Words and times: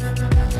Hello 0.00 0.59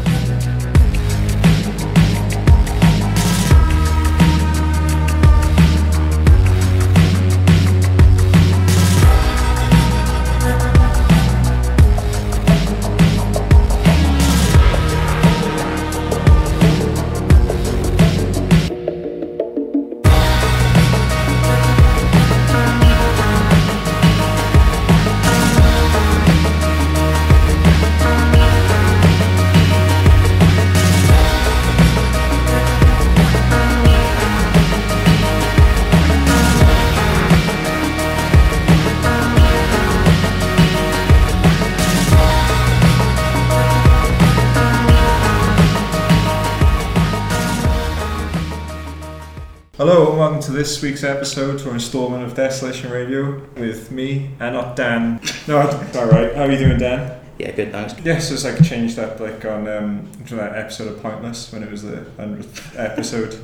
this 50.60 50.82
week's 50.82 51.02
episode 51.02 51.66
our 51.66 51.72
installment 51.72 52.22
of 52.22 52.34
Desolation 52.34 52.90
Radio 52.90 53.40
with 53.56 53.90
me 53.90 54.28
and 54.40 54.54
not 54.54 54.76
Dan. 54.76 55.18
No, 55.48 55.56
alright. 55.56 56.36
How 56.36 56.42
are 56.42 56.52
you 56.52 56.58
doing, 56.58 56.78
Dan? 56.78 57.18
Yeah, 57.38 57.52
good, 57.52 57.72
thanks. 57.72 57.94
Yes, 57.94 58.04
yeah, 58.04 58.18
so 58.18 58.34
it's 58.34 58.44
like 58.44 58.62
changed 58.68 58.98
up 58.98 59.18
like 59.20 59.42
on 59.46 59.66
um 59.66 60.10
to 60.26 60.34
that 60.34 60.54
episode 60.58 60.88
of 60.88 61.00
Pointless 61.00 61.50
when 61.50 61.62
it 61.62 61.70
was 61.70 61.82
the 61.82 62.04
hundredth 62.18 62.76
episode. 62.78 63.42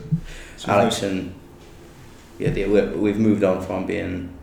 So 0.58 0.70
Alex 0.70 1.02
and 1.04 1.34
yeah, 2.38 2.50
the, 2.50 2.66
we- 2.66 2.82
we've 3.00 3.18
moved 3.18 3.44
on 3.44 3.62
from 3.62 3.86
being 3.86 4.36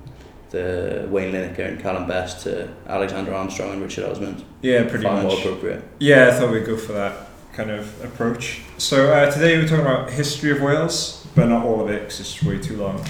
the 0.49 1.07
Wayne 1.11 1.31
Lineker 1.31 1.67
and 1.67 1.79
Calum 1.79 2.07
Best 2.07 2.41
to 2.45 2.69
Alexander 2.87 3.35
Armstrong 3.35 3.73
and 3.73 3.83
Richard 3.83 4.05
Osman. 4.09 4.43
Yeah, 4.63 4.89
pretty 4.89 5.03
Far 5.03 5.21
more 5.21 5.37
appropriate. 5.37 5.83
Yeah, 5.99 6.29
I 6.29 6.31
thought 6.31 6.49
we'd 6.51 6.65
go 6.65 6.75
for 6.77 6.93
that 6.93 7.27
kind 7.53 7.69
of 7.69 8.03
approach. 8.03 8.61
So 8.79 9.13
uh, 9.13 9.29
today 9.29 9.59
we're 9.59 9.67
talking 9.67 9.85
about 9.85 10.09
history 10.09 10.49
of 10.49 10.59
Wales, 10.59 11.22
but 11.35 11.47
not 11.47 11.65
all 11.65 11.81
of 11.81 11.89
it 11.89 12.01
because 12.01 12.19
it's 12.19 12.43
way 12.43 12.59
too 12.59 12.77
long. 12.77 13.03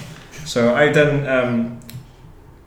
So 0.45 0.75
I've 0.75 0.93
done 0.93 1.27
um, 1.27 1.79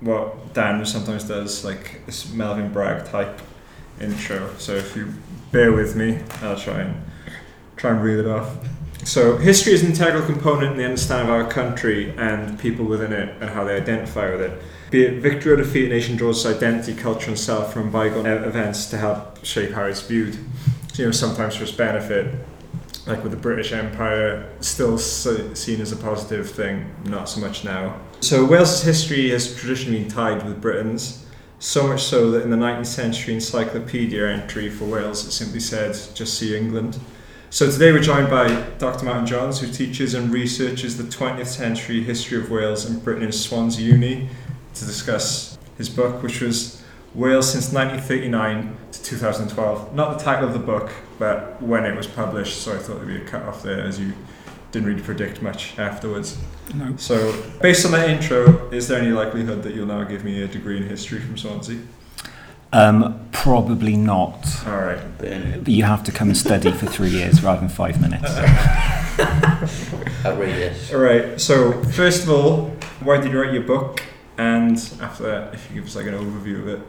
what 0.01 0.55
Dan 0.55 0.85
sometimes 0.85 1.25
does, 1.25 1.65
like 1.65 2.05
this 2.07 2.33
Melvin 2.33 2.73
Bragg 2.73 3.07
type 3.07 3.41
intro. 4.01 4.55
So 4.59 4.75
if 4.75 4.97
you 4.97 5.13
bear 5.53 5.73
with 5.73 5.97
me, 5.97 6.19
I'll 6.43 6.59
try 6.59 6.81
and 6.81 7.03
try 7.77 7.91
and 7.91 8.03
read 8.03 8.19
it 8.19 8.27
off. 8.27 8.57
So 9.05 9.37
history 9.37 9.73
is 9.73 9.83
an 9.83 9.91
integral 9.91 10.25
component 10.25 10.73
in 10.73 10.79
the 10.79 10.85
understanding 10.85 11.33
of 11.33 11.35
our 11.35 11.51
country 11.51 12.13
and 12.17 12.59
people 12.59 12.85
within 12.85 13.13
it 13.13 13.37
and 13.41 13.51
how 13.51 13.65
they 13.65 13.77
identify 13.77 14.31
with 14.31 14.41
it. 14.41 14.63
Be 14.91 15.05
it 15.05 15.20
victory 15.20 15.53
or 15.53 15.57
defeat, 15.57 15.87
a 15.87 15.89
nation 15.89 16.17
draws 16.17 16.45
its 16.45 16.57
identity, 16.57 16.95
culture, 16.95 17.29
and 17.29 17.39
self 17.39 17.73
from 17.73 17.91
bygone 17.91 18.27
events 18.27 18.87
to 18.91 18.98
help 18.98 19.45
shape 19.45 19.73
how 19.73 19.85
it's 19.85 20.03
viewed. 20.03 20.35
So, 20.93 21.03
you 21.03 21.05
know, 21.07 21.13
sometimes 21.13 21.57
for 21.57 21.65
its 21.65 21.73
benefit, 21.73 22.35
like 23.07 23.23
with 23.23 23.33
the 23.33 23.39
British 23.39 23.73
Empire, 23.73 24.51
still 24.61 24.99
so, 24.99 25.55
seen 25.55 25.81
as 25.81 25.93
a 25.93 25.97
positive 25.97 26.51
thing, 26.51 26.91
not 27.05 27.29
so 27.29 27.41
much 27.41 27.65
now. 27.65 28.01
So 28.21 28.45
Wales' 28.45 28.83
history 28.83 29.31
has 29.31 29.55
traditionally 29.55 30.05
tied 30.07 30.45
with 30.45 30.61
Britain's, 30.61 31.25
so 31.59 31.87
much 31.87 32.03
so 32.03 32.31
that 32.33 32.43
in 32.43 32.51
the 32.51 32.57
19th 32.57 32.87
century 32.87 33.35
encyclopedia 33.35 34.27
entry 34.27 34.69
for 34.69 34.85
Wales, 34.85 35.27
it 35.27 35.31
simply 35.31 35.61
said, 35.61 35.97
just 36.15 36.39
see 36.39 36.57
England. 36.57 36.98
So 37.48 37.71
today 37.71 37.93
we're 37.93 38.03
joined 38.03 38.29
by 38.29 38.48
Dr. 38.79 39.05
Martin 39.05 39.25
Johnes, 39.25 39.61
who 39.61 39.73
teaches 39.73 40.15
and 40.15 40.33
researches 40.33 40.98
the 40.98 41.05
20th 41.05 41.47
century 41.47 42.03
history 42.03 42.39
of 42.39 42.51
Wales 42.51 42.85
and 42.85 43.03
Britain 43.03 43.23
in 43.23 43.33
Swansea 43.33 43.86
Uni, 43.86 44.29
to 44.75 44.85
discuss 44.85 45.57
his 45.79 45.89
book, 45.89 46.23
which 46.23 46.41
was 46.41 46.83
Wales 47.17 47.51
since 47.51 47.73
1939 47.73 48.77
to 48.93 49.03
2012. 49.03 49.95
Not 49.95 50.19
the 50.19 50.23
title 50.23 50.47
of 50.47 50.53
the 50.53 50.59
book, 50.59 50.93
but 51.19 51.61
when 51.63 51.87
it 51.87 51.97
was 51.97 52.07
published, 52.07 52.59
so 52.61 52.75
I 52.75 52.79
thought 52.79 52.97
there'd 52.97 53.09
be 53.09 53.17
a 53.17 53.25
cut 53.25 53.43
off 53.43 53.63
there 53.63 53.81
as 53.81 53.99
you 53.99 54.13
didn't 54.71 54.87
really 54.87 55.03
predict 55.03 55.41
much 55.41 55.79
afterwards. 55.79 56.37
No. 56.75 56.95
So, 56.99 57.43
based 57.63 57.87
on 57.87 57.93
that 57.93 58.11
intro, 58.11 58.69
is 58.71 58.87
there 58.89 59.01
any 59.01 59.13
likelihood 59.13 59.63
that 59.63 59.75
you'll 59.75 59.87
now 59.87 60.05
give 60.05 60.25
me 60.25 60.43
a 60.43 60.47
degree 60.47 60.77
in 60.77 60.83
history 60.83 61.19
from 61.21 61.39
Swansea? 61.39 61.81
Um, 62.75 63.27
probably 63.33 63.97
not. 63.97 64.47
All 64.67 64.77
right. 64.77 65.01
But 65.19 65.69
you 65.69 65.85
have 65.85 66.05
to 66.05 66.13
come 66.13 66.29
and 66.29 66.37
study 66.37 66.71
for 66.71 66.85
three 66.85 67.09
years 67.09 67.43
rather 67.43 67.61
than 67.61 67.71
five 67.71 67.98
minutes. 67.98 68.29
outrageous. 70.27 70.93
All 70.93 71.01
right. 71.01 71.41
So, 71.41 71.83
first 71.85 72.25
of 72.25 72.31
all, 72.31 72.73
why 73.01 73.19
did 73.19 73.33
you 73.33 73.41
write 73.41 73.55
your 73.55 73.63
book? 73.63 74.03
And 74.37 74.77
after 75.01 75.23
that, 75.23 75.55
if 75.55 75.71
you 75.71 75.77
give 75.77 75.87
us 75.87 75.97
like 75.97 76.05
an 76.07 76.13
overview 76.15 76.59
of 76.59 76.69
it. 76.69 76.81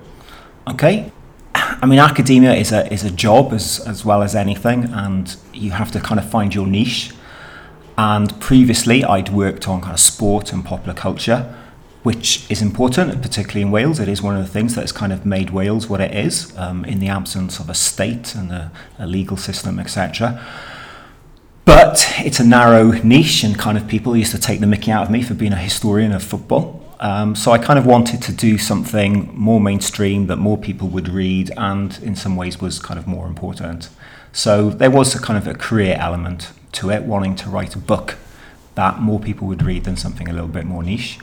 Okay. 0.70 1.12
I 1.56 1.86
mean, 1.86 2.00
academia 2.00 2.54
is 2.54 2.72
a 2.72 2.92
is 2.92 3.04
a 3.04 3.12
job 3.12 3.54
as 3.54 3.80
as 3.88 4.04
well 4.04 4.22
as 4.22 4.36
anything, 4.36 4.86
and 4.86 5.36
you 5.54 5.72
have 5.72 5.92
to 5.92 6.00
kind 6.00 6.20
of 6.20 6.30
find 6.30 6.54
your 6.54 6.68
niche. 6.68 7.14
And 7.98 8.40
previously, 8.40 9.04
I'd 9.04 9.30
worked 9.30 9.68
on 9.68 9.82
kind 9.82 9.94
of 9.94 10.00
sport 10.00 10.54
and 10.54 10.64
popular 10.64 10.94
culture, 10.94 11.56
which 12.04 12.50
is 12.52 12.62
important, 12.62 13.22
particularly 13.22 13.62
in 13.62 13.72
Wales. 13.72 14.00
It 14.00 14.08
is 14.08 14.22
one 14.22 14.36
of 14.36 14.46
the 14.46 14.52
things 14.52 14.76
that 14.76 14.82
has 14.82 14.92
kind 14.92 15.12
of 15.12 15.26
made 15.26 15.50
Wales 15.50 15.88
what 15.88 16.02
it 16.02 16.14
is 16.14 16.56
um, 16.58 16.86
in 16.86 17.00
the 17.00 17.08
absence 17.08 17.60
of 17.60 17.70
a 17.70 17.74
state 17.74 18.36
and 18.36 18.52
a, 18.52 18.72
a 19.00 19.08
legal 19.08 19.38
system, 19.38 19.80
etc. 19.80 20.44
But 21.66 22.14
it's 22.20 22.40
a 22.40 22.46
narrow 22.46 22.92
niche, 23.04 23.44
and 23.44 23.58
kind 23.58 23.78
of 23.78 23.88
people 23.88 24.16
used 24.18 24.32
to 24.32 24.40
take 24.40 24.60
the 24.60 24.68
mickey 24.68 24.92
out 24.92 25.04
of 25.04 25.12
me 25.12 25.24
for 25.24 25.34
being 25.34 25.54
a 25.54 25.58
historian 25.58 26.12
of 26.12 26.24
football. 26.24 26.77
Um, 27.00 27.36
so 27.36 27.52
I 27.52 27.60
kind 27.60 27.78
of 27.78 27.86
wanted 27.86 28.22
to 28.24 28.32
do 28.32 28.58
something 28.58 29.30
more 29.34 29.62
mainstream 29.62 30.28
that 30.28 30.38
more 30.38 30.58
people 30.58 30.88
would 30.90 31.10
read, 31.10 31.52
and 31.56 31.98
in 32.02 32.16
some 32.16 32.36
ways 32.36 32.60
was 32.60 32.80
kind 32.80 33.00
of 33.00 33.06
more 33.06 33.28
important. 33.28 33.90
So 34.32 34.70
there 34.70 34.92
was 34.92 35.16
a 35.16 35.20
kind 35.20 35.38
of 35.38 35.48
a 35.48 35.58
career 35.58 35.96
element 36.00 36.52
to 36.74 36.90
it, 36.90 37.04
wanting 37.04 37.36
to 37.38 37.50
write 37.50 37.76
a 37.76 37.80
book 37.80 38.16
that 38.76 39.00
more 39.00 39.20
people 39.20 39.48
would 39.48 39.64
read 39.64 39.84
than 39.84 39.98
something 39.98 40.28
a 40.28 40.34
little 40.34 40.48
bit 40.48 40.66
more 40.66 40.84
niche. 40.84 41.20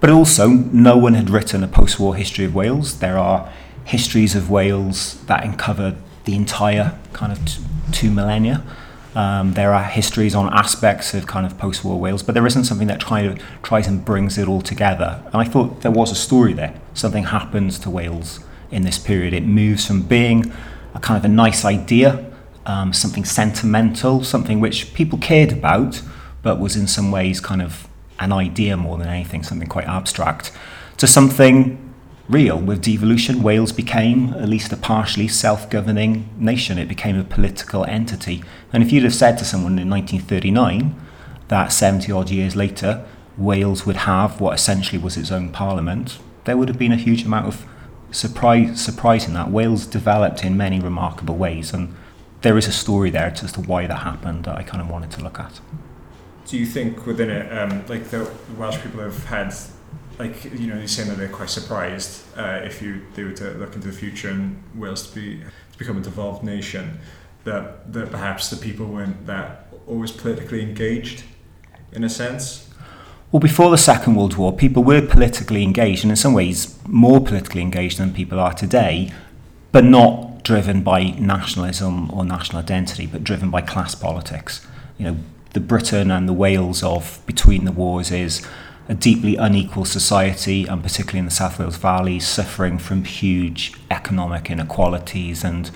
But 0.00 0.10
also, 0.10 0.48
no 0.48 0.96
one 0.98 1.14
had 1.14 1.30
written 1.30 1.62
a 1.64 1.68
post-war 1.68 2.16
history 2.16 2.44
of 2.44 2.54
Wales. 2.54 2.98
There 2.98 3.18
are 3.18 3.50
histories 3.84 4.34
of 4.34 4.50
Wales 4.50 5.24
that 5.26 5.44
uncover 5.44 5.96
the 6.24 6.34
entire 6.34 6.98
kind 7.12 7.32
of 7.32 7.44
t- 7.44 7.62
two 7.92 8.10
millennia. 8.10 8.62
Um, 9.14 9.52
there 9.52 9.72
are 9.72 9.84
histories 9.84 10.34
on 10.34 10.52
aspects 10.52 11.14
of 11.14 11.26
kind 11.26 11.46
of 11.46 11.56
post-war 11.56 11.98
Wales, 12.00 12.22
but 12.22 12.34
there 12.34 12.46
isn't 12.46 12.64
something 12.64 12.88
that 12.88 13.00
of 13.00 13.38
tries 13.62 13.86
and 13.86 14.04
brings 14.04 14.38
it 14.38 14.48
all 14.48 14.60
together. 14.60 15.22
And 15.26 15.36
I 15.36 15.44
thought 15.44 15.82
there 15.82 15.92
was 15.92 16.10
a 16.10 16.16
story 16.16 16.52
there. 16.52 16.74
Something 16.94 17.24
happens 17.24 17.78
to 17.80 17.90
Wales 17.90 18.40
in 18.70 18.82
this 18.82 18.98
period. 18.98 19.32
It 19.32 19.44
moves 19.44 19.86
from 19.86 20.02
being 20.02 20.52
a 20.94 21.00
kind 21.00 21.16
of 21.16 21.24
a 21.24 21.32
nice 21.32 21.64
idea, 21.64 22.30
um, 22.66 22.92
something 22.92 23.24
sentimental, 23.24 24.24
something 24.24 24.58
which 24.58 24.94
people 24.94 25.18
cared 25.18 25.52
about, 25.52 26.02
but 26.42 26.58
was 26.58 26.76
in 26.76 26.88
some 26.88 27.12
ways 27.12 27.40
kind 27.40 27.62
of 27.62 27.86
an 28.18 28.32
idea 28.32 28.76
more 28.76 28.98
than 28.98 29.08
anything, 29.08 29.42
something 29.42 29.68
quite 29.68 29.86
abstract, 29.86 30.50
to 30.96 31.06
something 31.06 31.78
real. 32.28 32.58
With 32.58 32.82
devolution, 32.82 33.42
Wales 33.42 33.72
became 33.72 34.34
at 34.34 34.48
least 34.48 34.72
a 34.72 34.76
partially 34.76 35.28
self 35.28 35.68
governing 35.70 36.28
nation. 36.38 36.78
It 36.78 36.88
became 36.88 37.18
a 37.18 37.24
political 37.24 37.84
entity. 37.84 38.42
And 38.72 38.82
if 38.82 38.92
you'd 38.92 39.04
have 39.04 39.14
said 39.14 39.38
to 39.38 39.44
someone 39.44 39.78
in 39.78 39.90
1939 39.90 40.94
that 41.48 41.72
70 41.72 42.10
odd 42.10 42.30
years 42.30 42.56
later, 42.56 43.04
Wales 43.36 43.84
would 43.84 43.96
have 43.96 44.40
what 44.40 44.54
essentially 44.54 44.98
was 44.98 45.16
its 45.16 45.32
own 45.32 45.50
parliament, 45.50 46.18
there 46.44 46.56
would 46.56 46.68
have 46.68 46.78
been 46.78 46.92
a 46.92 46.96
huge 46.96 47.24
amount 47.24 47.46
of 47.46 47.66
surprise, 48.10 48.82
surprise 48.82 49.26
in 49.26 49.34
that. 49.34 49.50
Wales 49.50 49.86
developed 49.86 50.44
in 50.44 50.56
many 50.56 50.80
remarkable 50.80 51.36
ways, 51.36 51.72
and 51.72 51.94
there 52.42 52.56
is 52.56 52.68
a 52.68 52.72
story 52.72 53.10
there 53.10 53.26
as 53.26 53.52
to 53.52 53.60
why 53.60 53.86
that 53.86 54.00
happened 54.00 54.44
that 54.44 54.56
I 54.56 54.62
kind 54.62 54.80
of 54.80 54.88
wanted 54.88 55.10
to 55.12 55.22
look 55.22 55.38
at. 55.38 55.60
Do 56.46 56.58
you 56.58 56.66
think 56.66 57.06
within 57.06 57.30
it, 57.30 57.50
um, 57.56 57.84
like 57.88 58.10
the 58.10 58.30
Welsh 58.56 58.78
people 58.80 59.00
have 59.00 59.24
had, 59.24 59.54
like 60.18 60.44
you 60.44 60.66
know, 60.66 60.76
you're 60.76 60.88
saying 60.88 61.08
that 61.08 61.18
they're 61.18 61.28
quite 61.28 61.50
surprised 61.50 62.22
uh, 62.36 62.60
if 62.62 62.80
you 62.82 63.02
they 63.14 63.24
were 63.24 63.32
to 63.32 63.50
look 63.54 63.74
into 63.74 63.88
the 63.88 63.96
future 63.96 64.30
and 64.30 64.62
Wales 64.74 65.08
to 65.08 65.14
be 65.14 65.38
to 65.72 65.78
become 65.78 65.96
a 65.96 66.00
devolved 66.00 66.42
nation, 66.44 66.98
that 67.44 67.92
that 67.92 68.10
perhaps 68.10 68.50
the 68.50 68.56
people 68.56 68.86
weren't 68.86 69.26
that 69.26 69.68
always 69.86 70.10
politically 70.10 70.62
engaged, 70.62 71.24
in 71.92 72.04
a 72.04 72.08
sense. 72.08 72.70
Well, 73.32 73.40
before 73.40 73.70
the 73.70 73.78
Second 73.78 74.14
World 74.14 74.36
War, 74.36 74.52
people 74.52 74.84
were 74.84 75.02
politically 75.04 75.64
engaged, 75.64 76.04
and 76.04 76.12
in 76.12 76.16
some 76.16 76.34
ways 76.34 76.78
more 76.86 77.20
politically 77.20 77.62
engaged 77.62 77.98
than 77.98 78.12
people 78.12 78.38
are 78.38 78.54
today, 78.54 79.12
but 79.72 79.84
not 79.84 80.44
driven 80.44 80.82
by 80.82 81.02
nationalism 81.18 82.10
or 82.12 82.24
national 82.24 82.62
identity, 82.62 83.06
but 83.06 83.24
driven 83.24 83.50
by 83.50 83.60
class 83.60 83.94
politics. 83.94 84.64
You 84.98 85.06
know, 85.06 85.16
the 85.54 85.60
Britain 85.60 86.10
and 86.10 86.28
the 86.28 86.32
Wales 86.32 86.82
of 86.82 87.20
between 87.26 87.64
the 87.64 87.72
wars 87.72 88.12
is 88.12 88.46
a 88.88 88.94
deeply 88.94 89.36
unequal 89.36 89.84
society, 89.84 90.66
and 90.66 90.82
particularly 90.82 91.20
in 91.20 91.24
the 91.24 91.30
South 91.30 91.58
Wales 91.58 91.76
Valley, 91.76 92.20
suffering 92.20 92.78
from 92.78 93.04
huge 93.04 93.72
economic 93.90 94.50
inequalities 94.50 95.42
and 95.44 95.70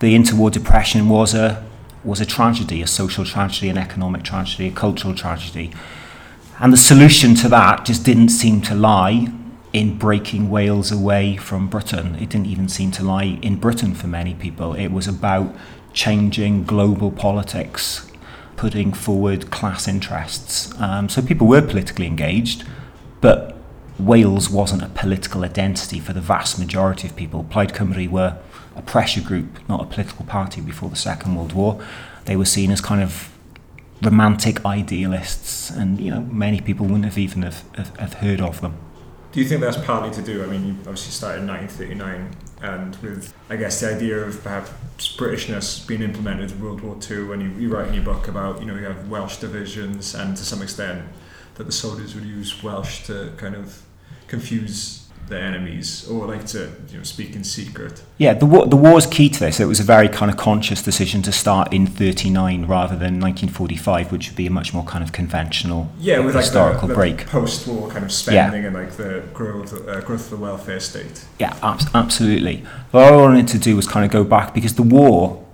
the 0.00 0.14
interwar 0.14 0.50
depression 0.50 1.08
was 1.08 1.34
a 1.34 1.64
was 2.02 2.20
a 2.20 2.26
tragedy, 2.26 2.82
a 2.82 2.86
social 2.86 3.24
tragedy, 3.24 3.70
an 3.70 3.78
economic 3.78 4.22
tragedy, 4.22 4.68
a 4.68 4.70
cultural 4.70 5.14
tragedy. 5.14 5.72
And 6.60 6.70
the 6.70 6.76
solution 6.76 7.34
to 7.36 7.48
that 7.48 7.86
just 7.86 8.04
didn't 8.04 8.28
seem 8.28 8.60
to 8.62 8.74
lie 8.74 9.32
in 9.72 9.96
breaking 9.96 10.50
Wales 10.50 10.92
away 10.92 11.38
from 11.38 11.68
Britain. 11.68 12.14
It 12.16 12.28
didn't 12.28 12.46
even 12.46 12.68
seem 12.68 12.90
to 12.92 13.02
lie 13.02 13.38
in 13.40 13.56
Britain 13.56 13.94
for 13.94 14.06
many 14.06 14.34
people. 14.34 14.74
It 14.74 14.88
was 14.88 15.08
about 15.08 15.56
changing 15.94 16.64
global 16.64 17.10
politics, 17.10 18.10
putting 18.56 18.92
forward 18.92 19.50
class 19.50 19.88
interests. 19.88 20.72
Um, 20.80 21.08
so 21.08 21.22
people 21.22 21.46
were 21.46 21.62
politically 21.62 22.06
engaged, 22.06 22.64
but 23.20 23.56
Wales 23.98 24.50
wasn't 24.50 24.82
a 24.82 24.88
political 24.88 25.44
identity 25.44 26.00
for 26.00 26.12
the 26.12 26.20
vast 26.20 26.58
majority 26.58 27.08
of 27.08 27.16
people. 27.16 27.44
Plaid 27.44 27.70
Cymru 27.70 28.08
were 28.08 28.38
a 28.76 28.82
pressure 28.82 29.20
group, 29.20 29.58
not 29.68 29.82
a 29.82 29.86
political 29.86 30.24
party 30.24 30.60
before 30.60 30.90
the 30.90 30.96
Second 30.96 31.36
World 31.36 31.52
War. 31.52 31.80
They 32.24 32.36
were 32.36 32.44
seen 32.44 32.70
as 32.70 32.80
kind 32.80 33.02
of 33.02 33.30
romantic 34.02 34.64
idealists, 34.64 35.70
and 35.70 36.00
you 36.00 36.10
know 36.10 36.22
many 36.22 36.60
people 36.60 36.86
wouldn't 36.86 37.04
have 37.04 37.18
even 37.18 37.42
have, 37.42 37.64
have, 37.76 37.96
have 37.96 38.14
heard 38.14 38.40
of 38.40 38.60
them. 38.60 38.76
Do 39.32 39.40
you 39.40 39.46
think 39.46 39.60
that's 39.60 39.76
partly 39.76 40.10
to 40.12 40.22
do? 40.22 40.44
I 40.44 40.46
mean, 40.46 40.66
you 40.66 40.74
obviously 40.80 41.10
started 41.10 41.42
in 41.42 41.48
1939, 41.48 42.36
and 42.64 42.96
with 42.96 43.34
I 43.50 43.56
guess 43.56 43.80
the 43.80 43.94
idea 43.94 44.18
of 44.18 44.42
perhaps 44.42 44.72
Britishness 45.16 45.86
being 45.86 46.02
implemented 46.02 46.52
in 46.52 46.62
World 46.62 46.80
War 46.80 46.96
II, 47.10 47.24
when 47.24 47.40
you, 47.40 47.50
you 47.58 47.68
write 47.68 47.88
in 47.88 47.94
your 47.94 48.04
book 48.04 48.28
about 48.28 48.60
you 48.60 48.66
know 48.66 48.74
you 48.74 48.84
have 48.84 49.08
Welsh 49.08 49.36
divisions, 49.38 50.14
and 50.14 50.36
to 50.36 50.44
some 50.44 50.62
extent 50.62 51.04
that 51.56 51.64
the 51.64 51.72
soldiers 51.72 52.14
would 52.14 52.24
use 52.24 52.62
Welsh 52.62 53.06
to 53.06 53.32
kind 53.36 53.54
of 53.54 53.82
confuse 54.28 55.03
their 55.28 55.42
enemies 55.42 56.08
or 56.08 56.26
like 56.26 56.46
to 56.46 56.70
you 56.90 56.98
know 56.98 57.04
speak 57.04 57.34
in 57.34 57.44
secret. 57.44 58.02
Yeah, 58.18 58.34
the 58.34 58.46
war, 58.46 58.66
the 58.66 58.76
war 58.76 58.98
is 58.98 59.06
key 59.06 59.28
to 59.28 59.40
this. 59.40 59.60
It 59.60 59.66
was 59.66 59.80
a 59.80 59.84
very 59.84 60.08
kind 60.08 60.30
of 60.30 60.36
conscious 60.36 60.82
decision 60.82 61.22
to 61.22 61.32
start 61.32 61.72
in 61.72 61.86
39 61.86 62.66
rather 62.66 62.94
than 62.94 63.20
1945, 63.20 64.12
which 64.12 64.28
would 64.28 64.36
be 64.36 64.46
a 64.46 64.50
much 64.50 64.74
more 64.74 64.84
kind 64.84 65.02
of 65.02 65.12
conventional 65.12 65.90
yeah, 65.98 66.18
with 66.18 66.34
historical 66.34 66.74
like 66.74 66.80
the, 66.82 66.86
the 66.88 66.94
break. 66.94 67.26
post-war 67.26 67.88
kind 67.88 68.04
of 68.04 68.12
spending 68.12 68.62
yeah. 68.62 68.68
and 68.68 68.76
like 68.76 68.92
the 68.92 69.24
growth 69.32 69.72
uh, 69.88 70.00
growth 70.00 70.24
of 70.24 70.30
the 70.30 70.36
welfare 70.36 70.80
state. 70.80 71.24
Yeah, 71.38 71.56
ab- 71.62 71.88
absolutely. 71.94 72.64
What 72.90 73.04
I 73.04 73.16
wanted 73.16 73.48
to 73.48 73.58
do 73.58 73.76
was 73.76 73.86
kind 73.86 74.04
of 74.04 74.10
go 74.10 74.24
back 74.24 74.54
because 74.54 74.74
the 74.74 74.82
war, 74.82 75.44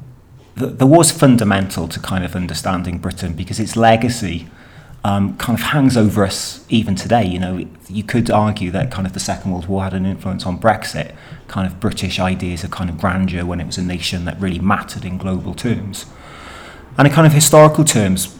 the, 0.56 0.66
the 0.66 0.86
war's 0.86 1.10
fundamental 1.10 1.88
to 1.88 2.00
kind 2.00 2.24
of 2.24 2.34
understanding 2.34 2.98
Britain 2.98 3.34
because 3.34 3.60
its 3.60 3.76
legacy 3.76 4.48
um, 5.02 5.36
kind 5.38 5.58
of 5.58 5.64
hangs 5.66 5.96
over 5.96 6.24
us 6.24 6.64
even 6.68 6.94
today. 6.94 7.24
You 7.24 7.38
know, 7.38 7.66
you 7.88 8.02
could 8.02 8.30
argue 8.30 8.70
that 8.70 8.90
kind 8.90 9.06
of 9.06 9.12
the 9.12 9.20
Second 9.20 9.52
World 9.52 9.66
War 9.66 9.84
had 9.84 9.94
an 9.94 10.04
influence 10.04 10.44
on 10.44 10.58
Brexit, 10.58 11.14
kind 11.48 11.66
of 11.66 11.80
British 11.80 12.18
ideas 12.18 12.64
of 12.64 12.70
kind 12.70 12.90
of 12.90 12.98
grandeur 12.98 13.44
when 13.44 13.60
it 13.60 13.66
was 13.66 13.78
a 13.78 13.82
nation 13.82 14.24
that 14.26 14.38
really 14.40 14.58
mattered 14.58 15.04
in 15.04 15.16
global 15.16 15.54
terms. 15.54 16.06
And 16.98 17.06
in 17.08 17.14
kind 17.14 17.26
of 17.26 17.32
historical 17.32 17.84
terms, 17.84 18.36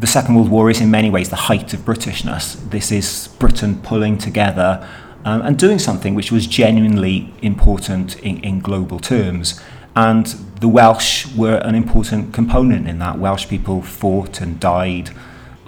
the 0.00 0.06
Second 0.06 0.34
World 0.34 0.48
War 0.48 0.68
is 0.68 0.80
in 0.80 0.90
many 0.90 1.10
ways 1.10 1.30
the 1.30 1.36
height 1.36 1.72
of 1.72 1.80
Britishness. 1.80 2.70
This 2.70 2.90
is 2.90 3.28
Britain 3.38 3.80
pulling 3.82 4.18
together 4.18 4.86
um, 5.24 5.42
and 5.42 5.56
doing 5.56 5.78
something 5.78 6.14
which 6.14 6.32
was 6.32 6.48
genuinely 6.48 7.32
important 7.40 8.18
in, 8.20 8.42
in 8.42 8.58
global 8.58 8.98
terms. 8.98 9.60
And 9.94 10.26
the 10.58 10.66
Welsh 10.66 11.32
were 11.36 11.58
an 11.58 11.76
important 11.76 12.34
component 12.34 12.88
in 12.88 12.98
that. 12.98 13.18
Welsh 13.18 13.48
people 13.48 13.80
fought 13.80 14.40
and 14.40 14.58
died 14.58 15.10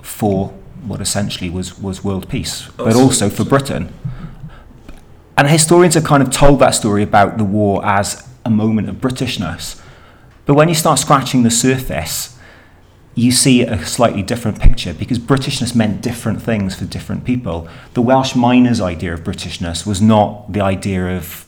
for 0.07 0.49
what 0.85 1.01
essentially 1.01 1.51
was, 1.51 1.79
was 1.79 2.05
world 2.05 2.29
peace, 2.29 2.69
oh, 2.79 2.85
but 2.85 2.95
also 2.95 3.29
for 3.29 3.45
Britain. 3.45 3.93
And 5.37 5.49
historians 5.49 5.95
have 5.95 6.05
kind 6.05 6.23
of 6.23 6.31
told 6.31 6.61
that 6.61 6.71
story 6.71 7.03
about 7.03 7.37
the 7.37 7.45
war 7.45 7.85
as 7.85 8.27
a 8.45 8.51
moment 8.51 8.89
of 8.89 8.97
Britishness. 8.97 9.83
But 10.47 10.55
when 10.55 10.69
you 10.69 10.75
start 10.75 10.99
scratching 10.99 11.43
the 11.43 11.51
surface, 11.51 12.39
you 13.15 13.33
see 13.33 13.63
a 13.63 13.85
slightly 13.85 14.23
different 14.23 14.61
picture 14.61 14.95
because 14.95 15.19
Britishness 15.19 15.75
meant 15.75 16.03
different 16.03 16.41
things 16.41 16.77
for 16.77 16.85
different 16.85 17.25
people. 17.25 17.69
The 17.95 18.03
Welsh 18.03 18.37
miners' 18.37 18.81
idea 18.81 19.13
of 19.13 19.25
Britishness 19.25 19.87
was 19.87 20.01
not 20.01 20.53
the 20.53 20.61
idea 20.61 21.17
of 21.17 21.47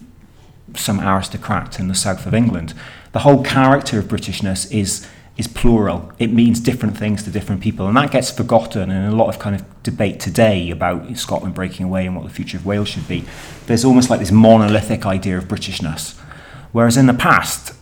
some 0.75 1.01
aristocrat 1.01 1.79
in 1.79 1.89
the 1.89 1.95
south 1.95 2.27
of 2.27 2.35
England. 2.35 2.75
The 3.13 3.21
whole 3.21 3.43
character 3.43 3.99
of 3.99 4.07
Britishness 4.07 4.71
is 4.73 5.07
is 5.39 5.47
plural. 5.47 6.13
It 6.19 6.33
means 6.33 6.59
different 6.59 6.99
things 6.99 7.23
to 7.23 7.31
different 7.31 7.63
people, 7.63 7.87
and 7.87 7.97
that 7.97 8.11
gets 8.11 8.31
forgotten 8.31 8.91
in 8.91 9.05
a 9.05 9.15
lot 9.15 9.29
of 9.29 9.39
kind 9.39 9.55
of 9.55 9.83
debate 9.85 10.19
today 10.19 10.71
about 10.71 11.17
Scotland 11.17 11.55
breaking 11.55 11.87
away 11.87 12.07
and 12.07 12.17
what 12.17 12.25
the 12.25 12.31
future 12.31 12.57
of 12.57 12.67
Wales 12.67 12.89
should 12.89 13.07
be. 13.07 13.25
There's 13.67 13.85
almost 13.85 14.11
like 14.11 14.19
this 14.19 14.33
monolithic 14.33 15.07
idea 15.07 15.39
of 15.39 15.45
Britishness, 15.45 16.19
whereas 16.73 16.97
in 16.97 17.07
the 17.07 17.15
past 17.15 17.73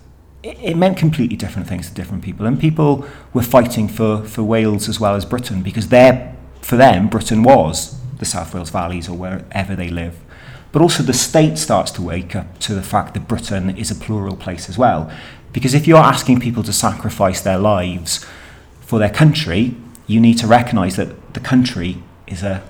it, 0.42 0.76
meant 0.76 0.98
completely 0.98 1.36
different 1.36 1.66
things 1.66 1.88
to 1.88 1.94
different 1.94 2.22
people, 2.22 2.44
and 2.44 2.60
people 2.60 3.06
were 3.32 3.42
fighting 3.42 3.88
for 3.88 4.22
for 4.24 4.42
Wales 4.42 4.86
as 4.88 5.00
well 5.00 5.14
as 5.14 5.24
Britain 5.24 5.62
because 5.62 5.88
their 5.88 6.36
for 6.60 6.76
them 6.76 7.08
Britain 7.08 7.42
was 7.42 7.98
the 8.18 8.26
South 8.26 8.54
Wales 8.54 8.70
Valleys 8.70 9.08
or 9.08 9.16
wherever 9.16 9.74
they 9.74 9.88
live. 9.88 10.18
But 10.72 10.82
also 10.82 11.02
the 11.02 11.14
state 11.14 11.56
starts 11.56 11.90
to 11.92 12.02
wake 12.02 12.36
up 12.36 12.58
to 12.60 12.74
the 12.74 12.82
fact 12.82 13.14
that 13.14 13.26
Britain 13.26 13.76
is 13.78 13.90
a 13.90 13.94
plural 13.94 14.36
place 14.36 14.68
as 14.68 14.76
well. 14.76 15.10
Because 15.56 15.72
if 15.72 15.86
you're 15.86 15.96
asking 15.96 16.40
people 16.40 16.62
to 16.64 16.72
sacrifice 16.72 17.40
their 17.40 17.56
lives 17.56 18.22
for 18.82 18.98
their 18.98 19.08
country, 19.08 19.74
you 20.06 20.20
need 20.20 20.36
to 20.36 20.46
recognize 20.46 20.96
that 20.96 21.32
the 21.32 21.40
country 21.40 22.02
is 22.26 22.42
a, 22.42 22.62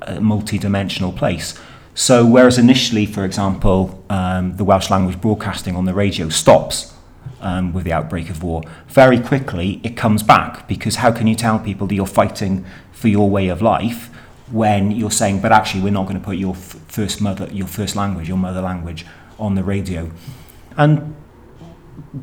a 0.00 0.18
multi 0.18 0.56
dimensional 0.56 1.12
place. 1.12 1.60
So, 1.94 2.24
whereas 2.24 2.56
initially, 2.56 3.04
for 3.04 3.26
example, 3.26 4.02
um, 4.08 4.56
the 4.56 4.64
Welsh 4.64 4.88
language 4.88 5.20
broadcasting 5.20 5.76
on 5.76 5.84
the 5.84 5.92
radio 5.92 6.30
stops 6.30 6.94
um, 7.42 7.74
with 7.74 7.84
the 7.84 7.92
outbreak 7.92 8.30
of 8.30 8.42
war, 8.42 8.62
very 8.88 9.20
quickly 9.20 9.78
it 9.84 9.94
comes 9.94 10.22
back 10.22 10.66
because 10.66 10.96
how 10.96 11.12
can 11.12 11.26
you 11.26 11.34
tell 11.34 11.58
people 11.58 11.86
that 11.86 11.94
you're 11.94 12.06
fighting 12.06 12.64
for 12.92 13.08
your 13.08 13.28
way 13.28 13.48
of 13.48 13.60
life 13.60 14.08
when 14.50 14.90
you're 14.90 15.10
saying, 15.10 15.42
but 15.42 15.52
actually, 15.52 15.82
we're 15.82 15.92
not 15.92 16.04
going 16.04 16.18
to 16.18 16.24
put 16.24 16.38
your 16.38 16.54
f- 16.54 16.80
first 16.88 17.20
mother, 17.20 17.46
your 17.52 17.66
first 17.66 17.94
language, 17.94 18.26
your 18.26 18.38
mother 18.38 18.62
language 18.62 19.04
on 19.38 19.54
the 19.54 19.62
radio? 19.62 20.10
And 20.78 21.14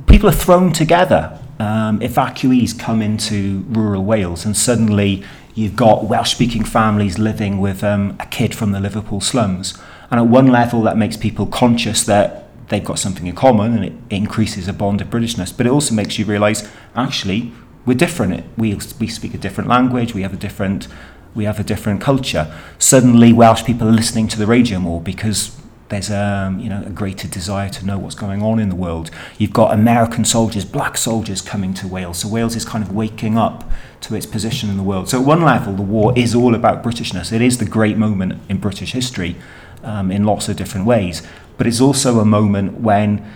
people 0.07 0.29
are 0.29 0.33
thrown 0.33 0.71
together. 0.71 1.39
Um, 1.59 1.99
evacuees 1.99 2.77
come 2.77 3.01
into 3.01 3.65
rural 3.69 4.03
Wales, 4.03 4.45
and 4.45 4.55
suddenly 4.55 5.23
you've 5.55 5.75
got 5.75 6.05
Welsh 6.05 6.31
speaking 6.31 6.63
families 6.63 7.19
living 7.19 7.59
with 7.59 7.83
um, 7.83 8.15
a 8.19 8.25
kid 8.25 8.55
from 8.55 8.71
the 8.71 8.79
Liverpool 8.79 9.19
slums. 9.19 9.77
And 10.09 10.19
at 10.19 10.27
one 10.27 10.47
level, 10.47 10.81
that 10.83 10.97
makes 10.97 11.17
people 11.17 11.45
conscious 11.45 12.03
that 12.05 12.49
they've 12.69 12.83
got 12.83 12.99
something 12.99 13.27
in 13.27 13.35
common 13.35 13.73
and 13.75 13.85
it 13.85 13.93
increases 14.09 14.67
a 14.67 14.73
bond 14.73 15.01
of 15.01 15.09
Britishness. 15.09 15.55
But 15.55 15.65
it 15.65 15.69
also 15.71 15.93
makes 15.93 16.17
you 16.17 16.25
realise 16.25 16.67
actually, 16.95 17.51
we're 17.85 17.97
different. 17.97 18.45
We, 18.57 18.75
we 18.99 19.07
speak 19.07 19.33
a 19.33 19.37
different 19.37 19.69
language, 19.69 20.13
we 20.13 20.21
have 20.21 20.33
a 20.33 20.37
different. 20.37 20.87
We 21.35 21.43
have 21.43 21.59
a 21.59 21.63
different 21.63 22.01
culture. 22.01 22.51
Suddenly, 22.79 23.33
Welsh 23.33 23.63
people 23.63 23.87
are 23.87 23.91
listening 23.91 24.27
to 24.29 24.39
the 24.39 24.47
radio 24.47 24.79
more 24.79 24.99
because 24.99 25.55
there's 25.89 26.09
a, 26.09 26.17
um, 26.17 26.59
you 26.59 26.69
know, 26.69 26.83
a 26.85 26.89
greater 26.89 27.27
desire 27.27 27.69
to 27.69 27.85
know 27.85 27.97
what's 27.97 28.15
going 28.15 28.41
on 28.41 28.59
in 28.59 28.69
the 28.69 28.75
world. 28.75 29.09
You've 29.37 29.53
got 29.53 29.73
American 29.73 30.23
soldiers, 30.23 30.63
black 30.63 30.97
soldiers 30.97 31.41
coming 31.41 31.73
to 31.75 31.87
Wales. 31.87 32.19
So 32.19 32.27
Wales 32.27 32.55
is 32.55 32.63
kind 32.63 32.83
of 32.83 32.93
waking 32.93 33.37
up 33.37 33.69
to 34.01 34.15
its 34.15 34.25
position 34.25 34.69
in 34.69 34.77
the 34.77 34.83
world. 34.83 35.09
So 35.09 35.19
at 35.19 35.25
one 35.25 35.41
level, 35.41 35.73
the 35.73 35.81
war 35.81 36.13
is 36.15 36.35
all 36.35 36.55
about 36.55 36.83
Britishness. 36.83 37.33
It 37.33 37.41
is 37.41 37.57
the 37.57 37.65
great 37.65 37.97
moment 37.97 38.39
in 38.47 38.57
British 38.57 38.91
history 38.93 39.35
um, 39.83 40.11
in 40.11 40.23
lots 40.23 40.47
of 40.47 40.55
different 40.55 40.85
ways. 40.85 41.23
But 41.57 41.67
it's 41.67 41.81
also 41.81 42.19
a 42.19 42.25
moment 42.25 42.79
when 42.81 43.27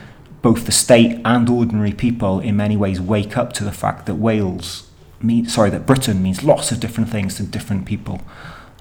both 0.43 0.65
the 0.65 0.72
state 0.72 1.19
and 1.25 1.50
ordinary 1.50 1.93
people 1.93 2.39
in 2.39 2.55
many 2.55 2.77
ways 2.77 3.01
wake 3.01 3.36
up 3.36 3.53
to 3.53 3.63
the 3.63 3.72
fact 3.72 4.05
that 4.05 4.15
Wales, 4.15 4.89
mean, 5.22 5.48
sorry, 5.48 5.69
that 5.72 5.86
Britain 5.86 6.22
means 6.22 6.43
lots 6.43 6.72
of 6.72 6.79
different 6.79 7.10
things 7.10 7.36
to 7.36 7.43
different 7.43 7.86
people. 7.86 8.22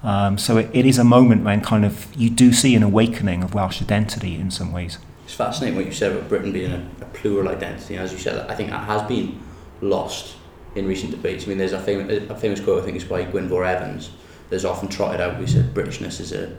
Um, 0.03 0.37
so 0.37 0.57
it, 0.57 0.71
it 0.73 0.85
is 0.85 0.99
a 0.99 1.05
moment 1.05 1.45
when 1.45 1.61
kind 1.61 1.85
of 1.85 2.13
you 2.17 2.29
do 2.29 2.53
see 2.53 2.75
an 2.75 2.83
awakening 2.83 3.43
of 3.43 3.55
Welsh 3.55 3.81
identity 3.81 4.35
in 4.35 4.51
some 4.51 4.73
ways. 4.73 4.99
It's 5.25 5.35
fascinating 5.35 5.77
what 5.77 5.87
you 5.87 5.93
said 5.93 6.13
about 6.13 6.29
Britain 6.29 6.53
being 6.53 6.73
a, 6.73 6.89
a 7.01 7.05
plural 7.07 7.49
identity. 7.49 7.97
As 7.97 8.13
you 8.13 8.19
said, 8.19 8.51
I 8.51 8.55
think 8.55 8.71
that 8.71 8.85
has 8.85 9.03
been 9.03 9.41
lost 9.81 10.37
in 10.75 10.87
recent 10.87 11.11
debates. 11.11 11.45
I 11.45 11.49
mean, 11.49 11.59
there's 11.59 11.73
a 11.73 11.81
famous, 11.81 12.31
a 12.31 12.35
famous 12.35 12.61
quote, 12.61 12.83
I 12.83 12.85
think 12.85 12.97
it's 12.97 13.05
by 13.05 13.25
Gwynfor 13.25 13.67
Evans, 13.67 14.11
there's 14.51 14.65
often 14.65 14.89
trotted 14.89 15.21
out, 15.21 15.39
we 15.39 15.47
said 15.47 15.73
Britishness 15.75 16.21
is 16.21 16.33
a, 16.33 16.57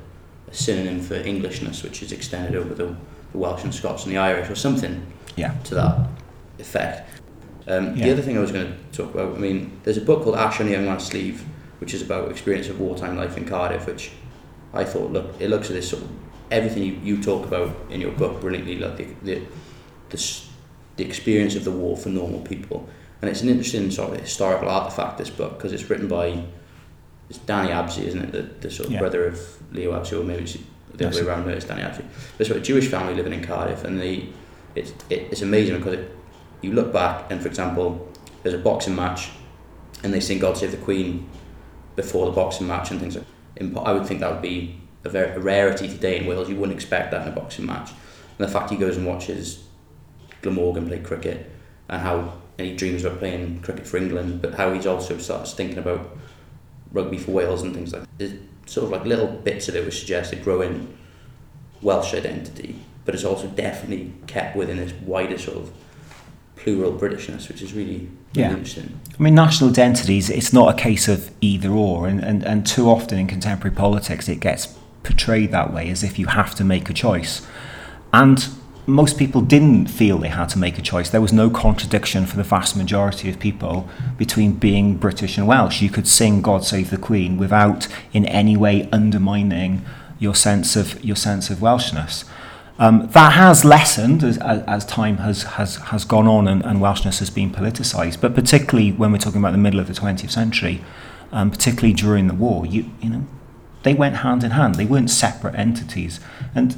a 0.47 0.53
synonym 0.53 1.01
for 1.01 1.15
Englishness, 1.15 1.83
which 1.83 2.01
is 2.01 2.12
extended 2.12 2.55
over 2.55 2.73
the, 2.73 2.95
the 3.31 3.38
Welsh 3.38 3.63
and 3.63 3.73
Scots 3.73 4.05
and 4.05 4.13
the 4.13 4.17
Irish, 4.17 4.50
or 4.50 4.55
something 4.55 5.05
yeah. 5.35 5.53
to 5.65 5.75
that 5.75 6.07
effect. 6.59 7.21
Um, 7.67 7.95
yeah. 7.95 8.05
The 8.05 8.12
other 8.13 8.21
thing 8.21 8.38
I 8.38 8.41
was 8.41 8.51
going 8.51 8.67
to 8.67 8.97
talk 8.97 9.13
about, 9.13 9.35
I 9.35 9.38
mean, 9.38 9.79
there's 9.83 9.97
a 9.97 10.01
book 10.01 10.23
called 10.23 10.35
Ash 10.35 10.59
on 10.59 10.67
a 10.67 10.71
Young 10.71 10.85
Man's 10.85 11.05
Sleeve, 11.05 11.45
which 11.83 11.93
is 11.93 12.01
about 12.01 12.31
experience 12.31 12.69
of 12.69 12.79
wartime 12.79 13.17
life 13.17 13.35
in 13.35 13.43
Cardiff, 13.43 13.85
which 13.85 14.11
I 14.73 14.85
thought 14.85 15.11
look 15.11 15.35
it 15.37 15.49
looks 15.49 15.67
at 15.69 15.73
this 15.73 15.89
sort 15.89 16.01
of 16.03 16.09
everything 16.49 16.83
you, 16.83 16.93
you 17.03 17.21
talk 17.21 17.45
about 17.45 17.75
in 17.89 17.99
your 17.99 18.11
book 18.11 18.39
brilliantly, 18.39 18.77
like 18.77 18.95
the, 18.95 19.07
the 19.21 19.41
the 20.09 20.41
the 20.95 21.03
experience 21.03 21.55
of 21.55 21.65
the 21.65 21.71
war 21.71 21.97
for 21.97 22.07
normal 22.07 22.39
people, 22.39 22.87
and 23.21 23.29
it's 23.29 23.41
an 23.41 23.49
interesting 23.49 23.91
sort 23.91 24.13
of 24.13 24.21
historical 24.21 24.69
artifact. 24.69 25.17
This 25.17 25.29
book 25.29 25.57
because 25.57 25.73
it's 25.73 25.89
written 25.89 26.07
by 26.07 26.45
it's 27.29 27.39
Dannie 27.39 27.73
Abse, 27.73 27.97
isn't 27.97 28.21
it? 28.21 28.31
The, 28.31 28.43
the 28.65 28.71
sort 28.71 28.87
of 28.87 28.93
yeah. 28.93 28.99
brother 28.99 29.27
of 29.27 29.73
Leo 29.73 29.91
Abse, 29.91 30.13
or 30.13 30.23
maybe 30.23 30.43
it's 30.43 30.57
the 30.93 31.05
other 31.05 31.21
way 31.21 31.27
around. 31.27 31.45
No, 31.45 31.51
it's 31.51 31.65
Dannie 31.65 31.81
Abse. 31.81 32.01
There's 32.37 32.49
a 32.49 32.61
Jewish 32.61 32.87
family 32.87 33.13
living 33.13 33.33
in 33.33 33.43
Cardiff, 33.43 33.83
and 33.83 33.99
they 33.99 34.29
it's 34.73 34.91
it, 35.09 35.27
it's 35.31 35.41
amazing 35.41 35.79
because 35.79 35.95
it, 35.95 36.15
you 36.61 36.71
look 36.71 36.93
back 36.93 37.29
and 37.29 37.41
for 37.41 37.49
example, 37.49 38.09
there's 38.41 38.55
a 38.55 38.63
boxing 38.69 38.95
match, 38.95 39.31
and 40.01 40.13
they 40.13 40.21
sing 40.21 40.39
"God 40.39 40.55
Save 40.55 40.71
the 40.71 40.77
Queen" 40.77 41.29
before 41.95 42.25
the 42.25 42.31
boxing 42.31 42.67
match 42.67 42.91
and 42.91 43.00
things 43.00 43.15
like. 43.15 43.25
I 43.85 43.93
would 43.93 44.07
think 44.07 44.19
that 44.21 44.31
would 44.31 44.41
be 44.41 44.81
a, 45.03 45.09
very, 45.09 45.29
a 45.31 45.39
rarity 45.39 45.88
today 45.88 46.17
in 46.19 46.25
Wales. 46.25 46.50
You 46.50 46.55
wouldn't 46.55 46.75
expect 46.75 47.12
that 47.12 47.21
in 47.21 47.31
a 47.31 47.35
boxing 47.35 47.65
match. 47.65 47.91
And 47.91 48.47
the 48.47 48.51
fact 48.51 48.71
he 48.71 48.77
goes 48.77 48.97
and 48.97 49.05
watches 49.05 49.63
Glamorgan 50.41 50.88
play 50.88 51.00
cricket 51.00 51.51
and 51.88 52.01
how 52.01 52.33
and 52.57 52.67
he 52.67 52.75
dreams 52.75 53.03
about 53.03 53.19
playing 53.19 53.62
cricket 53.62 53.88
for 53.88 53.97
England, 53.97 54.41
but 54.41 54.53
how 54.55 54.73
he's 54.73 54.85
also 54.85 55.17
starts 55.17 55.53
thinking 55.53 55.77
about 55.77 56.15
rugby 56.91 57.17
for 57.17 57.31
Wales 57.31 57.63
and 57.63 57.73
things 57.73 57.93
like 57.93 58.03
that. 58.03 58.09
There's 58.17 58.33
sort 58.65 58.85
of 58.85 58.91
like 58.91 59.05
little 59.05 59.27
bits 59.27 59.67
of 59.67 59.75
it 59.75 59.85
which 59.85 60.00
suggest 60.00 60.33
a 60.33 60.35
growing 60.35 60.95
Welsh 61.81 62.13
identity, 62.13 62.79
but 63.05 63.15
it's 63.15 63.23
also 63.23 63.47
definitely 63.47 64.13
kept 64.27 64.55
within 64.55 64.77
this 64.77 64.93
wider 64.93 65.38
sort 65.38 65.57
of 65.57 65.71
plural 66.63 66.93
Britishness, 66.93 67.48
which 67.48 67.62
is 67.62 67.74
really, 67.74 67.98
really 67.98 68.10
yeah. 68.34 68.51
interesting. 68.51 69.00
I 69.17 69.22
mean, 69.22 69.36
national 69.36 69.70
identities, 69.70 70.29
it's 70.29 70.53
not 70.53 70.74
a 70.74 70.77
case 70.77 71.08
of 71.08 71.32
either 71.41 71.70
or, 71.70 72.08
and, 72.08 72.24
and, 72.24 72.43
and 72.43 72.65
too 72.65 72.89
often 72.89 73.20
in 73.20 73.27
contemporary 73.27 73.75
politics 73.75 74.29
it 74.29 74.39
gets 74.39 74.67
portrayed 75.03 75.51
that 75.51 75.74
way 75.74 75.89
as 75.89 76.03
if 76.03 76.17
you 76.17 76.27
have 76.27 76.55
to 76.55 76.63
make 76.63 76.89
a 76.89 76.93
choice. 76.93 77.46
And 78.12 78.48
most 78.86 79.17
people 79.17 79.41
didn't 79.41 79.88
feel 79.88 80.17
they 80.17 80.27
had 80.29 80.50
to 80.50 80.60
make 80.60 80.77
a 80.77 80.82
choice. 80.82 81.10
There 81.10 81.22
was 81.22 81.34
no 81.34 81.50
contradiction 81.50 82.25
for 82.25 82.36
the 82.36 82.43
vast 82.43 82.75
majority 82.75 83.29
of 83.29 83.39
people 83.39 83.88
between 84.17 84.53
being 84.53 84.98
British 84.98 85.38
and 85.38 85.48
Welsh. 85.48 85.82
You 85.82 85.89
could 85.89 86.08
sing 86.08 86.41
God 86.41 86.65
Save 86.65 86.89
the 86.89 86.98
Queen 86.98 87.38
without 87.38 87.88
in 88.12 88.25
any 88.25 88.58
way 88.58 88.89
undermining 88.91 89.86
your 90.20 90.36
sense 90.36 90.75
of 90.75 91.03
your 91.03 91.15
sense 91.15 91.50
of 91.50 91.60
Welshness. 91.60 92.25
Um, 92.80 93.08
that 93.12 93.34
has 93.34 93.63
lessened 93.63 94.24
as, 94.24 94.39
as 94.39 94.86
time 94.86 95.18
has, 95.18 95.44
has, 95.44 95.75
has 95.75 96.06
gone 96.06 96.27
on 96.27 96.48
and, 96.48 96.65
and 96.65 96.80
Welshness 96.80 97.20
has 97.20 97.30
been 97.30 97.51
politicised, 97.51 98.20
but 98.20 98.34
particularly 98.34 98.92
when 98.92 99.12
we're 99.12 99.20
talking 99.20 99.39
about 99.39 99.51
the 99.51 99.60
middle 99.60 99.80
of 99.80 99.88
the 99.88 99.94
20th 99.94 100.32
century, 100.32 100.84
um, 101.32 101.51
particularly 101.51 101.94
during 101.94 102.27
the 102.27 102.34
war, 102.34 102.65
you, 102.65 102.89
you 103.00 103.10
know, 103.10 103.27
they 103.84 103.94
went 103.94 104.18
hand 104.18 104.44
in 104.44 104.51
hand. 104.51 104.75
They 104.75 104.86
weren't 104.86 105.10
separate 105.10 105.56
entities. 105.56 106.20
And 106.56 106.75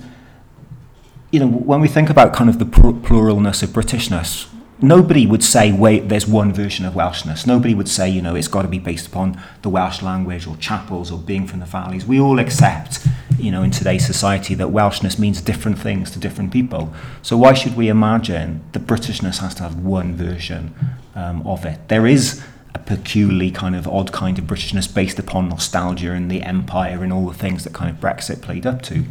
you 1.31 1.39
know, 1.39 1.47
when 1.47 1.81
we 1.81 1.87
think 1.87 2.09
about 2.09 2.33
kind 2.33 2.49
of 2.49 2.59
the 2.59 2.65
pluralness 2.65 3.61
of 3.61 3.69
Britishness, 3.69 4.47
nobody 4.81 5.25
would 5.27 5.43
say, 5.43 5.71
wait, 5.71 6.07
there's 6.09 6.27
one 6.27 6.53
version 6.53 6.85
of 6.85 6.93
Welshness. 6.93 7.45
Nobody 7.45 7.73
would 7.73 7.89
say, 7.89 8.09
you 8.09 8.21
know, 8.21 8.35
it's 8.35 8.47
got 8.47 8.61
to 8.61 8.67
be 8.67 8.79
based 8.79 9.07
upon 9.07 9.41
the 9.61 9.69
Welsh 9.69 10.01
language 10.01 10.47
or 10.47 10.55
chapels 10.57 11.11
or 11.11 11.19
being 11.19 11.47
from 11.47 11.59
the 11.59 11.65
valleys. 11.65 12.05
We 12.05 12.19
all 12.19 12.39
accept, 12.39 13.05
you 13.37 13.51
know, 13.51 13.63
in 13.63 13.71
today's 13.71 14.05
society 14.05 14.55
that 14.55 14.67
Welshness 14.67 15.19
means 15.19 15.41
different 15.41 15.79
things 15.79 16.11
to 16.11 16.19
different 16.19 16.51
people. 16.51 16.93
So 17.21 17.37
why 17.37 17.53
should 17.53 17.75
we 17.75 17.89
imagine 17.89 18.63
that 18.71 18.87
Britishness 18.87 19.39
has 19.39 19.55
to 19.55 19.63
have 19.63 19.77
one 19.77 20.15
version 20.15 20.73
um, 21.15 21.45
of 21.45 21.65
it? 21.65 21.87
There 21.87 22.07
is 22.07 22.43
a 22.73 22.79
peculiarly 22.79 23.51
kind 23.51 23.75
of 23.75 23.87
odd 23.87 24.11
kind 24.11 24.37
of 24.37 24.45
Britishness 24.45 24.93
based 24.93 25.19
upon 25.19 25.49
nostalgia 25.49 26.11
and 26.11 26.29
the 26.29 26.43
empire 26.43 27.03
and 27.03 27.11
all 27.13 27.27
the 27.27 27.33
things 27.33 27.63
that 27.63 27.73
kind 27.73 27.89
of 27.89 27.97
Brexit 28.01 28.41
played 28.41 28.65
up 28.65 28.81
to. 28.83 29.05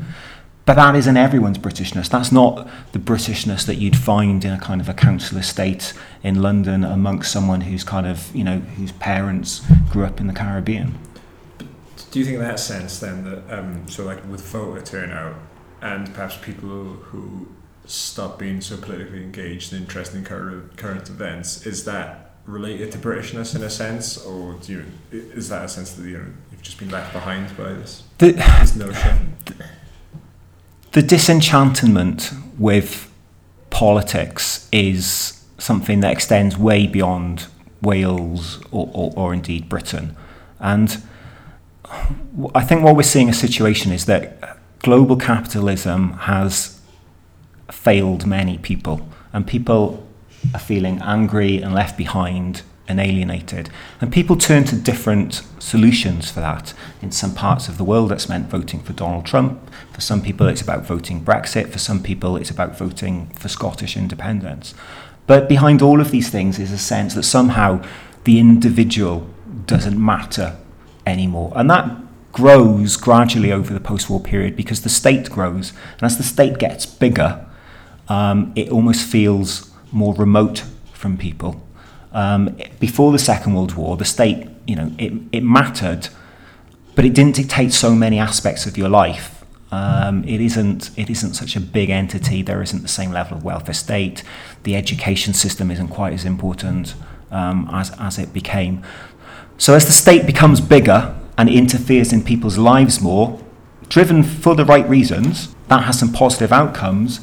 But 0.66 0.74
that 0.74 0.96
isn't 0.96 1.16
everyone's 1.16 1.58
Britishness. 1.58 2.08
That's 2.08 2.32
not 2.32 2.68
the 2.92 2.98
Britishness 2.98 3.66
that 3.66 3.76
you'd 3.76 3.96
find 3.96 4.42
in 4.44 4.52
a 4.52 4.58
kind 4.58 4.80
of 4.80 4.88
a 4.88 4.94
council 4.94 5.36
estate 5.36 5.92
in 6.22 6.40
London 6.40 6.84
amongst 6.84 7.32
someone 7.32 7.62
who's 7.62 7.84
kind 7.84 8.06
of, 8.06 8.34
you 8.34 8.44
know, 8.44 8.58
whose 8.58 8.92
parents 8.92 9.60
grew 9.90 10.04
up 10.04 10.20
in 10.20 10.26
the 10.26 10.32
Caribbean. 10.32 10.98
Do 12.14 12.20
you 12.20 12.26
think 12.26 12.36
in 12.36 12.42
that 12.42 12.60
sense 12.60 13.00
then 13.00 13.24
that, 13.24 13.58
um, 13.58 13.88
so 13.88 14.04
like 14.04 14.24
with 14.30 14.40
voter 14.42 14.80
turnout 14.80 15.34
and 15.82 16.14
perhaps 16.14 16.36
people 16.36 16.68
who 16.68 17.48
stop 17.86 18.38
being 18.38 18.60
so 18.60 18.76
politically 18.76 19.20
engaged 19.20 19.72
and 19.72 19.82
interested 19.82 20.18
in 20.18 20.24
current, 20.24 20.76
current 20.76 21.10
events, 21.10 21.66
is 21.66 21.84
that 21.86 22.36
related 22.46 22.92
to 22.92 22.98
Britishness 22.98 23.56
in 23.56 23.64
a 23.64 23.68
sense, 23.68 24.16
or 24.16 24.52
do 24.62 24.72
you, 24.74 24.84
is 25.10 25.48
that 25.48 25.64
a 25.64 25.68
sense 25.68 25.94
that 25.94 26.06
you 26.06 26.18
know, 26.18 26.26
you've 26.52 26.62
just 26.62 26.78
been 26.78 26.88
left 26.88 27.12
behind 27.12 27.48
by 27.56 27.72
this, 27.72 28.04
the, 28.18 28.30
this 28.30 28.76
notion? 28.76 29.34
The, 29.46 29.64
the 30.92 31.02
disenchantment 31.02 32.30
with 32.56 33.12
politics 33.70 34.68
is 34.70 35.44
something 35.58 35.98
that 35.98 36.12
extends 36.12 36.56
way 36.56 36.86
beyond 36.86 37.48
Wales 37.82 38.62
or, 38.70 38.88
or, 38.94 39.12
or 39.16 39.34
indeed 39.34 39.68
Britain. 39.68 40.16
And 40.60 41.02
I 42.54 42.62
think 42.62 42.82
what 42.82 42.96
we're 42.96 43.02
seeing 43.02 43.28
a 43.28 43.34
situation 43.34 43.92
is 43.92 44.06
that 44.06 44.58
global 44.80 45.16
capitalism 45.16 46.12
has 46.12 46.80
failed 47.70 48.26
many 48.26 48.58
people, 48.58 49.08
and 49.32 49.46
people 49.46 50.06
are 50.52 50.60
feeling 50.60 51.00
angry 51.02 51.60
and 51.62 51.74
left 51.74 51.96
behind 51.96 52.62
and 52.86 53.00
alienated. 53.00 53.70
And 54.00 54.12
people 54.12 54.36
turn 54.36 54.64
to 54.64 54.76
different 54.76 55.42
solutions 55.58 56.30
for 56.30 56.40
that. 56.40 56.74
In 57.00 57.10
some 57.10 57.34
parts 57.34 57.68
of 57.68 57.78
the 57.78 57.84
world, 57.84 58.10
that's 58.10 58.28
meant 58.28 58.48
voting 58.48 58.80
for 58.80 58.92
Donald 58.92 59.24
Trump. 59.24 59.58
For 59.92 60.02
some 60.02 60.20
people, 60.20 60.46
it's 60.48 60.60
about 60.60 60.84
voting 60.84 61.24
Brexit. 61.24 61.70
For 61.70 61.78
some 61.78 62.02
people, 62.02 62.36
it's 62.36 62.50
about 62.50 62.76
voting 62.76 63.28
for 63.36 63.48
Scottish 63.48 63.96
independence. 63.96 64.74
But 65.26 65.48
behind 65.48 65.80
all 65.80 66.00
of 66.00 66.10
these 66.10 66.28
things 66.28 66.58
is 66.58 66.72
a 66.72 66.78
sense 66.78 67.14
that 67.14 67.22
somehow 67.22 67.82
the 68.24 68.38
individual 68.38 69.30
doesn't 69.64 70.02
matter 70.02 70.58
anymore. 71.06 71.52
And 71.54 71.70
that 71.70 71.90
grows 72.32 72.96
gradually 72.96 73.52
over 73.52 73.72
the 73.72 73.80
post 73.80 74.10
war 74.10 74.20
period 74.20 74.56
because 74.56 74.82
the 74.82 74.88
state 74.88 75.30
grows. 75.30 75.72
And 75.94 76.02
as 76.02 76.16
the 76.16 76.24
state 76.24 76.58
gets 76.58 76.86
bigger, 76.86 77.46
um, 78.08 78.52
it 78.56 78.70
almost 78.70 79.06
feels 79.06 79.70
more 79.92 80.14
remote 80.14 80.64
from 80.92 81.16
people 81.16 81.64
um, 82.14 82.56
before 82.78 83.12
the 83.12 83.18
Second 83.18 83.54
World 83.54 83.74
War, 83.74 83.96
the 83.96 84.04
state, 84.04 84.46
you 84.66 84.76
know, 84.76 84.92
it, 84.98 85.12
it 85.32 85.42
mattered, 85.42 86.08
but 86.94 87.04
it 87.04 87.12
didn't 87.12 87.34
dictate 87.34 87.72
so 87.72 87.92
many 87.94 88.18
aspects 88.18 88.66
of 88.66 88.78
your 88.78 88.88
life. 88.88 89.44
Um, 89.72 90.22
it 90.22 90.40
isn't 90.40 90.96
it 90.96 91.10
isn't 91.10 91.34
such 91.34 91.56
a 91.56 91.60
big 91.60 91.90
entity. 91.90 92.42
There 92.42 92.62
isn't 92.62 92.82
the 92.82 92.88
same 92.88 93.10
level 93.10 93.36
of 93.36 93.42
welfare 93.42 93.74
state. 93.74 94.22
The 94.62 94.76
education 94.76 95.34
system 95.34 95.72
isn't 95.72 95.88
quite 95.88 96.12
as 96.12 96.24
important 96.24 96.94
um, 97.32 97.68
as 97.72 97.90
as 97.98 98.16
it 98.16 98.32
became. 98.32 98.84
So 99.58 99.74
as 99.74 99.86
the 99.86 99.92
state 99.92 100.26
becomes 100.26 100.60
bigger 100.60 101.14
and 101.38 101.48
interferes 101.48 102.12
in 102.12 102.22
people's 102.22 102.58
lives 102.58 103.00
more, 103.00 103.40
driven 103.88 104.22
for 104.22 104.54
the 104.54 104.64
right 104.64 104.88
reasons, 104.88 105.54
that 105.68 105.84
has 105.84 105.98
some 105.98 106.12
positive 106.12 106.52
outcomes, 106.52 107.20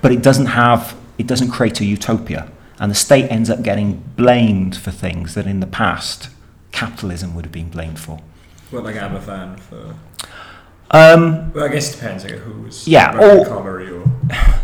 but 0.00 0.12
it 0.12 0.22
doesn't 0.22 0.46
have 0.46 0.96
it 1.18 1.26
doesn't 1.26 1.50
create 1.50 1.80
a 1.80 1.84
utopia. 1.84 2.50
And 2.78 2.90
the 2.90 2.96
state 2.96 3.30
ends 3.30 3.48
up 3.48 3.62
getting 3.62 4.02
blamed 4.16 4.76
for 4.76 4.90
things 4.90 5.34
that 5.34 5.46
in 5.46 5.60
the 5.60 5.66
past 5.66 6.30
capitalism 6.72 7.34
would 7.34 7.44
have 7.44 7.52
been 7.52 7.68
blamed 7.68 8.00
for. 8.00 8.20
What, 8.70 8.84
like 8.84 8.96
Aberfan 8.96 9.60
for? 9.60 9.94
Um, 10.90 11.52
well, 11.52 11.64
I 11.64 11.68
guess 11.68 11.90
it 11.90 12.00
depends. 12.00 12.24
Like 12.24 12.34
who's 12.34 12.88
yeah, 12.88 13.16
all, 13.18 13.46
or 13.46 14.04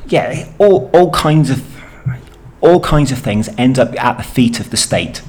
yeah, 0.08 0.52
all 0.58 0.90
all 0.92 1.10
kinds 1.10 1.50
of 1.50 1.64
all 2.60 2.80
kinds 2.80 3.12
of 3.12 3.18
things 3.18 3.48
end 3.56 3.78
up 3.78 3.94
at 4.02 4.18
the 4.18 4.24
feet 4.24 4.60
of 4.60 4.70
the 4.70 4.76
state. 4.76 5.22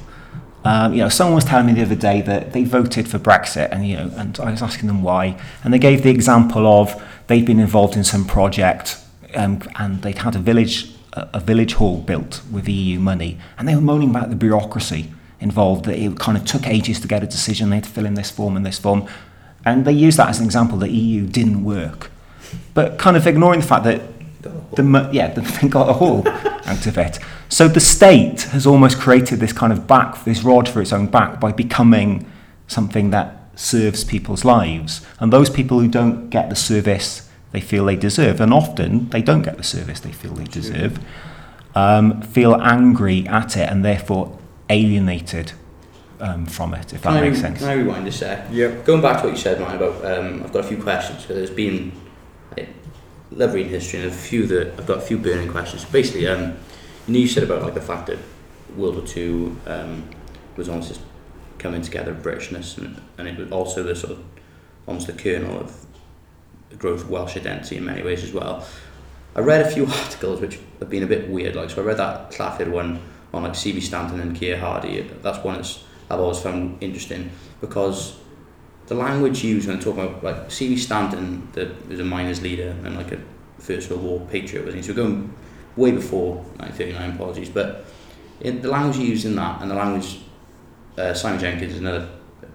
Um, 0.64 0.92
you 0.92 0.98
know, 0.98 1.08
someone 1.08 1.34
was 1.34 1.44
telling 1.44 1.66
me 1.66 1.72
the 1.72 1.82
other 1.82 1.94
day 1.94 2.20
that 2.22 2.52
they 2.52 2.64
voted 2.64 3.08
for 3.08 3.18
Brexit, 3.18 3.70
and 3.70 3.86
you 3.86 3.96
know, 3.96 4.10
and 4.16 4.38
I 4.38 4.50
was 4.50 4.62
asking 4.62 4.88
them 4.88 5.02
why, 5.02 5.40
and 5.64 5.72
they 5.72 5.78
gave 5.78 6.02
the 6.02 6.10
example 6.10 6.66
of 6.66 7.02
they'd 7.28 7.46
been 7.46 7.60
involved 7.60 7.96
in 7.96 8.04
some 8.04 8.26
project, 8.26 8.98
um, 9.34 9.62
and 9.76 10.02
they'd 10.02 10.18
had 10.18 10.36
a 10.36 10.38
village 10.38 10.90
a, 11.12 11.40
village 11.40 11.74
hall 11.74 11.98
built 11.98 12.42
with 12.50 12.68
EU 12.68 12.98
money, 12.98 13.38
and 13.58 13.66
they 13.66 13.74
were 13.74 13.80
moaning 13.80 14.10
about 14.10 14.30
the 14.30 14.36
bureaucracy 14.36 15.12
involved, 15.40 15.86
that 15.86 15.98
it 15.98 16.18
kind 16.18 16.36
of 16.36 16.44
took 16.44 16.66
ages 16.66 17.00
to 17.00 17.08
get 17.08 17.22
a 17.22 17.26
decision, 17.26 17.70
they 17.70 17.76
had 17.76 17.84
to 17.84 17.90
fill 17.90 18.06
in 18.06 18.14
this 18.14 18.30
form 18.30 18.56
and 18.56 18.64
this 18.64 18.78
form. 18.78 19.06
And 19.64 19.84
they 19.84 19.92
used 19.92 20.18
that 20.18 20.28
as 20.28 20.38
an 20.38 20.44
example 20.44 20.78
that 20.78 20.90
EU 20.90 21.26
didn't 21.26 21.64
work. 21.64 22.10
But 22.74 22.98
kind 22.98 23.16
of 23.16 23.26
ignoring 23.26 23.60
the 23.60 23.66
fact 23.66 23.84
that 23.84 24.02
the, 24.42 25.10
yeah, 25.12 25.28
they 25.62 25.68
got 25.68 25.88
a 25.88 25.92
hall 25.94 26.26
out 26.28 26.86
of 26.86 26.98
it. 26.98 27.18
So 27.50 27.66
the 27.66 27.80
state 27.80 28.42
has 28.42 28.64
almost 28.64 28.98
created 28.98 29.40
this 29.40 29.52
kind 29.52 29.72
of 29.72 29.86
back, 29.86 30.24
this 30.24 30.42
rod 30.44 30.68
for 30.68 30.80
its 30.80 30.92
own 30.92 31.08
back 31.08 31.40
by 31.40 31.50
becoming 31.50 32.30
something 32.68 33.10
that 33.10 33.50
serves 33.56 34.04
people's 34.04 34.44
lives. 34.44 35.04
And 35.18 35.32
those 35.32 35.50
people 35.50 35.80
who 35.80 35.88
don't 35.88 36.30
get 36.30 36.48
the 36.48 36.56
service 36.56 37.28
they 37.52 37.60
feel 37.60 37.84
they 37.84 37.96
deserve, 37.96 38.40
and 38.40 38.54
often 38.54 39.08
they 39.08 39.20
don't 39.20 39.42
get 39.42 39.56
the 39.56 39.64
service 39.64 39.98
they 39.98 40.12
feel 40.12 40.32
they 40.34 40.44
deserve, 40.44 41.00
um, 41.74 42.22
feel 42.22 42.54
angry 42.54 43.26
at 43.26 43.56
it 43.56 43.68
and 43.68 43.84
therefore 43.84 44.38
alienated 44.68 45.50
um, 46.20 46.46
from 46.46 46.74
it, 46.74 46.92
if 46.94 47.02
can 47.02 47.14
that 47.14 47.24
I, 47.24 47.28
makes 47.28 47.40
sense. 47.40 47.58
Can 47.58 47.68
I 47.68 47.72
rewind 47.72 48.06
a 48.06 48.12
sec? 48.12 48.46
Yeah. 48.52 48.68
Going 48.84 49.02
back 49.02 49.22
to 49.22 49.26
what 49.26 49.36
you 49.36 49.42
said, 49.42 49.60
Ryan, 49.60 49.76
about 49.82 50.04
um, 50.04 50.44
I've 50.44 50.52
got 50.52 50.64
a 50.64 50.68
few 50.68 50.80
questions 50.80 51.22
because 51.22 51.36
there's 51.36 51.50
been 51.50 51.90
I 52.56 52.68
love 53.32 53.54
reading 53.54 53.72
history 53.72 54.00
and 54.00 54.08
a 54.08 54.14
few 54.14 54.46
that 54.46 54.78
I've 54.78 54.86
got 54.86 54.98
a 54.98 55.02
few 55.02 55.18
burning 55.18 55.50
questions. 55.50 55.84
Basically, 55.84 56.28
um, 56.28 56.56
you 57.14 57.22
you 57.22 57.28
said 57.28 57.42
about 57.42 57.62
like 57.62 57.74
the 57.74 57.80
fact 57.80 58.06
that 58.06 58.18
World 58.76 58.96
War 58.96 59.06
Two 59.06 59.56
um, 59.66 60.08
was 60.56 60.68
almost 60.68 61.00
coming 61.58 61.82
together 61.82 62.12
of 62.12 62.18
Britishness, 62.18 62.78
and, 62.78 63.00
and 63.18 63.28
it 63.28 63.36
was 63.36 63.50
also 63.50 63.82
the 63.82 63.94
sort 63.94 64.12
of 64.12 64.24
almost 64.86 65.06
the 65.06 65.12
kernel 65.12 65.60
of 65.60 65.86
the 66.70 66.76
growth 66.76 67.02
of 67.02 67.10
Welsh 67.10 67.36
identity 67.36 67.76
in 67.76 67.84
many 67.84 68.02
ways 68.02 68.24
as 68.24 68.32
well. 68.32 68.66
I 69.34 69.40
read 69.40 69.60
a 69.64 69.70
few 69.70 69.86
articles 70.02 70.40
which 70.40 70.58
have 70.80 70.90
been 70.90 71.02
a 71.02 71.06
bit 71.06 71.28
weird. 71.28 71.54
Like, 71.54 71.70
so 71.70 71.82
I 71.82 71.84
read 71.84 71.98
that 71.98 72.32
Llafur 72.32 72.70
one 72.70 73.00
on 73.32 73.44
like 73.44 73.54
C.B. 73.54 73.80
Stanton 73.80 74.20
and 74.20 74.36
Keir 74.36 74.56
Hardie. 74.56 75.22
That's 75.22 75.38
one 75.44 75.56
that's 75.56 75.84
I've 76.10 76.18
always 76.18 76.40
found 76.40 76.82
interesting 76.82 77.30
because 77.60 78.18
the 78.86 78.96
language 78.96 79.44
used 79.44 79.68
when 79.68 79.78
talking 79.78 80.02
about 80.02 80.24
like 80.24 80.50
C.B. 80.50 80.76
Stanton, 80.76 81.48
that 81.52 81.88
was 81.88 82.00
a 82.00 82.04
miners 82.04 82.42
leader 82.42 82.74
and 82.84 82.96
like 82.96 83.12
a 83.12 83.20
First 83.58 83.90
World 83.90 84.02
War 84.02 84.26
patriot, 84.28 84.64
was 84.64 84.74
he? 84.74 84.82
So 84.82 84.92
going 84.92 85.32
way 85.76 85.92
before 85.92 86.36
1939. 86.58 87.10
Apologies, 87.12 87.48
but 87.48 87.84
in 88.40 88.62
the 88.62 88.68
language 88.68 88.98
used 88.98 89.24
in 89.24 89.36
that 89.36 89.60
and 89.60 89.70
the 89.70 89.74
language 89.74 90.20
uh, 90.98 91.14
Simon 91.14 91.40
Jenkins, 91.40 91.76
another 91.76 92.08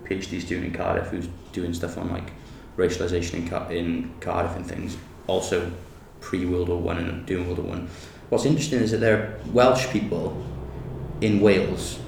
PhD 0.03 0.41
student 0.41 0.67
in 0.67 0.73
Cardiff, 0.73 1.07
who's 1.07 1.27
doing 1.51 1.73
stuff 1.73 1.97
on 1.97 2.11
like 2.11 2.31
racialization 2.77 3.35
in, 3.35 3.47
Car- 3.47 3.71
in 3.71 4.13
Cardiff 4.19 4.55
and 4.55 4.65
things. 4.65 4.97
Also 5.27 5.71
pre 6.21 6.45
World 6.45 6.69
War 6.69 6.79
One 6.79 6.97
and 6.97 7.25
doing 7.25 7.45
World 7.47 7.59
War 7.59 7.69
One. 7.69 7.89
What's 8.29 8.45
interesting 8.45 8.79
is 8.79 8.91
that 8.91 8.97
there 8.97 9.17
are 9.17 9.39
Welsh 9.51 9.87
people 9.87 10.43
in 11.21 11.39
Wales 11.41 11.99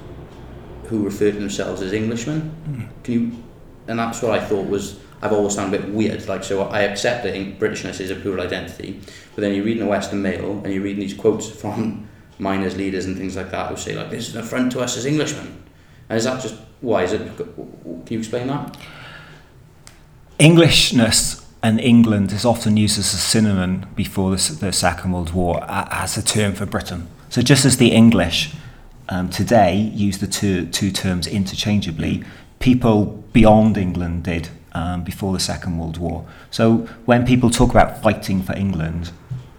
who 0.85 1.03
refer 1.03 1.31
to 1.31 1.39
themselves 1.39 1.81
as 1.81 1.93
Englishmen. 1.93 2.55
Mm. 2.67 3.03
Can 3.03 3.13
you? 3.13 3.43
And 3.87 3.99
that's 3.99 4.21
what 4.21 4.31
I 4.31 4.43
thought 4.43 4.67
was. 4.67 4.99
I've 5.19 5.33
always 5.33 5.55
found 5.55 5.73
a 5.73 5.79
bit 5.79 5.89
weird. 5.89 6.27
Like, 6.27 6.43
so 6.43 6.61
I 6.63 6.81
accept 6.81 7.23
that 7.23 7.33
Britishness 7.33 7.99
is 7.99 8.11
a 8.11 8.15
plural 8.15 8.45
identity, 8.45 9.01
but 9.38 9.44
then 9.44 9.53
you 9.53 9.62
read 9.62 9.77
in 9.77 9.84
the 9.84 9.89
Western 9.89 10.24
Mail 10.24 10.60
and 10.63 10.74
you're 10.74 10.82
reading 10.82 11.00
these 11.00 11.13
quotes 11.13 11.48
from 11.48 12.08
miners' 12.39 12.75
leaders 12.75 13.06
and 13.06 13.15
things 13.15 13.36
like 13.36 13.51
that 13.51 13.70
who 13.70 13.77
say 13.77 13.96
like, 13.96 14.10
"This 14.10 14.29
is 14.29 14.36
an 14.36 14.41
affront 14.41 14.72
to 14.72 14.79
us 14.79 14.98
as 14.98 15.06
Englishmen." 15.06 15.63
And 16.10 16.17
is 16.17 16.24
that 16.24 16.41
just 16.41 16.56
why? 16.82 17.03
Is 17.03 17.13
it? 17.13 17.22
Can 17.38 18.03
you 18.10 18.17
explain 18.17 18.48
that? 18.48 18.75
Englishness 20.39 21.46
and 21.62 21.79
England 21.79 22.32
is 22.32 22.46
often 22.46 22.77
used 22.77 22.98
as 22.98 23.13
a 23.13 23.17
synonym 23.17 23.86
before 23.96 24.32
the, 24.32 24.58
the 24.60 24.74
Second 24.74 25.12
World 25.12 25.34
War 25.34 25.63
as 25.70 26.17
a 26.17 26.24
term 26.24 26.56
for 26.56 26.65
Britain. 26.65 27.08
So 27.29 27.44
just 27.44 27.63
as 27.63 27.77
the 27.77 27.91
English 27.91 28.56
um, 29.10 29.29
today 29.29 29.75
use 29.75 30.17
the 30.17 30.25
two, 30.25 30.65
two 30.65 30.91
terms 30.91 31.27
interchangeably. 31.27 32.24
People 32.58 33.24
beyond 33.34 33.77
England 33.77 34.24
did 34.24 34.50
um, 34.74 35.03
before 35.03 35.32
the 35.34 35.39
Second 35.39 35.77
World 35.77 35.98
War. 35.98 36.25
So 36.51 36.88
when 37.06 37.25
people 37.25 37.50
talk 37.50 37.70
about 37.70 38.01
fighting 38.01 38.41
for 38.41 38.56
England, 38.56 39.12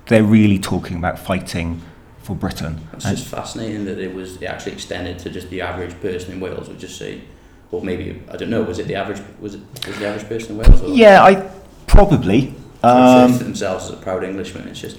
they're 0.09 0.25
really 0.25 0.59
talking 0.59 0.97
about 0.97 1.19
fighting 1.19 1.83
for 2.19 2.35
Britain. 2.35 2.81
It's 2.93 3.05
just 3.05 3.29
fascinating 3.29 3.85
that 3.87 3.99
it 3.99 4.15
was 4.15 4.43
actually 4.43 4.73
extended 4.73 5.19
to 5.21 5.31
just 5.31 5.49
the 5.51 5.61
average 5.61 5.99
person 6.01 6.33
in 6.33 6.41
Wales 6.41 6.69
would 6.69 6.79
just 6.79 6.99
say, 6.99 7.23
or 7.71 7.83
maybe 7.83 8.23
I 8.31 8.37
don't 8.37 8.51
know, 8.51 8.63
was 8.63 8.79
it 8.79 8.87
the 8.87 8.97
average 8.97 9.23
was 9.41 9.55
it 9.55 9.87
was 9.87 9.99
the 9.99 10.07
average 10.07 10.29
person 10.29 10.53
in 10.53 10.59
Wales? 10.59 10.83
Or 10.83 10.89
yeah, 10.89 11.23
I 11.23 11.51
probably. 11.87 12.55
Um, 12.83 13.37
themselves 13.39 13.87
as 13.87 13.91
a 13.91 13.97
proud 13.97 14.23
Englishman. 14.23 14.69
It's 14.69 14.81
just 14.81 14.99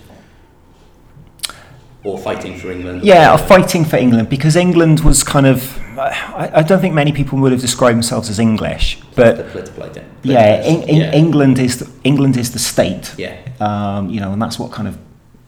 or 2.04 2.18
fighting 2.18 2.58
for 2.58 2.72
England? 2.72 3.04
Yeah, 3.04 3.34
or 3.34 3.38
fighting 3.38 3.86
for 3.86 3.98
England 3.98 4.30
because 4.30 4.56
England 4.56 5.02
was 5.02 5.24
kind 5.24 5.46
of. 5.46 5.78
I, 5.98 6.52
I, 6.56 6.62
don't 6.64 6.80
think 6.80 6.94
many 6.94 7.12
people 7.12 7.40
would 7.40 7.52
have 7.52 7.60
described 7.60 7.96
themselves 7.96 8.30
as 8.30 8.40
English, 8.40 9.02
but 9.16 9.38
the 9.38 9.44
political. 9.44 9.80
Yeah, 10.24 10.64
in, 10.64 10.84
in 10.84 10.96
yeah. 10.98 11.12
England 11.14 11.60
is 11.60 11.80
the, 11.80 11.92
England 12.04 12.38
is 12.38 12.52
the 12.52 12.60
state. 12.60 13.14
Yeah. 13.18 13.38
Um, 13.60 14.10
you 14.10 14.20
know, 14.20 14.32
and 14.34 14.42
that's 14.42 14.60
what 14.60 14.72
kind 14.72 14.88
of 14.88 14.98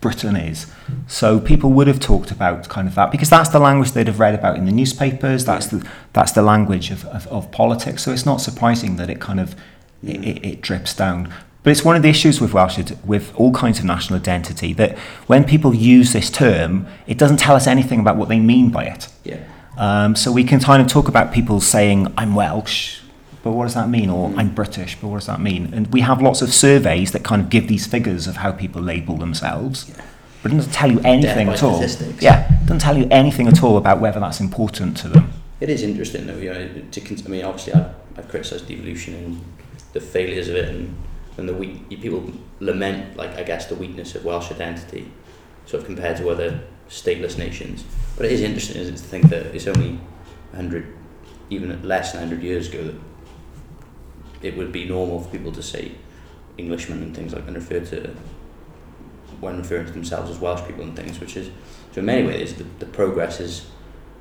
Britain 0.02 0.36
is. 0.36 0.68
So 1.08 1.40
people 1.40 1.72
would 1.72 1.88
have 1.88 2.00
talked 2.00 2.32
about 2.32 2.68
kind 2.70 2.88
of 2.88 2.96
that 2.96 3.12
because 3.12 3.30
that's 3.30 3.50
the 3.50 3.60
language 3.60 3.92
they'd 3.92 4.08
have 4.08 4.20
read 4.20 4.36
about 4.36 4.58
in 4.58 4.66
the 4.66 4.72
newspapers. 4.72 5.46
That's 5.46 5.68
the 5.68 5.88
that's 6.14 6.32
the 6.32 6.42
language 6.42 6.92
of, 6.92 7.06
of, 7.06 7.28
of 7.28 7.52
politics. 7.52 8.04
So 8.04 8.12
it's 8.12 8.26
not 8.26 8.42
surprising 8.42 8.96
that 8.96 9.10
it 9.10 9.20
kind 9.20 9.40
of 9.40 9.56
mm. 10.04 10.26
it, 10.26 10.46
it 10.46 10.62
drips 10.62 10.96
down. 10.96 11.34
But 11.64 11.72
it's 11.72 11.86
one 11.86 11.96
of 11.96 12.02
the 12.02 12.10
issues 12.10 12.42
with 12.42 12.54
Welsh, 12.54 12.80
with 13.06 13.34
all 13.36 13.54
kinds 13.54 13.80
of 13.80 13.86
national 13.86 14.20
identity, 14.20 14.74
that 14.74 14.98
when 15.28 15.44
people 15.44 15.76
use 15.76 16.12
this 16.12 16.30
term, 16.30 16.88
it 17.06 17.18
doesn't 17.18 17.38
tell 17.38 17.56
us 17.56 17.68
anything 17.68 18.00
about 18.00 18.18
what 18.18 18.30
they 18.30 18.40
mean 18.40 18.72
by 18.72 18.86
it. 18.86 19.08
Yeah. 19.24 19.44
Um, 19.78 20.16
so 20.16 20.32
we 20.32 20.44
can 20.44 20.60
kind 20.60 20.82
of 20.82 20.88
talk 20.88 21.08
about 21.08 21.32
people 21.32 21.62
saying, 21.62 22.12
I'm 22.18 22.34
Welsh, 22.34 23.02
but 23.44 23.52
what 23.52 23.66
does 23.66 23.76
that 23.76 23.90
mean? 23.90 24.10
Or 24.10 24.34
I'm 24.36 24.54
British, 24.54 24.96
but 25.00 25.08
what 25.08 25.18
does 25.18 25.28
that 25.28 25.40
mean? 25.40 25.72
And 25.74 25.88
we 25.94 26.02
have 26.02 26.22
lots 26.22 26.42
of 26.42 26.54
surveys 26.54 27.12
that 27.12 27.24
kind 27.24 27.42
of 27.42 27.50
give 27.50 27.68
these 27.68 27.86
figures 27.86 28.28
of 28.28 28.38
how 28.38 28.52
people 28.52 28.82
label 28.82 29.18
themselves. 29.18 29.90
Yeah. 29.90 30.04
But 30.42 30.52
it 30.52 30.56
doesn't 30.56 30.74
tell 30.74 30.92
you 30.92 31.00
anything 31.02 31.50
at 31.50 31.62
all. 31.62 31.76
Statistics. 31.76 32.24
Yeah, 32.24 32.52
it 32.52 32.66
doesn't 32.66 32.80
tell 32.80 32.98
you 32.98 33.08
anything 33.12 33.48
at 33.48 33.62
all 33.64 33.78
about 33.78 34.00
whether 34.00 34.20
that's 34.20 34.40
important 34.40 34.98
to 34.98 35.08
them. 35.08 35.32
It 35.60 35.70
is 35.70 35.84
interesting, 35.84 36.26
though. 36.26 36.38
You 36.38 36.54
know, 36.54 36.70
to, 36.92 37.02
I 37.02 37.28
mean, 37.30 37.46
obviously, 37.46 37.74
I've, 37.74 37.94
I've 38.18 38.28
criticised 38.28 38.68
devolution 38.68 39.14
and 39.14 39.42
the 39.94 40.02
failures 40.02 40.48
of 40.48 40.56
it, 40.56 40.70
and 40.70 40.96
and 41.38 41.48
the 41.48 41.96
people 41.98 42.32
lament 42.60 43.16
like 43.16 43.32
I 43.32 43.44
guess 43.44 43.66
the 43.68 43.76
weakness 43.76 44.16
of 44.16 44.26
Welsh 44.26 44.52
identity, 44.52 45.12
sort 45.66 45.82
of 45.82 45.88
compared 45.88 46.18
to 46.18 46.30
other 46.30 46.62
stateless 46.90 47.38
nations. 47.38 47.86
But 48.18 48.26
it 48.26 48.34
is 48.34 48.42
interesting, 48.42 48.82
isn't 48.82 48.96
it, 48.96 48.98
to 48.98 49.04
think 49.04 49.30
that 49.30 49.48
it's 49.56 49.68
only 49.68 50.00
hundred, 50.54 50.94
even 51.50 51.82
less 51.84 52.12
than 52.12 52.22
hundred 52.22 52.44
years 52.44 52.68
ago 52.70 52.84
that 52.84 54.48
it 54.48 54.58
would 54.58 54.72
be 54.72 54.86
normal 54.86 55.22
for 55.22 55.30
people 55.30 55.52
to 55.52 55.64
say 55.64 55.94
Englishmen 56.58 57.02
and 57.02 57.16
things 57.16 57.34
like 57.34 57.48
and 57.48 57.56
refer 57.56 57.80
to 57.80 58.16
when 59.40 59.58
referring 59.58 59.88
to 59.88 59.92
themselves 59.92 60.30
as 60.30 60.40
Welsh 60.40 60.66
people 60.68 60.84
and 60.84 60.96
things, 60.96 61.20
which 61.20 61.36
is 61.38 61.50
so 61.92 62.00
in 62.00 62.06
many 62.06 62.28
ways 62.28 62.56
the, 62.56 62.64
the 62.80 62.86
progress 62.86 63.40
is 63.40 63.68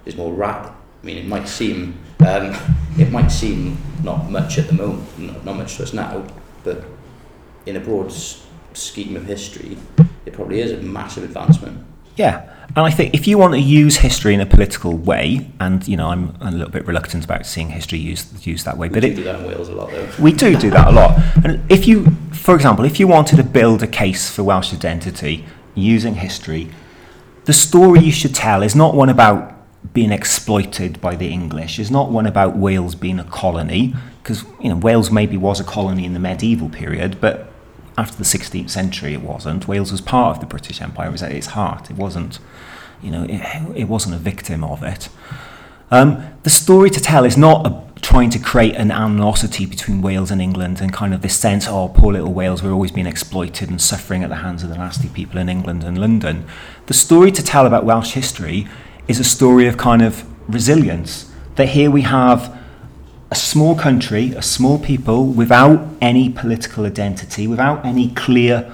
is 0.07 0.17
more 0.17 0.33
rapid. 0.33 0.73
I 1.03 1.07
mean, 1.07 1.17
it 1.17 1.27
might 1.27 1.49
seem 1.49 1.99
um, 2.21 2.57
it 2.99 3.11
might 3.11 3.29
seem 3.29 3.79
not 4.03 4.31
much 4.31 4.59
at 4.59 4.67
the 4.69 4.75
moment, 4.75 5.19
not, 5.19 5.45
not 5.45 5.57
much 5.57 5.77
to 5.77 5.83
us 5.83 5.93
now, 5.93 6.25
but 6.65 6.85
in 7.67 7.77
a 7.77 7.81
broad 7.81 8.13
scheme 8.73 9.17
of 9.17 9.27
history, 9.27 9.77
it 10.27 10.33
probably 10.33 10.61
is 10.61 10.73
a 10.73 10.79
massive 10.79 11.25
advancement. 11.25 11.87
Yeah, 12.17 12.55
and 12.77 12.87
I 12.87 12.91
think 12.91 13.15
if 13.15 13.27
you 13.27 13.39
want 13.39 13.55
to 13.55 13.61
use 13.61 13.97
history 13.97 14.35
in 14.35 14.41
a 14.41 14.47
political 14.47 14.97
way, 14.97 15.51
and 15.59 15.87
you 15.89 15.97
know, 15.97 16.09
I'm 16.09 16.37
a 16.41 16.51
little 16.51 16.71
bit 16.71 16.87
reluctant 16.87 17.25
about 17.25 17.47
seeing 17.47 17.71
history 17.71 17.99
used 17.99 18.47
used 18.47 18.65
that 18.65 18.77
way, 18.79 18.89
we 18.89 18.95
but 18.95 19.01
do 19.01 19.09
it, 19.09 19.17
do 19.17 19.25
that 19.25 19.41
in 19.41 19.47
Wales 19.47 19.69
a 19.69 19.75
lot, 19.75 19.91
though. 19.91 20.09
We 20.21 20.33
do 20.33 20.57
do 20.57 20.71
that 20.71 20.89
a 20.89 20.93
lot, 20.93 21.19
and 21.45 21.61
if 21.71 21.89
you, 21.89 22.07
for 22.33 22.55
example, 22.55 22.85
if 22.85 23.01
you 23.01 23.09
wanted 23.09 23.37
to 23.37 23.45
build 23.45 23.83
a 23.83 23.87
case 23.87 24.31
for 24.31 24.45
Welsh 24.45 24.73
identity 24.73 25.45
using 25.75 26.15
history, 26.17 26.71
the 27.47 27.53
story 27.53 28.01
you 28.01 28.13
should 28.13 28.35
tell 28.35 28.63
is 28.63 28.77
not 28.77 28.95
one 28.95 29.09
about 29.09 29.57
being 29.93 30.13
exploited 30.13 31.01
by 31.01 31.17
the 31.17 31.29
English. 31.29 31.79
It's 31.79 31.91
not 31.91 32.11
one 32.11 32.27
about 32.27 32.57
Wales 32.57 32.95
being 32.95 33.19
a 33.19 33.25
colony, 33.25 33.95
because 34.23 34.45
you 34.61 34.69
know 34.69 34.77
Wales 34.77 35.11
maybe 35.11 35.37
was 35.37 35.59
a 35.59 35.65
colony 35.65 36.05
in 36.05 36.13
the 36.13 36.21
medieval 36.21 36.69
period, 36.69 37.21
but 37.21 37.50
after 38.01 38.17
the 38.17 38.25
16th 38.25 38.71
century 38.71 39.13
it 39.13 39.23
wasn't. 39.23 39.69
Wales 39.69 39.93
was 39.93 40.01
part 40.01 40.37
of 40.37 40.41
the 40.41 40.47
British 40.47 40.81
Empire, 40.81 41.09
it 41.09 41.13
was 41.13 41.23
at 41.23 41.33
its 41.33 41.49
heart. 41.49 41.91
It 41.91 41.97
wasn't, 41.97 42.39
you 43.03 43.11
know, 43.11 43.25
it, 43.25 43.41
it 43.77 43.85
wasn't 43.85 44.15
a 44.15 44.19
victim 44.19 44.65
of 44.65 44.83
it. 44.83 45.09
Um, 45.91 46.25
the 46.45 46.51
story 46.51 46.89
to 46.91 47.01
tell 47.01 47.25
is 47.25 47.37
not 47.37 47.67
a, 47.67 47.83
trying 48.01 48.31
to 48.31 48.39
create 48.39 48.77
an 48.77 48.91
animosity 48.91 49.67
between 49.67 50.03
Wales 50.03 50.31
and 50.31 50.41
England 50.41 50.81
and 50.81 50.93
kind 50.93 51.13
of 51.13 51.21
this 51.21 51.37
sense, 51.37 51.67
oh, 51.69 51.89
poor 51.89 52.13
little 52.13 52.33
Wales, 52.33 52.63
we're 52.63 52.73
always 52.73 52.93
being 52.93 53.07
exploited 53.07 53.69
and 53.71 53.81
suffering 53.81 54.23
at 54.23 54.29
the 54.29 54.37
hands 54.37 54.63
of 54.63 54.69
the 54.69 54.77
nasty 54.77 55.09
people 55.09 55.39
in 55.39 55.49
England 55.49 55.83
and 55.85 55.99
London. 55.99 56.47
The 56.87 56.95
story 56.95 57.33
to 57.33 57.43
tell 57.43 57.67
about 57.67 57.85
Welsh 57.85 58.13
history 58.13 58.69
is 59.09 59.19
a 59.19 59.25
story 59.25 59.67
of 59.67 59.77
kind 59.77 60.03
of 60.03 60.25
resilience. 60.49 61.31
That 61.57 61.71
here 61.71 61.91
we 61.91 62.03
have 62.03 62.60
a 63.31 63.37
small 63.37 63.75
country, 63.77 64.33
a 64.33 64.43
small 64.43 64.79
people, 64.79 65.27
without 65.27 65.89
any 66.01 66.29
political 66.29 66.85
identity, 66.85 67.47
without 67.47 67.85
any 67.85 68.11
clear 68.11 68.71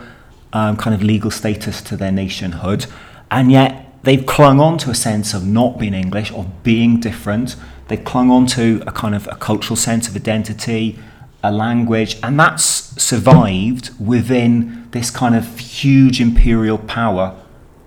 um, 0.53 0.77
kind 0.77 0.95
of 0.95 1.03
legal 1.03 1.31
status 1.31 1.83
to 1.83 1.97
their 1.97 2.13
nationhood, 2.13 2.87
and 3.31 3.53
yet 3.53 3.93
they've 4.03 4.25
clung 4.25 4.61
on 4.61 4.79
to 4.79 4.91
a 4.91 4.95
sense 4.95 5.35
of 5.35 5.47
not 5.47 5.79
being 5.79 5.95
English, 5.95 6.33
of 6.33 6.63
being 6.63 7.01
different. 7.01 7.57
They've 7.89 8.03
clung 8.03 8.31
on 8.31 8.47
to 8.49 8.83
a 8.87 8.93
kind 8.93 9.15
of 9.15 9.27
a 9.29 9.37
cultural 9.37 9.77
sense 9.77 10.09
of 10.09 10.17
identity, 10.17 10.99
a 11.43 11.53
language, 11.53 12.19
and 12.23 12.41
that's 12.41 12.65
survived 12.65 13.91
within 14.01 14.89
this 14.93 15.11
kind 15.11 15.35
of 15.35 15.59
huge 15.59 16.21
imperial 16.21 16.79
power 16.79 17.37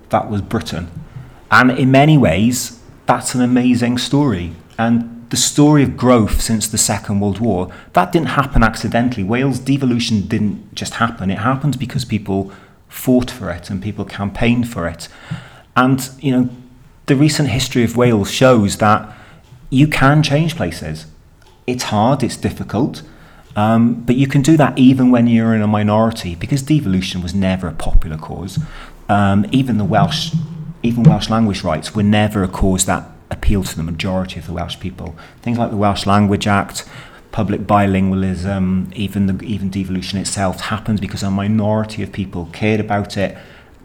that 0.10 0.30
was 0.30 0.42
Britain. 0.42 0.90
And 1.52 1.72
in 1.72 1.92
many 1.92 2.18
ways, 2.18 2.80
that's 3.06 3.34
an 3.34 3.42
amazing 3.42 3.98
story. 3.98 4.54
And 4.78 5.19
the 5.30 5.38
story 5.38 5.84
of 5.84 5.96
growth 5.96 6.42
since 6.42 6.68
the 6.68 6.78
Second 6.78 7.20
World 7.20 7.40
War, 7.40 7.72
that 7.94 8.12
didn't 8.12 8.30
happen 8.30 8.64
accidentally. 8.64 9.24
Wales 9.24 9.60
devolution 9.60 10.22
didn't 10.22 10.74
just 10.74 10.96
happen. 10.96 11.30
It 11.30 11.40
happened 11.40 11.78
because 11.78 12.04
people 12.04 12.52
fought 12.88 13.30
for 13.30 13.52
it 13.52 13.70
and 13.70 13.82
people 13.82 14.06
campaigned 14.06 14.68
for 14.68 14.88
it. 14.88 15.08
And, 15.76 16.10
you 16.20 16.32
know, 16.32 16.50
the 17.06 17.16
recent 17.16 17.50
history 17.50 17.84
of 17.84 17.96
Wales 17.96 18.32
shows 18.32 18.78
that 18.78 19.16
you 19.70 19.88
can 19.88 20.24
change 20.24 20.56
places. 20.56 21.06
It's 21.68 21.84
hard, 21.84 22.24
it's 22.24 22.38
difficult, 22.38 23.04
um, 23.56 24.02
but 24.02 24.16
you 24.16 24.26
can 24.28 24.42
do 24.42 24.58
that 24.58 24.78
even 24.78 25.12
when 25.12 25.28
you're 25.28 25.54
in 25.54 25.62
a 25.62 25.68
minority 25.68 26.34
because 26.34 26.64
devolution 26.64 27.22
was 27.22 27.36
never 27.36 27.68
a 27.68 27.74
popular 27.74 28.18
cause. 28.18 28.58
Um, 29.08 29.46
even 29.52 29.78
the 29.78 29.84
Welsh, 29.84 30.34
even 30.82 31.04
Welsh 31.04 31.30
language 31.30 31.64
rights 31.64 31.94
were 31.94 32.04
never 32.04 32.44
a 32.44 32.48
cause 32.48 32.86
that 32.86 33.10
appeal 33.32 33.64
to 33.64 33.76
the 33.76 33.84
majority 33.84 34.40
of 34.40 34.48
the 34.48 34.54
Welsh 34.54 34.80
people. 34.80 35.16
Things 35.42 35.58
like 35.58 35.72
the 35.72 35.78
Welsh 35.78 36.06
Language 36.06 36.48
Act, 36.48 36.88
public 37.32 37.62
bilingualism, 37.62 38.94
even 38.94 39.28
the 39.28 39.44
even 39.46 39.70
devolution 39.70 40.20
itself 40.20 40.62
happened 40.62 41.00
because 41.00 41.24
a 41.24 41.30
minority 41.32 42.02
of 42.04 42.12
people 42.12 42.50
cared 42.52 42.80
about 42.80 43.18
it 43.18 43.38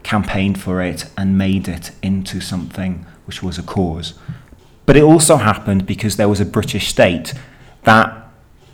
campaigned 0.05 0.61
for 0.61 0.81
it 0.83 1.07
and 1.17 1.37
made 1.37 1.67
it 1.67 1.91
into 2.03 2.41
something 2.41 3.05
which 3.27 3.43
was 3.43 3.59
a 3.59 3.63
cause. 3.63 4.15
But 4.87 4.97
it 4.97 5.03
also 5.03 5.37
happened 5.37 5.87
because 5.87 6.17
there 6.17 6.29
was 6.29 6.41
a 6.41 6.45
British 6.45 6.89
state 6.89 7.35
that 7.83 8.15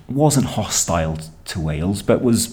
wasn't 0.09 0.47
hostile 0.47 1.19
to 1.47 1.61
Wales, 1.61 2.03
but 2.03 2.21
was 2.21 2.49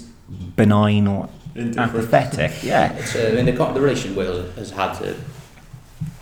benign 0.55 1.07
or 1.07 1.27
apathetic. 1.55 2.63
Yeah. 2.63 2.93
It's, 2.93 3.15
uh, 3.15 3.31
I 3.31 3.35
mean, 3.35 3.45
the, 3.45 3.51
the 3.51 3.81
relation 3.81 4.15
Wales 4.15 4.55
has 4.55 4.69
had 4.69 4.93
to 4.99 5.15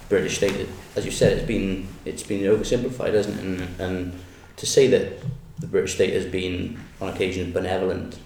British 0.07 0.37
state, 0.37 0.69
as 0.95 1.05
you 1.05 1.11
said, 1.11 1.33
it's 1.33 1.47
been 1.47 1.87
it's 2.05 2.23
been 2.23 2.41
oversimplified, 2.41 3.13
hasn't 3.13 3.39
it? 3.39 3.43
And, 3.43 3.79
and 3.79 4.19
to 4.57 4.65
say 4.65 4.87
that 4.87 5.19
the 5.59 5.67
British 5.67 5.95
state 5.95 6.13
has 6.13 6.25
been 6.25 6.79
on 7.01 7.09
occasion 7.09 7.51
benevolent 7.51 8.17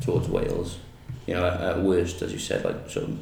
towards 0.00 0.28
Wales, 0.28 0.78
you 1.26 1.34
know, 1.34 1.46
at, 1.46 1.80
worst, 1.82 2.22
as 2.22 2.32
you 2.32 2.38
said, 2.38 2.64
like 2.64 2.88
sort 2.90 3.08
of 3.08 3.18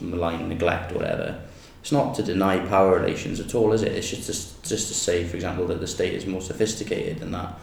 malign 0.00 0.48
neglect 0.48 0.92
or 0.92 0.96
whatever. 0.96 1.42
It's 1.80 1.92
not 1.92 2.14
to 2.16 2.22
deny 2.22 2.58
power 2.66 2.98
relations 2.98 3.38
at 3.38 3.54
all, 3.54 3.72
is 3.72 3.82
it? 3.82 3.92
It's 3.92 4.10
just 4.10 4.26
to, 4.26 4.68
just 4.68 4.88
to 4.88 4.94
say, 4.94 5.24
for 5.24 5.36
example, 5.36 5.66
that 5.68 5.80
the 5.80 5.86
state 5.86 6.14
is 6.14 6.26
more 6.26 6.40
sophisticated 6.40 7.20
than 7.20 7.30
that. 7.32 7.58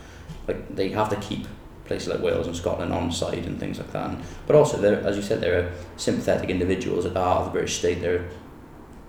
Like 0.47 0.75
they 0.75 0.89
have 0.89 1.09
to 1.09 1.17
keep 1.17 1.45
places 1.85 2.07
like 2.07 2.21
Wales 2.21 2.47
and 2.47 2.55
Scotland 2.55 2.93
on 2.93 3.11
side 3.11 3.45
and 3.45 3.59
things 3.59 3.77
like 3.77 3.91
that. 3.91 4.11
And, 4.11 4.23
but 4.47 4.55
also, 4.55 4.81
as 4.81 5.17
you 5.17 5.21
said, 5.21 5.41
there 5.41 5.59
are 5.59 5.71
sympathetic 5.97 6.49
individuals 6.49 7.05
at 7.05 7.13
the 7.13 7.19
heart 7.19 7.39
of 7.39 7.45
the 7.45 7.51
British 7.51 7.77
state. 7.77 8.01
They're 8.01 8.25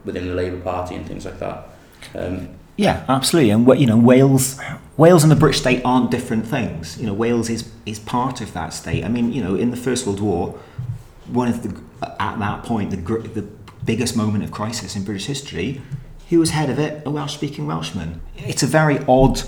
within 0.04 0.28
the 0.28 0.34
Labour 0.34 0.60
Party 0.60 0.94
and 0.94 1.06
things 1.06 1.24
like 1.24 1.38
that. 1.38 1.68
Um, 2.14 2.50
yeah, 2.76 3.04
absolutely. 3.08 3.50
And 3.50 3.66
you 3.80 3.86
know, 3.86 3.96
Wales, 3.96 4.60
Wales 4.96 5.22
and 5.22 5.30
the 5.30 5.36
British 5.36 5.60
state 5.60 5.82
aren't 5.84 6.10
different 6.10 6.46
things. 6.46 6.98
You 6.98 7.06
know, 7.06 7.14
Wales 7.14 7.48
is 7.48 7.70
is 7.86 7.98
part 7.98 8.40
of 8.40 8.52
that 8.52 8.72
state. 8.72 9.04
I 9.04 9.08
mean, 9.08 9.32
you 9.32 9.42
know, 9.42 9.54
in 9.54 9.70
the 9.70 9.76
First 9.76 10.06
World 10.06 10.20
War, 10.20 10.58
one 11.26 11.48
of 11.48 11.62
the 11.62 11.80
at 12.20 12.38
that 12.38 12.64
point 12.64 12.90
the 12.90 12.96
the 12.96 13.42
biggest 13.84 14.16
moment 14.16 14.42
of 14.44 14.50
crisis 14.50 14.96
in 14.96 15.04
British 15.04 15.26
history. 15.26 15.82
Who 16.30 16.38
was 16.38 16.50
head 16.50 16.70
of 16.70 16.78
it? 16.78 17.06
A 17.06 17.10
Welsh-speaking 17.10 17.66
Welshman. 17.66 18.22
It's 18.36 18.62
a 18.62 18.66
very 18.66 18.98
odd 19.06 19.42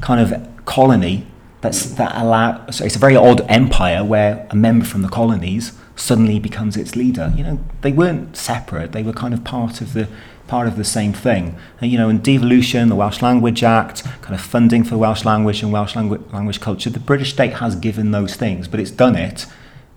kind 0.00 0.20
of 0.20 0.64
colony 0.64 1.26
that's 1.60 1.84
that 1.92 2.12
allow. 2.14 2.70
So 2.70 2.84
it's 2.84 2.96
a 2.96 3.00
very 3.00 3.16
odd 3.16 3.42
empire 3.48 4.04
where 4.04 4.46
a 4.50 4.56
member 4.56 4.84
from 4.84 5.02
the 5.02 5.08
colonies 5.08 5.72
suddenly 6.00 6.38
becomes 6.38 6.76
its 6.76 6.96
leader. 6.96 7.32
You 7.36 7.44
know, 7.44 7.64
they 7.82 7.92
weren't 7.92 8.36
separate; 8.36 8.92
they 8.92 9.02
were 9.02 9.12
kind 9.12 9.34
of 9.34 9.44
part 9.44 9.80
of 9.80 9.92
the 9.92 10.08
part 10.50 10.66
of 10.66 10.76
the 10.76 10.84
same 10.84 11.12
thing. 11.12 11.56
And, 11.80 11.92
you 11.92 11.96
know, 11.96 12.08
in 12.08 12.18
devolution, 12.18 12.88
the 12.88 12.96
Welsh 12.96 13.22
Language 13.22 13.62
Act, 13.62 14.02
kind 14.20 14.34
of 14.34 14.40
funding 14.40 14.82
for 14.82 14.98
Welsh 14.98 15.24
language 15.24 15.62
and 15.62 15.72
Welsh 15.72 15.94
langu- 15.94 16.32
language 16.32 16.60
culture, 16.60 16.90
the 16.90 16.98
British 16.98 17.32
state 17.32 17.54
has 17.54 17.76
given 17.76 18.10
those 18.10 18.34
things, 18.34 18.66
but 18.66 18.80
it's 18.80 18.90
done 18.90 19.14
it 19.14 19.46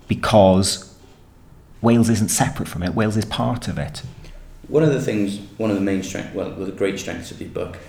because 0.07 0.95
Wales 1.81 2.07
isn't 2.07 2.29
separate 2.29 2.69
from 2.69 2.83
it. 2.83 2.93
Wales 2.93 3.17
is 3.17 3.25
part 3.25 3.67
of 3.67 3.79
it. 3.79 4.03
One 4.67 4.83
of 4.83 4.93
the 4.93 5.01
things, 5.01 5.39
one 5.57 5.71
of 5.71 5.75
the 5.75 5.81
main 5.81 6.03
strength, 6.03 6.35
well, 6.35 6.51
the 6.51 6.71
great 6.71 6.99
strengths 6.99 7.31
of 7.31 7.41
your 7.41 7.49
book, 7.49 7.79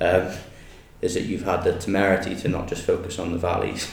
uh, 0.00 0.34
is 1.02 1.14
that 1.14 1.24
you've 1.24 1.42
had 1.42 1.64
the 1.64 1.76
temerity 1.76 2.36
to 2.36 2.48
not 2.48 2.68
just 2.68 2.86
focus 2.86 3.18
on 3.18 3.32
the 3.32 3.38
valleys, 3.38 3.90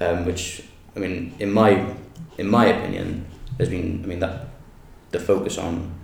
um, 0.00 0.24
which 0.24 0.62
I 0.96 1.00
mean, 1.00 1.34
in 1.40 1.50
my 1.50 1.94
in 2.38 2.48
my 2.48 2.66
opinion, 2.66 3.26
has 3.58 3.68
been 3.68 4.02
I 4.04 4.06
mean 4.06 4.20
that 4.20 4.46
the 5.10 5.20
focus 5.20 5.58
on 5.58 5.94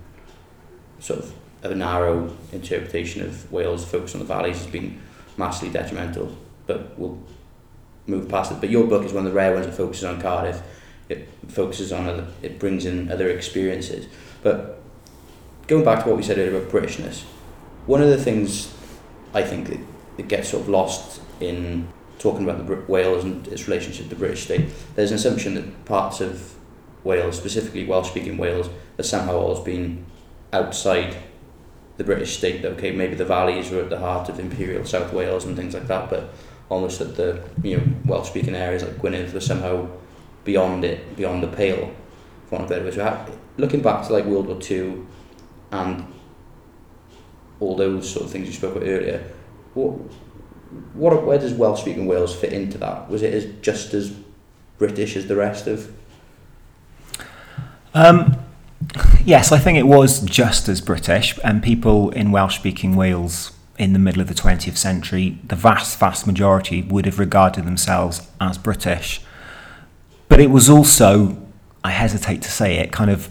sort 0.99 1.19
of 1.19 1.33
a 1.63 1.75
narrow 1.75 2.35
interpretation 2.51 3.21
of 3.23 3.51
Wales, 3.51 3.83
focus 3.83 4.13
on 4.13 4.19
the 4.19 4.25
valleys 4.25 4.57
has 4.57 4.67
been 4.67 5.01
massively 5.37 5.69
detrimental. 5.69 6.35
But 6.67 6.97
we'll 6.97 7.21
move 8.05 8.29
past 8.29 8.51
it. 8.51 8.59
But 8.59 8.69
your 8.69 8.85
book 8.87 9.03
is 9.03 9.13
one 9.13 9.25
of 9.25 9.31
the 9.31 9.35
rare 9.35 9.53
ones 9.53 9.65
that 9.65 9.75
focuses 9.75 10.03
on 10.03 10.21
Cardiff. 10.21 10.61
It 11.09 11.27
focuses 11.47 11.91
on 11.91 12.07
other, 12.07 12.27
it 12.41 12.59
brings 12.59 12.85
in 12.85 13.11
other 13.11 13.29
experiences. 13.29 14.07
But 14.43 14.81
going 15.67 15.83
back 15.83 16.03
to 16.03 16.09
what 16.09 16.17
we 16.17 16.23
said 16.23 16.37
earlier 16.37 16.55
about 16.55 16.71
Britishness, 16.71 17.23
one 17.85 18.01
of 18.01 18.09
the 18.09 18.23
things 18.23 18.73
I 19.33 19.41
think 19.41 19.69
that, 19.69 19.79
that 20.17 20.27
gets 20.27 20.49
sort 20.49 20.63
of 20.63 20.69
lost 20.69 21.21
in 21.39 21.87
talking 22.19 22.47
about 22.47 22.65
the 22.65 22.75
Wales 22.91 23.23
and 23.23 23.47
its 23.47 23.67
relationship 23.67 24.03
to 24.03 24.09
the 24.09 24.15
British 24.15 24.43
state, 24.43 24.69
there's 24.95 25.09
an 25.11 25.15
assumption 25.15 25.55
that 25.55 25.85
parts 25.85 26.21
of 26.21 26.53
Wales, 27.03 27.37
specifically 27.37 27.85
Welsh-speaking 27.85 28.37
Wales, 28.37 28.69
have 28.97 29.05
somehow 29.05 29.37
always 29.37 29.59
been 29.61 30.05
outside 30.53 31.15
the 31.97 32.03
British 32.03 32.37
state. 32.37 32.63
Okay, 32.63 32.91
maybe 32.91 33.15
the 33.15 33.25
valleys 33.25 33.71
were 33.71 33.81
at 33.81 33.89
the 33.89 33.99
heart 33.99 34.29
of 34.29 34.39
Imperial 34.39 34.85
South 34.85 35.11
Wales 35.13 35.45
and 35.45 35.55
things 35.55 35.73
like 35.73 35.87
that, 35.87 36.09
but 36.09 36.33
almost 36.69 37.01
at 37.01 37.15
the 37.15 37.41
you 37.63 37.77
know 37.77 37.83
Welsh-speaking 38.05 38.55
areas 38.55 38.83
like 38.83 38.99
Gwynedd 38.99 39.33
were 39.33 39.39
somehow 39.39 39.87
beyond 40.43 40.83
it, 40.83 41.15
beyond 41.15 41.41
the 41.41 41.47
pale. 41.47 41.93
For 42.49 42.59
of 42.59 42.69
better. 42.69 43.25
Looking 43.57 43.81
back 43.81 44.07
to 44.07 44.13
like 44.13 44.25
World 44.25 44.47
War 44.47 44.59
Two, 44.59 45.05
and 45.71 46.05
all 47.59 47.75
those 47.75 48.11
sort 48.11 48.25
of 48.25 48.31
things 48.31 48.47
you 48.47 48.53
spoke 48.53 48.75
about 48.75 48.87
earlier, 48.87 49.23
what 49.75 49.99
what 50.93 51.25
where 51.25 51.37
does 51.37 51.53
Welsh 51.53 51.81
speaking 51.81 52.05
Wales 52.05 52.35
fit 52.35 52.53
into 52.53 52.77
that? 52.77 53.09
Was 53.09 53.23
it 53.23 53.33
as 53.33 53.45
just 53.61 53.93
as 53.93 54.13
British 54.77 55.15
as 55.15 55.27
the 55.27 55.35
rest 55.35 55.67
of? 55.67 55.93
Um, 57.93 58.37
yes, 59.23 59.51
I 59.51 59.57
think 59.57 59.77
it 59.77 59.87
was 59.87 60.21
just 60.21 60.67
as 60.69 60.81
British, 60.81 61.37
and 61.43 61.63
people 61.63 62.11
in 62.11 62.31
Welsh 62.31 62.55
speaking 62.55 62.95
Wales 62.95 63.51
in 63.79 63.93
the 63.93 63.99
middle 63.99 64.21
of 64.21 64.27
the 64.27 64.33
20th 64.33 64.77
century, 64.77 65.39
the 65.43 65.55
vast, 65.55 65.97
vast 65.97 66.27
majority 66.27 66.81
would 66.81 67.05
have 67.05 67.17
regarded 67.17 67.65
themselves 67.65 68.27
as 68.39 68.57
British. 68.57 69.21
But 70.27 70.41
it 70.41 70.51
was 70.51 70.69
also, 70.69 71.37
I 71.83 71.91
hesitate 71.91 72.41
to 72.41 72.51
say 72.51 72.77
it, 72.77 72.91
kind 72.91 73.09
of 73.09 73.29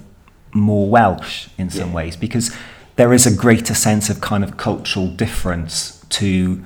more 0.53 0.89
Welsh 0.89 1.49
in 1.59 1.69
some 1.69 1.91
yeah. 1.91 1.95
ways, 1.95 2.17
because 2.17 2.57
there 2.97 3.13
is 3.13 3.27
a 3.27 3.37
greater 3.37 3.75
sense 3.75 4.09
of 4.09 4.23
kind 4.23 4.43
of 4.43 4.57
cultural 4.57 5.09
difference 5.09 6.05
to 6.09 6.65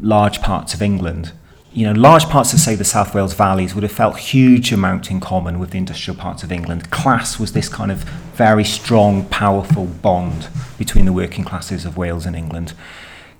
large 0.00 0.40
parts 0.40 0.74
of 0.74 0.82
England. 0.82 1.32
You 1.72 1.86
know, 1.86 2.00
large 2.00 2.24
parts 2.24 2.52
of, 2.52 2.60
say, 2.60 2.74
the 2.74 2.84
South 2.84 3.14
Wales 3.14 3.34
valleys 3.34 3.74
would 3.74 3.82
have 3.82 3.92
felt 3.92 4.18
huge 4.18 4.72
amount 4.72 5.10
in 5.10 5.20
common 5.20 5.58
with 5.58 5.70
the 5.70 5.78
industrial 5.78 6.18
parts 6.18 6.42
of 6.42 6.50
England. 6.50 6.90
Class 6.90 7.38
was 7.38 7.52
this 7.52 7.68
kind 7.68 7.92
of 7.92 7.98
very 8.34 8.64
strong, 8.64 9.26
powerful 9.26 9.84
bond 9.86 10.48
between 10.78 11.04
the 11.04 11.12
working 11.12 11.44
classes 11.44 11.84
of 11.84 11.96
Wales 11.96 12.26
and 12.26 12.34
England. 12.34 12.72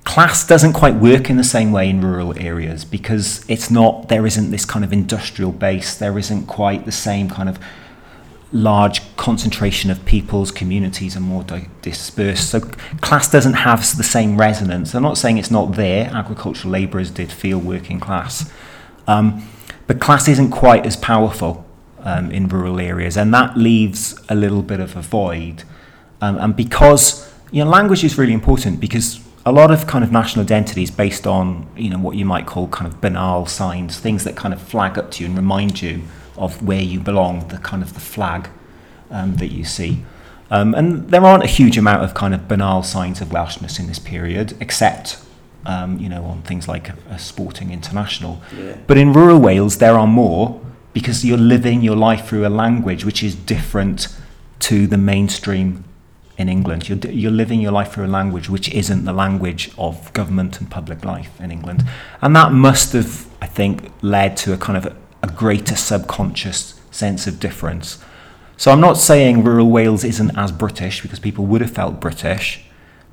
Class 0.04 0.46
doesn't 0.46 0.72
quite 0.72 0.94
work 0.94 1.28
in 1.28 1.36
the 1.36 1.44
same 1.44 1.72
way 1.72 1.88
in 1.90 2.00
rural 2.00 2.38
areas 2.38 2.84
because 2.84 3.44
it's 3.48 3.70
not, 3.70 4.08
there 4.08 4.26
isn't 4.26 4.50
this 4.50 4.64
kind 4.64 4.84
of 4.84 4.92
industrial 4.92 5.52
base, 5.52 5.96
there 5.96 6.18
isn't 6.18 6.46
quite 6.46 6.84
the 6.84 6.92
same 6.92 7.28
kind 7.28 7.48
of 7.48 7.58
large 8.52 9.16
concentration 9.16 9.90
of 9.90 10.04
people's 10.06 10.50
communities 10.50 11.16
are 11.16 11.20
more 11.20 11.42
di- 11.42 11.68
dispersed. 11.82 12.50
So 12.50 12.60
class 13.00 13.30
doesn't 13.30 13.54
have 13.54 13.80
the 13.96 14.02
same 14.02 14.38
resonance. 14.38 14.94
I'm 14.94 15.02
not 15.02 15.18
saying 15.18 15.38
it's 15.38 15.50
not 15.50 15.74
there. 15.74 16.06
Agricultural 16.06 16.72
labourers 16.72 17.10
did 17.10 17.30
feel 17.30 17.58
working 17.58 18.00
class. 18.00 18.50
Um, 19.06 19.46
but 19.86 20.00
class 20.00 20.28
isn't 20.28 20.50
quite 20.50 20.86
as 20.86 20.96
powerful 20.96 21.66
um, 22.00 22.30
in 22.30 22.48
rural 22.48 22.80
areas, 22.80 23.16
and 23.16 23.32
that 23.34 23.56
leaves 23.56 24.18
a 24.28 24.34
little 24.34 24.62
bit 24.62 24.80
of 24.80 24.96
a 24.96 25.02
void. 25.02 25.64
Um, 26.20 26.38
and 26.38 26.56
because 26.56 27.30
you 27.50 27.64
know, 27.64 27.70
language 27.70 28.04
is 28.04 28.18
really 28.18 28.32
important 28.32 28.80
because 28.80 29.20
a 29.46 29.52
lot 29.52 29.70
of 29.70 29.86
kind 29.86 30.04
of 30.04 30.12
national 30.12 30.44
identity 30.44 30.82
is 30.82 30.90
based 30.90 31.26
on 31.26 31.66
you 31.76 31.90
know 31.90 31.98
what 31.98 32.16
you 32.16 32.24
might 32.24 32.46
call 32.46 32.68
kind 32.68 32.90
of 32.90 33.00
banal 33.00 33.46
signs, 33.46 33.98
things 33.98 34.24
that 34.24 34.36
kind 34.36 34.52
of 34.52 34.60
flag 34.60 34.98
up 34.98 35.10
to 35.12 35.22
you 35.22 35.28
and 35.28 35.36
remind 35.36 35.80
you 35.80 36.02
of 36.38 36.62
where 36.62 36.80
you 36.80 37.00
belong, 37.00 37.48
the 37.48 37.58
kind 37.58 37.82
of 37.82 37.94
the 37.94 38.00
flag 38.00 38.48
um, 39.10 39.36
that 39.36 39.48
you 39.48 39.64
see. 39.64 40.04
Um, 40.50 40.74
and 40.74 41.10
there 41.10 41.24
aren't 41.24 41.44
a 41.44 41.48
huge 41.48 41.76
amount 41.76 42.04
of 42.04 42.14
kind 42.14 42.34
of 42.34 42.48
banal 42.48 42.82
signs 42.82 43.20
of 43.20 43.28
Welshness 43.28 43.78
in 43.78 43.86
this 43.86 43.98
period, 43.98 44.56
except 44.60 45.20
um, 45.66 45.98
you 45.98 46.08
know 46.08 46.24
on 46.24 46.42
things 46.42 46.66
like 46.68 46.88
a, 46.88 46.96
a 47.10 47.18
Sporting 47.18 47.70
International. 47.70 48.40
Yeah. 48.56 48.76
But 48.86 48.96
in 48.96 49.12
rural 49.12 49.38
Wales, 49.38 49.78
there 49.78 49.98
are 49.98 50.06
more 50.06 50.60
because 50.92 51.24
you're 51.24 51.36
living 51.36 51.82
your 51.82 51.96
life 51.96 52.28
through 52.28 52.46
a 52.46 52.48
language 52.48 53.04
which 53.04 53.22
is 53.22 53.34
different 53.34 54.08
to 54.60 54.86
the 54.86 54.96
mainstream 54.96 55.84
in 56.38 56.48
England. 56.48 56.88
You're, 56.88 56.98
you're 57.10 57.30
living 57.30 57.60
your 57.60 57.72
life 57.72 57.92
through 57.92 58.06
a 58.06 58.14
language 58.20 58.48
which 58.48 58.68
isn't 58.70 59.04
the 59.04 59.12
language 59.12 59.70
of 59.76 60.12
government 60.12 60.60
and 60.60 60.70
public 60.70 61.04
life 61.04 61.38
in 61.40 61.50
England. 61.50 61.84
And 62.22 62.34
that 62.36 62.52
must 62.52 62.92
have, 62.94 63.26
I 63.42 63.46
think, 63.46 63.90
led 64.02 64.36
to 64.38 64.52
a 64.52 64.56
kind 64.56 64.76
of 64.76 64.96
a, 65.22 65.28
greater 65.28 65.76
subconscious 65.76 66.80
sense 66.90 67.26
of 67.26 67.38
difference. 67.38 68.02
So 68.56 68.72
I'm 68.72 68.80
not 68.80 68.96
saying 68.96 69.44
rural 69.44 69.70
Wales 69.70 70.04
isn't 70.04 70.36
as 70.36 70.50
British 70.50 71.00
because 71.00 71.20
people 71.20 71.46
would 71.46 71.60
have 71.60 71.70
felt 71.70 72.00
British, 72.00 72.64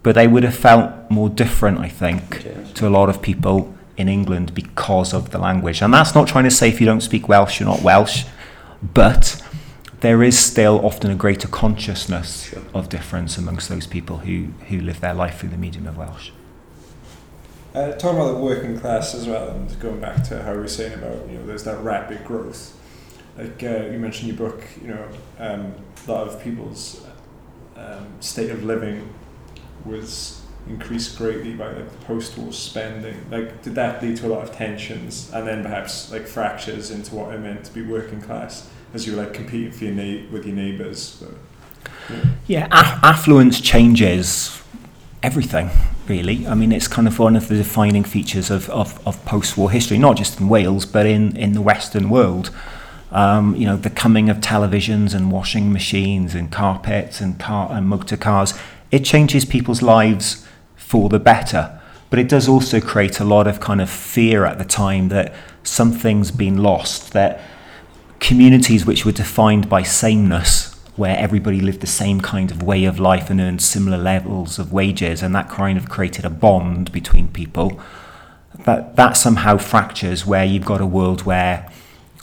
but 0.02 0.16
they 0.16 0.28
would 0.28 0.44
have 0.44 0.56
felt 0.56 0.92
more 1.10 1.30
different, 1.30 1.80
I 1.80 1.90
think, 1.90 2.46
to 2.76 2.88
a 2.88 2.90
lot 2.90 3.10
of 3.10 3.22
people 3.22 3.76
in 3.98 4.10
England 4.10 4.54
because 4.54 5.14
of 5.14 5.32
the 5.32 5.38
language. 5.38 5.82
And 5.82 5.94
that's 5.94 6.16
not 6.16 6.28
trying 6.28 6.44
to 6.46 6.52
say 6.52 6.70
if 6.70 6.80
you 6.80 6.86
don't 6.86 7.02
speak 7.02 7.28
Welsh, 7.28 7.60
you're 7.60 7.70
not 7.70 7.82
Welsh, 7.82 8.26
but 8.82 9.42
there 10.02 10.22
is 10.24 10.38
still 10.38 10.86
often 10.86 11.10
a 11.12 11.16
greater 11.16 11.48
consciousness 11.48 12.50
sure. 12.50 12.62
of 12.74 12.90
difference 12.90 13.38
amongst 13.38 13.70
those 13.70 13.88
people 13.88 14.18
who, 14.18 14.48
who 14.68 14.80
live 14.80 15.00
their 15.02 15.14
life 15.14 15.40
through 15.40 15.50
the 15.50 15.58
medium 15.58 15.88
of 15.88 15.98
Welsh. 15.98 16.32
Uh, 17.76 17.92
talking 17.98 18.18
about 18.18 18.32
the 18.32 18.40
working 18.40 18.80
class 18.80 19.14
as 19.14 19.28
well, 19.28 19.50
and 19.50 19.80
going 19.82 20.00
back 20.00 20.24
to 20.24 20.42
how 20.44 20.54
we 20.54 20.60
were 20.60 20.68
saying 20.68 20.94
about 20.94 21.30
you 21.30 21.38
know 21.38 21.46
there's 21.46 21.66
that 21.66 21.78
rapid 21.84 22.24
growth. 22.24 22.74
like 23.38 23.62
uh, 23.64 23.88
you 23.92 24.00
mentioned 24.00 24.30
in 24.30 24.38
your 24.38 24.50
book, 24.50 24.64
you 24.82 24.88
know, 24.88 25.06
um, 25.40 25.74
a 26.08 26.12
lot 26.12 26.26
of 26.26 26.42
people's 26.42 27.06
um, 27.76 28.08
state 28.22 28.50
of 28.50 28.64
living 28.64 29.14
was 29.84 30.42
increased 30.70 31.18
greatly 31.18 31.54
by 31.54 31.70
like 31.74 31.92
the 31.92 32.06
post-war 32.06 32.54
spending. 32.54 33.30
Like, 33.30 33.62
did 33.62 33.76
that 33.76 34.02
lead 34.02 34.16
to 34.18 34.28
a 34.28 34.30
lot 34.30 34.44
of 34.44 34.56
tensions 34.56 35.30
and 35.34 35.46
then 35.46 35.62
perhaps 35.62 36.14
like 36.14 36.28
fractures 36.28 36.92
into 36.92 37.14
what 37.14 37.34
it 37.34 37.40
meant 37.40 37.66
to 37.66 37.74
be 37.74 37.82
working 37.82 38.22
class 38.22 38.70
as 38.94 39.06
you 39.06 39.18
were 39.18 39.24
like 39.24 39.34
competing 39.34 39.74
for 39.74 39.84
your 39.84 39.94
na- 39.94 40.32
with 40.32 40.46
your 40.46 40.56
neighbours? 40.56 41.22
Yeah, 42.10 42.26
yeah 42.48 42.68
aff- 42.72 43.04
affluence 43.04 43.60
changes 43.60 44.62
everything 45.22 45.70
really. 46.08 46.48
I 46.48 46.56
mean, 46.56 46.72
it's 46.72 46.88
kind 46.88 47.08
of 47.08 47.20
one 47.20 47.36
of 47.36 47.48
the 47.48 47.56
defining 47.56 48.04
features 48.04 48.50
of, 48.50 48.70
of, 48.70 49.06
of 49.08 49.24
post-war 49.26 49.72
history, 49.72 49.98
not 49.98 50.18
just 50.18 50.40
in 50.40 50.50
Wales, 50.50 50.86
but 50.86 51.06
in, 51.06 51.36
in 51.38 51.54
the 51.54 51.62
Western 51.62 52.10
world. 52.10 52.52
Um, 53.12 53.56
you 53.56 53.66
know, 53.66 53.78
the 53.78 53.90
coming 53.90 54.30
of 54.30 54.38
televisions 54.38 55.14
and 55.14 55.32
washing 55.32 55.72
machines 55.72 56.36
and 56.36 56.52
carpets 56.52 57.22
and 57.22 57.40
car 57.40 57.70
and 57.72 57.88
motor 57.88 58.18
cars, 58.18 58.54
it 58.92 59.06
changes 59.06 59.46
people's 59.46 59.82
lives 59.82 60.46
for 60.76 61.10
the 61.10 61.20
better. 61.20 61.80
But 62.10 62.20
it 62.20 62.30
does 62.30 62.48
also 62.48 62.80
create 62.80 63.20
a 63.20 63.26
lot 63.26 63.48
of 63.48 63.60
kind 63.60 63.82
of 63.82 63.90
fear 63.90 64.46
at 64.46 64.58
the 64.58 64.66
time 64.66 65.10
that 65.10 65.34
something's 65.64 66.32
been 66.32 66.58
lost, 66.58 67.14
that 67.14 67.42
communities 68.20 68.86
which 68.86 69.06
were 69.06 69.12
defined 69.12 69.70
by 69.70 69.84
sameness 69.84 70.65
where 70.96 71.18
everybody 71.18 71.60
lived 71.60 71.82
the 71.82 71.88
same 71.88 72.22
kind 72.22 72.52
of 72.52 72.64
way 72.64 72.86
of 72.86 73.00
life 73.00 73.30
and 73.30 73.42
earned 73.42 73.62
similar 73.62 73.98
levels 73.98 74.58
of 74.58 74.72
wages, 74.72 75.22
and 75.22 75.36
that 75.36 75.50
kind 75.50 75.78
of 75.78 75.90
created 75.90 76.26
a 76.26 76.30
bond 76.30 76.92
between 76.92 77.28
people. 77.28 77.80
That 78.64 78.96
that 78.96 79.14
somehow 79.18 79.58
fractures 79.58 80.26
where 80.26 80.46
you've 80.46 80.66
got 80.66 80.80
a 80.80 80.86
world 80.86 81.24
where, 81.24 81.70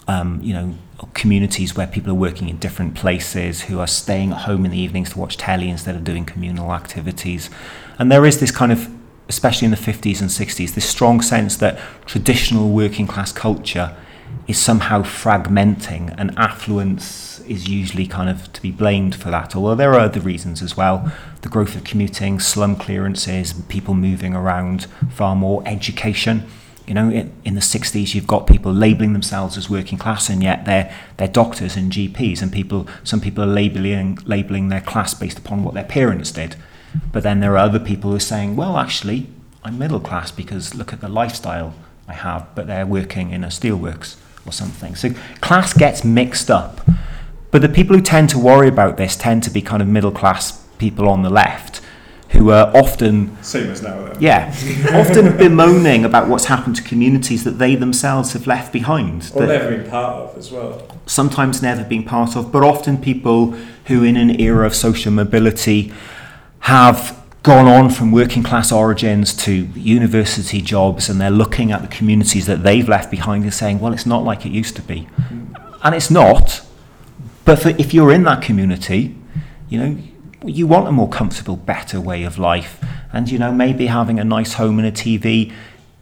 um, 0.08 0.40
you 0.42 0.54
know, 0.54 0.74
communities 1.12 1.76
where 1.76 1.86
people 1.86 2.10
are 2.10 2.14
working 2.14 2.48
in 2.48 2.56
different 2.58 2.94
places, 2.94 3.62
who 3.62 3.78
are 3.78 3.86
staying 3.86 4.32
at 4.32 4.38
home 4.42 4.64
in 4.64 4.70
the 4.70 4.78
evenings 4.78 5.10
to 5.10 5.18
watch 5.18 5.36
telly 5.36 5.68
instead 5.68 5.94
of 5.94 6.04
doing 6.04 6.24
communal 6.24 6.72
activities, 6.72 7.50
and 7.98 8.10
there 8.10 8.24
is 8.24 8.40
this 8.40 8.50
kind 8.50 8.72
of, 8.72 8.88
especially 9.28 9.66
in 9.66 9.70
the 9.70 9.76
50s 9.76 10.20
and 10.20 10.30
60s, 10.30 10.74
this 10.74 10.88
strong 10.88 11.20
sense 11.20 11.56
that 11.58 11.78
traditional 12.06 12.70
working 12.70 13.06
class 13.06 13.32
culture 13.32 13.94
is 14.46 14.58
somehow 14.58 15.02
fragmenting 15.02 16.14
and 16.18 16.36
affluence 16.36 17.40
is 17.40 17.68
usually 17.68 18.06
kind 18.06 18.28
of 18.28 18.52
to 18.52 18.62
be 18.62 18.70
blamed 18.70 19.14
for 19.14 19.30
that, 19.30 19.54
although 19.54 19.74
there 19.74 19.92
are 19.92 20.00
other 20.00 20.20
reasons 20.20 20.62
as 20.62 20.76
well. 20.76 21.12
The 21.42 21.48
growth 21.48 21.76
of 21.76 21.84
commuting, 21.84 22.40
slum 22.40 22.76
clearances, 22.76 23.52
people 23.68 23.94
moving 23.94 24.34
around, 24.34 24.86
far 25.10 25.34
more 25.36 25.62
education. 25.66 26.44
You 26.86 26.94
know, 26.94 27.10
in, 27.10 27.32
in 27.44 27.54
the 27.54 27.60
60s, 27.60 28.14
you've 28.14 28.26
got 28.26 28.46
people 28.46 28.72
labeling 28.72 29.12
themselves 29.12 29.56
as 29.56 29.70
working 29.70 29.98
class, 29.98 30.28
and 30.28 30.42
yet 30.42 30.64
they're, 30.64 30.94
they're 31.16 31.28
doctors 31.28 31.76
and 31.76 31.92
GPs, 31.92 32.42
and 32.42 32.52
people, 32.52 32.88
some 33.04 33.20
people 33.20 33.44
are 33.44 33.46
labeling, 33.46 34.18
labeling 34.24 34.68
their 34.68 34.80
class 34.80 35.14
based 35.14 35.38
upon 35.38 35.62
what 35.62 35.74
their 35.74 35.84
parents 35.84 36.32
did. 36.32 36.56
But 37.12 37.22
then 37.22 37.40
there 37.40 37.52
are 37.52 37.58
other 37.58 37.78
people 37.78 38.10
who 38.10 38.16
are 38.16 38.20
saying, 38.20 38.56
well, 38.56 38.76
actually, 38.76 39.28
I'm 39.64 39.78
middle 39.78 40.00
class 40.00 40.30
because 40.30 40.74
look 40.74 40.92
at 40.92 41.00
the 41.00 41.08
lifestyle 41.08 41.74
I 42.08 42.14
have, 42.14 42.52
but 42.54 42.66
they're 42.66 42.86
working 42.86 43.30
in 43.30 43.44
a 43.44 43.48
steelworks 43.48 44.16
or 44.46 44.52
something. 44.52 44.94
So 44.94 45.10
class 45.40 45.72
gets 45.72 46.04
mixed 46.04 46.50
up. 46.50 46.80
But 47.50 47.62
the 47.62 47.68
people 47.68 47.94
who 47.96 48.02
tend 48.02 48.30
to 48.30 48.38
worry 48.38 48.68
about 48.68 48.96
this 48.96 49.14
tend 49.14 49.42
to 49.44 49.50
be 49.50 49.60
kind 49.60 49.82
of 49.82 49.88
middle 49.88 50.12
class 50.12 50.52
people 50.78 51.08
on 51.08 51.22
the 51.22 51.30
left 51.30 51.80
who 52.30 52.50
are 52.50 52.74
often 52.74 53.40
same 53.42 53.70
as 53.70 53.82
now 53.82 54.04
then. 54.06 54.16
yeah 54.18 54.48
often 54.94 55.36
bemoaning 55.36 56.04
about 56.04 56.28
what's 56.28 56.46
happened 56.46 56.74
to 56.74 56.82
communities 56.82 57.44
that 57.44 57.52
they 57.52 57.74
themselves 57.76 58.32
have 58.32 58.46
left 58.46 58.72
behind 58.72 59.30
or 59.34 59.46
never 59.46 59.76
been 59.76 59.90
part 59.90 60.14
of 60.14 60.36
as 60.38 60.50
well 60.50 60.82
sometimes 61.04 61.60
never 61.60 61.84
been 61.84 62.02
part 62.02 62.34
of 62.34 62.50
but 62.50 62.62
often 62.62 62.96
people 62.96 63.52
who 63.86 64.02
in 64.02 64.16
an 64.16 64.40
era 64.40 64.66
of 64.66 64.74
social 64.74 65.12
mobility 65.12 65.92
have 66.60 67.21
gone 67.42 67.66
on 67.66 67.90
from 67.90 68.12
working 68.12 68.42
class 68.42 68.70
origins 68.70 69.34
to 69.34 69.52
university 69.74 70.60
jobs 70.60 71.08
and 71.08 71.20
they're 71.20 71.30
looking 71.30 71.72
at 71.72 71.82
the 71.82 71.88
communities 71.88 72.46
that 72.46 72.62
they've 72.62 72.88
left 72.88 73.10
behind 73.10 73.42
and 73.42 73.52
saying 73.52 73.80
well 73.80 73.92
it's 73.92 74.06
not 74.06 74.22
like 74.22 74.46
it 74.46 74.52
used 74.52 74.76
to 74.76 74.82
be 74.82 75.08
and 75.82 75.94
it's 75.94 76.10
not 76.10 76.64
but 77.44 77.58
for, 77.58 77.70
if 77.70 77.92
you're 77.92 78.12
in 78.12 78.24
that 78.24 78.42
community, 78.42 79.16
you 79.68 79.78
know, 79.78 79.98
you 80.44 80.66
want 80.66 80.88
a 80.88 80.92
more 80.92 81.08
comfortable, 81.08 81.56
better 81.56 82.00
way 82.00 82.24
of 82.24 82.38
life. 82.38 82.82
And, 83.12 83.30
you 83.30 83.38
know, 83.38 83.52
maybe 83.52 83.86
having 83.86 84.18
a 84.18 84.24
nice 84.24 84.54
home 84.54 84.78
and 84.78 84.86
a 84.88 84.92
TV 84.92 85.52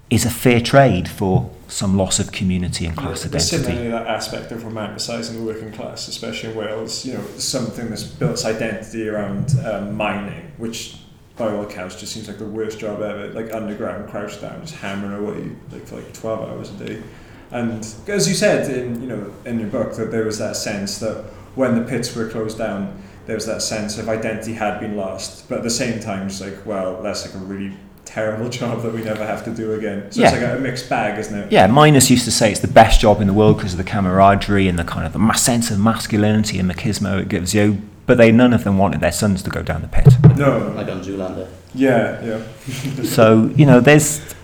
is 0.09 0.25
a 0.25 0.31
fair 0.31 0.61
trade 0.61 1.09
for 1.09 1.51
some 1.69 1.97
loss 1.97 2.19
of 2.19 2.33
community 2.33 2.85
and 2.85 2.97
class 2.97 3.25
yeah, 3.25 3.29
identity. 3.29 3.63
Similarly, 3.65 3.91
that 3.91 4.07
aspect 4.07 4.53
of 4.53 4.63
romanticising 4.63 5.35
the 5.35 5.43
working 5.43 5.73
class, 5.73 6.09
especially 6.09 6.51
in 6.51 6.57
Wales, 6.57 7.07
you 7.07 7.15
know, 7.15 7.25
something 7.37 7.89
that's 7.89 8.03
built 8.03 8.33
its 8.33 8.45
identity 8.45 9.09
around 9.09 9.55
um, 9.65 9.97
mining, 9.97 10.53
which 10.57 10.97
by 11.41 11.53
all 11.53 11.65
accounts 11.65 11.99
just 11.99 12.13
seems 12.13 12.29
like 12.29 12.39
the 12.39 12.45
worst 12.45 12.79
job 12.79 13.03
ever. 13.03 13.29
Like 13.29 13.53
underground, 13.53 14.09
crouched 14.09 14.41
down, 14.41 14.61
just 14.61 14.77
hammering 14.77 15.25
away 15.25 15.51
like 15.73 15.87
for 15.87 15.97
like 15.97 16.13
twelve 16.13 16.49
hours 16.49 16.71
a 16.71 16.85
day. 16.85 17.03
And 17.51 17.85
as 18.07 18.29
you 18.29 18.35
said 18.35 18.71
in 18.71 19.03
you 19.03 19.09
know 19.09 19.35
in 19.45 19.59
your 19.59 19.69
book 19.69 19.97
that 19.97 20.13
there 20.13 20.25
was 20.25 20.39
that 20.39 20.55
sense 20.55 20.99
that 20.99 21.25
when 21.57 21.75
the 21.75 21.89
pits 21.89 22.15
were 22.15 22.29
closed 22.29 22.59
down, 22.59 23.03
there 23.27 23.35
was 23.35 23.47
that 23.47 23.63
sense 23.63 23.99
of 23.99 24.09
identity 24.09 24.53
had 24.53 24.79
been 24.79 24.97
lost. 24.97 25.49
But 25.49 25.59
at 25.59 25.65
the 25.65 25.71
same 25.71 26.01
time, 26.01 26.27
it's 26.27 26.41
like, 26.41 26.65
well, 26.65 27.03
that's 27.03 27.27
like 27.27 27.35
a 27.35 27.45
really 27.45 27.75
terrible 28.05 28.49
job 28.61 28.83
that 28.83 28.93
we 28.93 29.03
never 29.03 29.25
have 29.25 29.45
to 29.45 29.55
do 29.55 29.73
again. 29.75 30.11
So 30.13 30.21
yeah. 30.21 30.33
it's 30.33 30.43
like 30.43 30.59
a 30.59 30.61
mixed 30.61 30.89
bag, 30.89 31.19
isn't 31.19 31.37
it? 31.37 31.53
Yeah, 31.53 31.67
Minus 31.67 32.11
used 32.11 32.25
to 32.25 32.33
say 32.33 32.51
it's 32.51 32.61
the 32.61 32.69
best 32.69 33.01
job 33.01 33.21
in 33.21 33.27
the 33.27 33.33
world 33.33 33.57
because 33.57 33.73
of 33.73 33.79
the 33.79 33.85
camaraderie 33.85 34.69
and 34.69 34.79
the 34.79 34.85
kind 34.85 35.07
of 35.07 35.13
the 35.13 35.33
sense 35.35 35.71
of 35.71 35.79
masculinity 35.79 36.59
and 36.59 36.71
machismo 36.71 37.21
it 37.21 37.29
gives 37.29 37.55
you. 37.55 37.81
But 38.11 38.19
they 38.19 38.33
none 38.33 38.53
of 38.53 38.65
them 38.65 38.77
wanted 38.77 39.01
their 39.01 39.13
sons 39.13 39.41
to 39.45 39.51
go 39.51 39.63
down 39.63 39.83
the 39.83 39.87
pit. 39.87 40.09
No, 40.37 40.73
like 40.75 40.89
on 40.89 41.01
Zoolander. 41.01 41.47
Yeah, 41.73 42.21
yeah. 42.25 43.03
so 43.05 43.53
you 43.55 43.65
know, 43.65 43.79
there's 43.79 44.35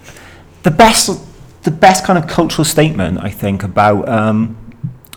the 0.62 0.70
best 0.70 1.20
the 1.64 1.72
best 1.72 2.04
kind 2.04 2.16
of 2.16 2.28
cultural 2.28 2.64
statement 2.64 3.18
I 3.20 3.30
think 3.30 3.64
about 3.64 4.08
um, 4.08 4.56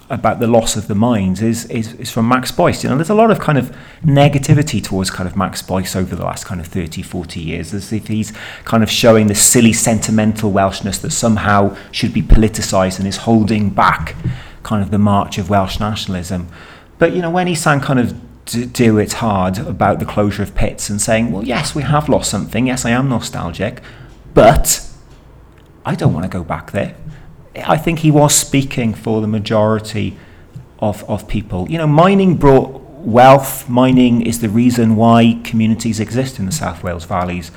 about 0.09 0.39
the 0.39 0.47
loss 0.47 0.75
of 0.75 0.88
the 0.88 0.95
mines 0.95 1.43
is, 1.43 1.65
is 1.65 1.93
is 1.93 2.09
from 2.09 2.27
Max 2.27 2.51
Boyce. 2.51 2.83
You 2.83 2.89
know, 2.89 2.95
there's 2.95 3.12
a 3.12 3.13
lot 3.13 3.29
of 3.29 3.38
kind 3.38 3.59
of 3.59 3.71
negativity 4.03 4.83
towards 4.83 5.12
kind 5.12 5.29
of 5.29 5.35
Max 5.35 5.62
Boyce 5.62 5.95
over 5.95 6.15
the 6.15 6.23
last 6.23 6.47
kind 6.47 6.59
of 6.59 6.65
30, 6.65 7.03
40 7.03 7.39
years, 7.39 7.71
as 7.71 7.93
if 7.93 8.07
he's 8.07 8.33
kind 8.65 8.81
of 8.81 8.89
showing 8.89 9.27
this 9.27 9.43
silly 9.43 9.73
sentimental 9.73 10.51
Welshness 10.51 10.99
that 11.03 11.12
somehow 11.12 11.77
should 11.91 12.15
be 12.15 12.23
politicised 12.23 12.97
and 12.97 13.07
is 13.07 13.17
holding 13.17 13.69
back 13.69 14.15
kind 14.63 14.81
of 14.81 14.89
the 14.89 14.97
march 14.97 15.38
of 15.38 15.51
Welsh 15.51 15.79
nationalism. 15.79 16.47
But 16.97 17.13
you 17.13 17.21
know, 17.21 17.29
when 17.29 17.45
he 17.45 17.53
sang 17.53 17.79
kind 17.79 17.99
of 17.99 18.19
Duw 18.51 18.97
it 18.97 19.13
hard 19.13 19.57
about 19.59 19.99
the 19.99 20.05
closure 20.05 20.43
of 20.43 20.55
pits 20.55 20.89
and 20.89 21.01
saying, 21.01 21.31
well, 21.31 21.43
yes, 21.43 21.75
we 21.75 21.83
have 21.83 22.09
lost 22.09 22.29
something. 22.29 22.67
Yes, 22.67 22.85
I 22.85 22.91
am 22.91 23.09
nostalgic, 23.09 23.81
but 24.33 24.88
I 25.85 25.95
don't 25.95 26.13
want 26.13 26.25
to 26.25 26.29
go 26.29 26.43
back 26.43 26.71
there. 26.71 26.95
I 27.55 27.77
think 27.77 27.99
he 27.99 28.12
was 28.12 28.35
speaking 28.35 28.93
for 28.93 29.21
the 29.21 29.27
majority 29.27 30.17
of, 30.79 31.03
of 31.09 31.27
people. 31.27 31.69
You 31.69 31.77
know, 31.77 31.88
mining 31.88 32.38
brought 32.38 32.81
wealth, 32.99 33.69
mining 33.69 34.21
is 34.21 34.39
the 34.39 34.49
reason 34.49 34.95
why 34.95 35.39
communities 35.43 35.99
exist 35.99 36.39
in 36.39 36.45
the 36.45 36.51
South 36.51 36.83
Wales 36.83 37.05
valleys, 37.05 37.51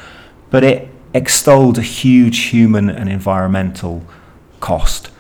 but 0.51 0.65
it 0.65 0.89
extolled 1.15 1.79
a 1.79 1.83
huge 1.83 2.39
human 2.47 2.89
and 2.89 3.09
environmental 3.09 4.03
cost. 4.61 5.11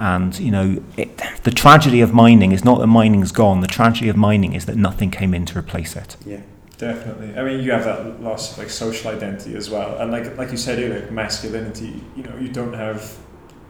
And, 0.00 0.38
you 0.38 0.50
know, 0.50 0.82
it, 0.96 1.20
the 1.42 1.50
tragedy 1.50 2.00
of 2.00 2.14
mining 2.14 2.52
is 2.52 2.64
not 2.64 2.78
that 2.80 2.86
mining's 2.86 3.32
gone, 3.32 3.60
the 3.60 3.66
tragedy 3.66 4.08
of 4.08 4.16
mining 4.16 4.54
is 4.54 4.64
that 4.64 4.76
nothing 4.76 5.10
came 5.10 5.34
in 5.34 5.44
to 5.46 5.58
replace 5.58 5.94
it. 5.94 6.16
Yeah. 6.24 6.40
Definitely. 6.78 7.38
I 7.38 7.44
mean, 7.44 7.62
you 7.62 7.72
have 7.72 7.84
that 7.84 8.22
loss 8.22 8.52
of 8.52 8.58
like 8.58 8.70
social 8.70 9.10
identity 9.10 9.54
as 9.54 9.68
well, 9.68 9.98
and 9.98 10.10
like 10.10 10.38
like 10.38 10.50
you 10.50 10.56
said 10.56 10.78
earlier, 10.78 11.00
like 11.00 11.10
masculinity. 11.10 12.02
You 12.16 12.22
know, 12.22 12.34
you 12.38 12.48
don't 12.48 12.72
have 12.72 13.18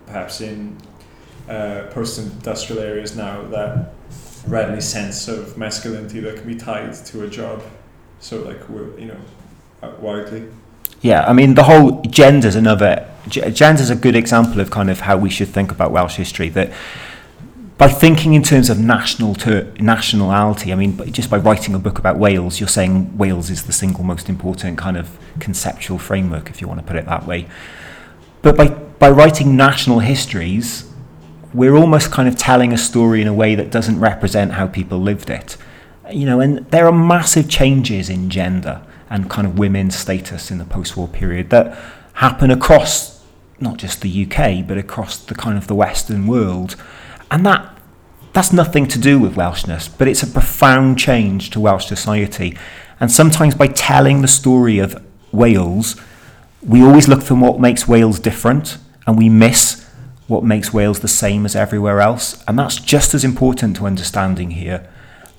perhaps 0.07 0.41
in 0.41 0.77
uh, 1.49 1.89
post-industrial 1.91 2.81
areas 2.81 3.17
now 3.17 3.43
that 3.49 3.95
readily 4.47 4.81
sense 4.81 5.27
of 5.27 5.59
masculinity 5.59 6.21
that 6.21 6.37
can 6.37 6.47
be 6.47 6.55
tied 6.55 6.95
to 7.07 7.25
a 7.25 7.29
job. 7.29 7.61
So 8.21 8.43
like 8.43 8.69
we're 8.69 8.97
you 8.97 9.07
know 9.07 9.21
uh, 9.83 9.93
widely. 9.99 10.45
Yeah, 11.01 11.25
I 11.27 11.33
mean 11.33 11.55
the 11.55 11.65
whole 11.65 12.03
gender's 12.03 12.57
another. 12.57 13.07
Gender's 13.29 13.91
a 13.91 13.97
good 13.97 14.17
example 14.17 14.61
of 14.61 14.71
kind 14.71 14.91
of 14.91 15.01
how 15.01 15.17
we 15.17 15.31
should 15.31 15.49
think 15.49 15.71
about 15.71 15.93
Welsh 15.93 16.17
history. 16.17 16.49
That 16.49 16.73
by 17.79 17.89
thinking 17.89 18.35
in 18.35 18.43
terms 18.43 18.69
of 18.69 18.79
national 18.79 19.35
ter- 19.35 19.73
nationality, 19.79 20.73
I 20.73 20.77
mean, 20.77 20.99
just 21.13 21.31
by 21.31 21.39
writing 21.39 21.75
a 21.75 21.79
book 21.79 21.99
about 21.99 22.19
Wales, 22.19 22.61
you're 22.61 22.69
saying 22.69 23.17
Wales 23.17 23.49
is 23.49 23.65
the 23.65 23.73
single 23.73 24.05
most 24.05 24.29
important 24.29 24.77
kind 24.77 24.99
of 24.99 25.19
conceptual 25.39 25.99
framework, 25.99 26.51
if 26.51 26.61
you 26.61 26.69
want 26.69 26.81
to 26.81 26.87
put 26.87 26.97
it 26.97 27.07
that 27.07 27.25
way. 27.27 27.49
But 28.43 28.59
by, 28.59 28.69
by 28.69 29.11
writing 29.11 29.57
national 29.57 30.01
histories, 30.01 30.93
we're 31.55 31.75
almost 31.75 32.11
kind 32.11 32.29
of 32.29 32.37
telling 32.37 32.75
a 32.75 32.79
story 32.79 33.23
in 33.23 33.29
a 33.29 33.35
way 33.35 33.55
that 33.55 33.71
doesn't 33.71 33.99
represent 33.99 34.53
how 34.53 34.67
people 34.67 34.99
lived 34.99 35.31
it. 35.31 35.57
You 36.13 36.27
know, 36.27 36.41
and 36.41 36.71
there 36.71 36.87
are 36.87 36.93
massive 36.93 37.49
changes 37.49 38.11
in 38.11 38.29
gender 38.29 38.83
and 39.11 39.29
kind 39.29 39.47
of 39.47 39.59
women's 39.59 39.97
status 39.97 40.51
in 40.51 40.59
the 40.59 40.65
post-war 40.65 41.09
period 41.09 41.51
that 41.51 41.77
happen 42.15 42.51
across 42.51 43.23
not 43.59 43.77
just 43.77 44.01
the 44.01 44.25
UK, 44.25 44.67
but 44.67 44.79
across 44.79 45.19
the 45.19 45.35
kind 45.35 45.59
of 45.59 45.67
the 45.67 45.75
Western 45.75 46.27
world 46.27 46.77
and 47.31 47.45
that 47.45 47.77
that's 48.33 48.53
nothing 48.53 48.87
to 48.87 48.99
do 48.99 49.19
with 49.19 49.35
Welshness, 49.35 49.89
but 49.99 50.07
it's 50.07 50.23
a 50.23 50.27
profound 50.27 50.99
change 50.99 51.51
to 51.51 51.61
Welsh 51.61 51.87
society. 51.87 52.57
And 53.01 53.11
sometimes 53.11 53.55
by 53.55 53.67
telling 53.67 54.23
the 54.23 54.29
story 54.29 54.79
of 54.79 55.03
Wales, 55.33 56.01
we 56.63 56.83
always 56.83 57.09
look 57.09 57.23
for 57.23 57.35
what 57.35 57.59
makes 57.59 57.89
Wales 57.89 58.21
different 58.21 58.79
and 59.07 59.19
we 59.19 59.29
miss 59.29 59.85
what 60.29 60.45
makes 60.45 60.73
Wales 60.73 61.01
the 61.01 61.09
same 61.09 61.45
as 61.45 61.57
everywhere 61.57 62.01
else. 62.01 62.43
And 62.47 62.57
that's 62.59 62.77
just 62.77 63.15
as 63.15 63.25
important 63.25 63.77
to 63.77 63.87
understanding 63.87 64.53
here 64.53 64.89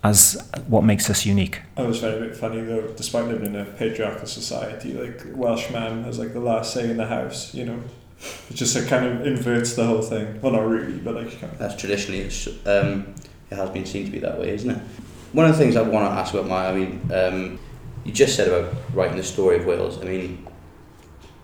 as 0.03 0.41
what 0.67 0.83
makes 0.83 1.09
us 1.09 1.25
unique. 1.25 1.61
I 1.77 1.83
was 1.83 1.99
very 1.99 2.27
bit 2.27 2.35
funny 2.35 2.61
though, 2.61 2.87
despite 2.95 3.25
living 3.25 3.47
in 3.47 3.55
a 3.55 3.65
patriarchal 3.65 4.27
society, 4.27 4.93
like 4.93 5.21
Welsh 5.35 5.69
man 5.69 6.03
has 6.03 6.17
like 6.17 6.33
the 6.33 6.39
last 6.39 6.73
say 6.73 6.89
in 6.89 6.97
the 6.97 7.07
house, 7.07 7.53
you 7.53 7.65
know. 7.65 7.81
It 8.49 8.55
just 8.55 8.75
like, 8.75 8.87
kind 8.87 9.05
of 9.05 9.25
inverts 9.25 9.73
the 9.73 9.85
whole 9.85 10.01
thing. 10.01 10.39
Well, 10.41 10.53
not 10.53 10.67
really, 10.67 10.99
but 10.99 11.15
like 11.15 11.31
kind 11.39 11.51
of. 11.51 11.57
That's 11.57 11.75
traditionally, 11.75 12.21
it's, 12.21 12.47
um, 12.67 13.13
it 13.49 13.55
has 13.55 13.69
been 13.69 13.85
seen 13.85 14.05
to 14.05 14.11
be 14.11 14.19
that 14.19 14.39
way, 14.39 14.49
isn't 14.49 14.69
it? 14.69 14.77
One 15.33 15.45
of 15.45 15.53
the 15.53 15.57
things 15.57 15.75
I 15.75 15.81
want 15.81 16.05
to 16.05 16.11
ask 16.11 16.33
about 16.33 16.47
my, 16.47 16.67
I 16.67 16.73
mean, 16.73 17.09
um, 17.13 17.59
you 18.03 18.11
just 18.11 18.35
said 18.35 18.47
about 18.47 18.73
writing 18.93 19.17
the 19.17 19.23
story 19.23 19.57
of 19.57 19.65
Wales. 19.65 19.99
I 20.01 20.05
mean, 20.05 20.47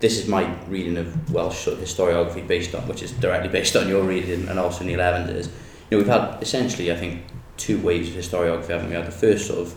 this 0.00 0.18
is 0.18 0.28
my 0.28 0.54
reading 0.66 0.96
of 0.96 1.32
Welsh 1.32 1.64
sort 1.64 1.78
of 1.78 1.84
historiography 1.84 2.46
based 2.46 2.74
on, 2.74 2.86
which 2.86 3.02
is 3.02 3.12
directly 3.12 3.48
based 3.48 3.74
on 3.74 3.88
your 3.88 4.04
reading 4.04 4.48
and 4.48 4.58
also 4.58 4.84
Neil 4.84 5.00
Evans' 5.00 5.48
You 5.90 5.96
know, 5.96 5.98
we've 5.98 6.06
had 6.06 6.40
essentially, 6.42 6.92
I 6.92 6.96
think, 6.96 7.22
two 7.58 7.78
waves 7.80 8.08
of 8.08 8.14
historiography, 8.14 8.68
haven't 8.68 8.88
we? 8.88 8.94
had 8.94 9.06
the 9.06 9.12
first 9.12 9.46
sort 9.46 9.60
of 9.60 9.74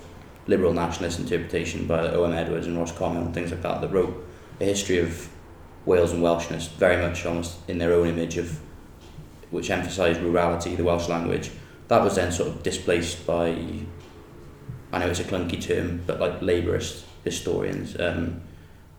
liberal 0.47 0.73
nationalist 0.73 1.19
interpretation 1.19 1.85
by 1.85 2.07
Owen 2.09 2.33
Edwards 2.33 2.67
and 2.67 2.77
Ross 2.77 2.91
Roscommon 2.91 3.23
and 3.23 3.33
things 3.33 3.51
like 3.51 3.61
that 3.61 3.81
that 3.81 3.89
wrote 3.89 4.27
a 4.59 4.63
history 4.63 4.99
of 4.99 5.29
Wales 5.85 6.13
and 6.13 6.21
Welshness 6.21 6.69
very 6.69 6.97
much 6.97 7.25
almost 7.25 7.57
in 7.67 7.77
their 7.77 7.93
own 7.93 8.07
image 8.07 8.37
of 8.37 8.59
which 9.49 9.69
emphasised 9.69 10.21
rurality, 10.21 10.75
the 10.75 10.83
Welsh 10.83 11.09
language. 11.09 11.51
That 11.89 12.01
was 12.03 12.15
then 12.15 12.31
sort 12.31 12.49
of 12.49 12.63
displaced 12.63 13.27
by, 13.27 13.49
I 14.93 14.99
know 14.99 15.07
it's 15.07 15.19
a 15.19 15.25
clunky 15.25 15.61
term, 15.61 16.03
but 16.07 16.19
like 16.19 16.41
labourist 16.41 17.05
historians. 17.23 17.99
Um, 17.99 18.41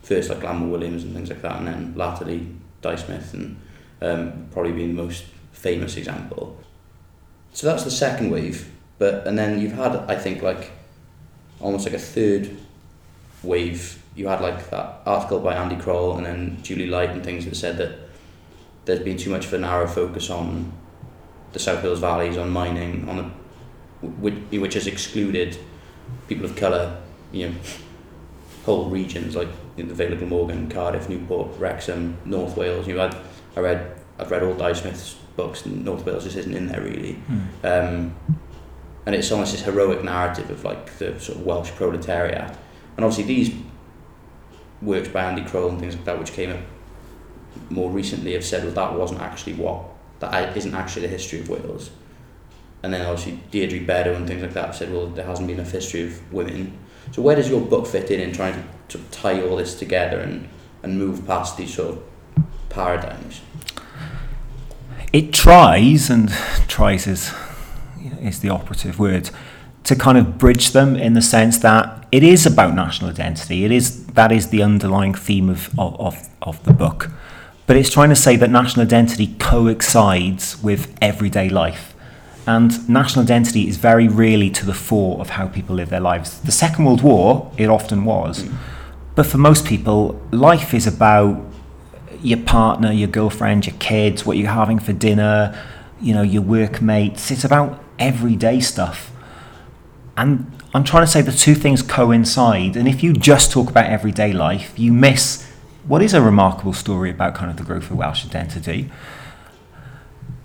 first 0.02 0.28
like 0.28 0.40
Glanmor 0.40 0.70
Williams 0.70 1.04
and 1.04 1.14
things 1.14 1.30
like 1.30 1.42
that, 1.42 1.56
and 1.56 1.66
then 1.66 1.94
latterly 1.96 2.48
Dai 2.82 2.96
Smith, 2.96 3.32
and 3.34 3.56
um, 4.00 4.48
probably 4.50 4.72
being 4.72 4.94
the 4.94 5.02
most 5.02 5.24
famous 5.52 5.96
example. 5.96 6.58
So 7.52 7.66
that's 7.66 7.84
the 7.84 7.90
second 7.90 8.30
wave, 8.30 8.70
but 8.98 9.26
and 9.26 9.38
then 9.38 9.60
you've 9.60 9.72
had 9.72 9.96
I 10.08 10.16
think 10.16 10.42
like 10.42 10.72
almost 11.60 11.86
like 11.86 11.94
a 11.94 11.98
third 11.98 12.56
wave. 13.42 14.02
You 14.14 14.28
had 14.28 14.40
like 14.40 14.70
that 14.70 15.00
article 15.06 15.40
by 15.40 15.54
Andy 15.54 15.76
Croll 15.76 16.16
and 16.16 16.26
then 16.26 16.62
Julie 16.62 16.86
Light 16.86 17.10
and 17.10 17.24
things 17.24 17.44
that 17.46 17.54
said 17.54 17.78
that 17.78 17.98
there's 18.84 19.00
been 19.00 19.16
too 19.16 19.30
much 19.30 19.46
of 19.46 19.52
a 19.54 19.58
narrow 19.58 19.86
focus 19.86 20.28
on 20.28 20.72
the 21.52 21.58
South 21.58 21.82
Wales 21.82 22.00
valleys, 22.00 22.36
on 22.36 22.50
mining, 22.50 23.08
on 23.08 23.16
the, 23.16 24.06
which, 24.06 24.34
which 24.50 24.74
has 24.74 24.86
excluded 24.86 25.56
people 26.28 26.44
of 26.44 26.56
colour, 26.56 27.00
you 27.30 27.48
know, 27.48 27.54
whole 28.64 28.88
regions 28.88 29.36
like 29.36 29.48
the 29.76 29.82
Vale 29.82 30.12
of 30.12 30.18
Glamorgan, 30.18 30.68
Cardiff, 30.68 31.08
Newport, 31.08 31.48
Wrexham, 31.58 32.16
North 32.24 32.56
Wales. 32.56 32.86
You 32.86 33.00
I, 33.00 33.14
I 33.56 33.60
read, 33.60 33.96
I've 34.18 34.30
read 34.30 34.42
all 34.42 34.54
Dai 34.54 34.72
Smith's 34.72 35.14
books, 35.36 35.64
and 35.64 35.84
North 35.84 36.04
Wales 36.04 36.24
just 36.24 36.36
isn't 36.36 36.54
in 36.54 36.68
there 36.68 36.82
really. 36.82 37.18
Mm. 37.28 37.44
Um, 37.64 38.16
and 39.04 39.14
it's 39.14 39.32
almost 39.32 39.52
this 39.52 39.62
heroic 39.62 40.04
narrative 40.04 40.50
of 40.50 40.64
like 40.64 40.96
the 40.98 41.18
sort 41.18 41.38
of 41.38 41.46
Welsh 41.46 41.70
proletariat. 41.72 42.56
And 42.96 43.04
obviously 43.04 43.24
these 43.24 43.54
works 44.80 45.08
by 45.08 45.24
Andy 45.24 45.42
Croll 45.42 45.70
and 45.70 45.80
things 45.80 45.96
like 45.96 46.04
that, 46.04 46.18
which 46.18 46.32
came 46.32 46.50
up 46.50 46.60
more 47.70 47.90
recently, 47.90 48.34
have 48.34 48.44
said, 48.44 48.64
well, 48.64 48.74
that 48.74 48.98
wasn't 48.98 49.20
actually 49.20 49.54
what, 49.54 49.84
that 50.20 50.56
isn't 50.56 50.74
actually 50.74 51.02
the 51.02 51.08
history 51.08 51.40
of 51.40 51.48
Wales. 51.48 51.90
And 52.82 52.92
then 52.92 53.06
obviously 53.06 53.40
Deirdre 53.50 53.80
Beddoe 53.80 54.16
and 54.16 54.26
things 54.26 54.42
like 54.42 54.54
that 54.54 54.66
have 54.66 54.76
said, 54.76 54.92
well, 54.92 55.06
there 55.06 55.24
hasn't 55.24 55.48
been 55.48 55.60
a 55.60 55.64
history 55.64 56.04
of 56.04 56.32
women. 56.32 56.78
So 57.12 57.22
where 57.22 57.36
does 57.36 57.48
your 57.48 57.60
book 57.60 57.86
fit 57.86 58.10
in 58.10 58.20
in 58.20 58.32
trying 58.32 58.54
to, 58.88 58.98
to 58.98 59.04
tie 59.10 59.40
all 59.42 59.56
this 59.56 59.74
together 59.74 60.20
and, 60.20 60.48
and 60.82 60.98
move 60.98 61.26
past 61.26 61.56
these 61.56 61.74
sort 61.74 61.96
of 61.96 62.02
paradigms? 62.68 63.40
It 65.12 65.32
tries, 65.32 66.08
and 66.08 66.30
tries 66.68 67.06
is, 67.06 67.32
is 68.20 68.40
the 68.40 68.48
operative 68.48 68.98
word, 68.98 69.30
to 69.84 69.96
kind 69.96 70.16
of 70.16 70.38
bridge 70.38 70.70
them 70.70 70.96
in 70.96 71.14
the 71.14 71.22
sense 71.22 71.58
that 71.58 72.06
it 72.12 72.22
is 72.22 72.46
about 72.46 72.74
national 72.74 73.10
identity. 73.10 73.64
It 73.64 73.72
is 73.72 74.06
that 74.06 74.32
is 74.32 74.48
the 74.48 74.62
underlying 74.62 75.14
theme 75.14 75.48
of, 75.50 75.78
of, 75.78 76.00
of, 76.00 76.28
of 76.42 76.64
the 76.64 76.72
book. 76.72 77.10
But 77.66 77.76
it's 77.76 77.90
trying 77.90 78.10
to 78.10 78.16
say 78.16 78.36
that 78.36 78.50
national 78.50 78.86
identity 78.86 79.34
coincides 79.38 80.62
with 80.62 80.94
everyday 81.00 81.48
life 81.48 81.92
and 82.46 82.88
national 82.88 83.24
identity 83.24 83.68
is 83.68 83.76
very 83.76 84.08
rarely 84.08 84.50
to 84.50 84.66
the 84.66 84.74
fore 84.74 85.20
of 85.20 85.30
how 85.30 85.46
people 85.46 85.76
live 85.76 85.90
their 85.90 86.00
lives. 86.00 86.40
The 86.40 86.52
Second 86.52 86.84
World 86.84 87.02
War, 87.02 87.52
it 87.56 87.68
often 87.68 88.04
was. 88.04 88.48
But 89.14 89.26
for 89.26 89.38
most 89.38 89.64
people, 89.64 90.20
life 90.32 90.74
is 90.74 90.86
about 90.86 91.40
your 92.22 92.38
partner, 92.38 92.92
your 92.92 93.08
girlfriend, 93.08 93.66
your 93.66 93.76
kids, 93.78 94.24
what 94.24 94.36
you're 94.36 94.50
having 94.50 94.78
for 94.78 94.92
dinner, 94.92 95.60
you 96.00 96.14
know, 96.14 96.22
your 96.22 96.42
workmates. 96.42 97.30
It's 97.30 97.44
about 97.44 97.82
everyday 97.98 98.60
stuff. 98.60 99.10
And 100.16 100.50
I'm 100.74 100.84
trying 100.84 101.04
to 101.04 101.10
say 101.10 101.22
the 101.22 101.32
two 101.32 101.54
things 101.54 101.82
coincide. 101.82 102.76
And 102.76 102.88
if 102.88 103.02
you 103.02 103.12
just 103.12 103.50
talk 103.50 103.68
about 103.68 103.86
everyday 103.86 104.32
life, 104.32 104.78
you 104.78 104.92
miss 104.92 105.48
what 105.86 106.02
is 106.02 106.14
a 106.14 106.22
remarkable 106.22 106.72
story 106.72 107.10
about 107.10 107.34
kind 107.34 107.50
of 107.50 107.56
the 107.56 107.64
growth 107.64 107.90
of 107.90 107.96
Welsh 107.96 108.24
identity. 108.24 108.90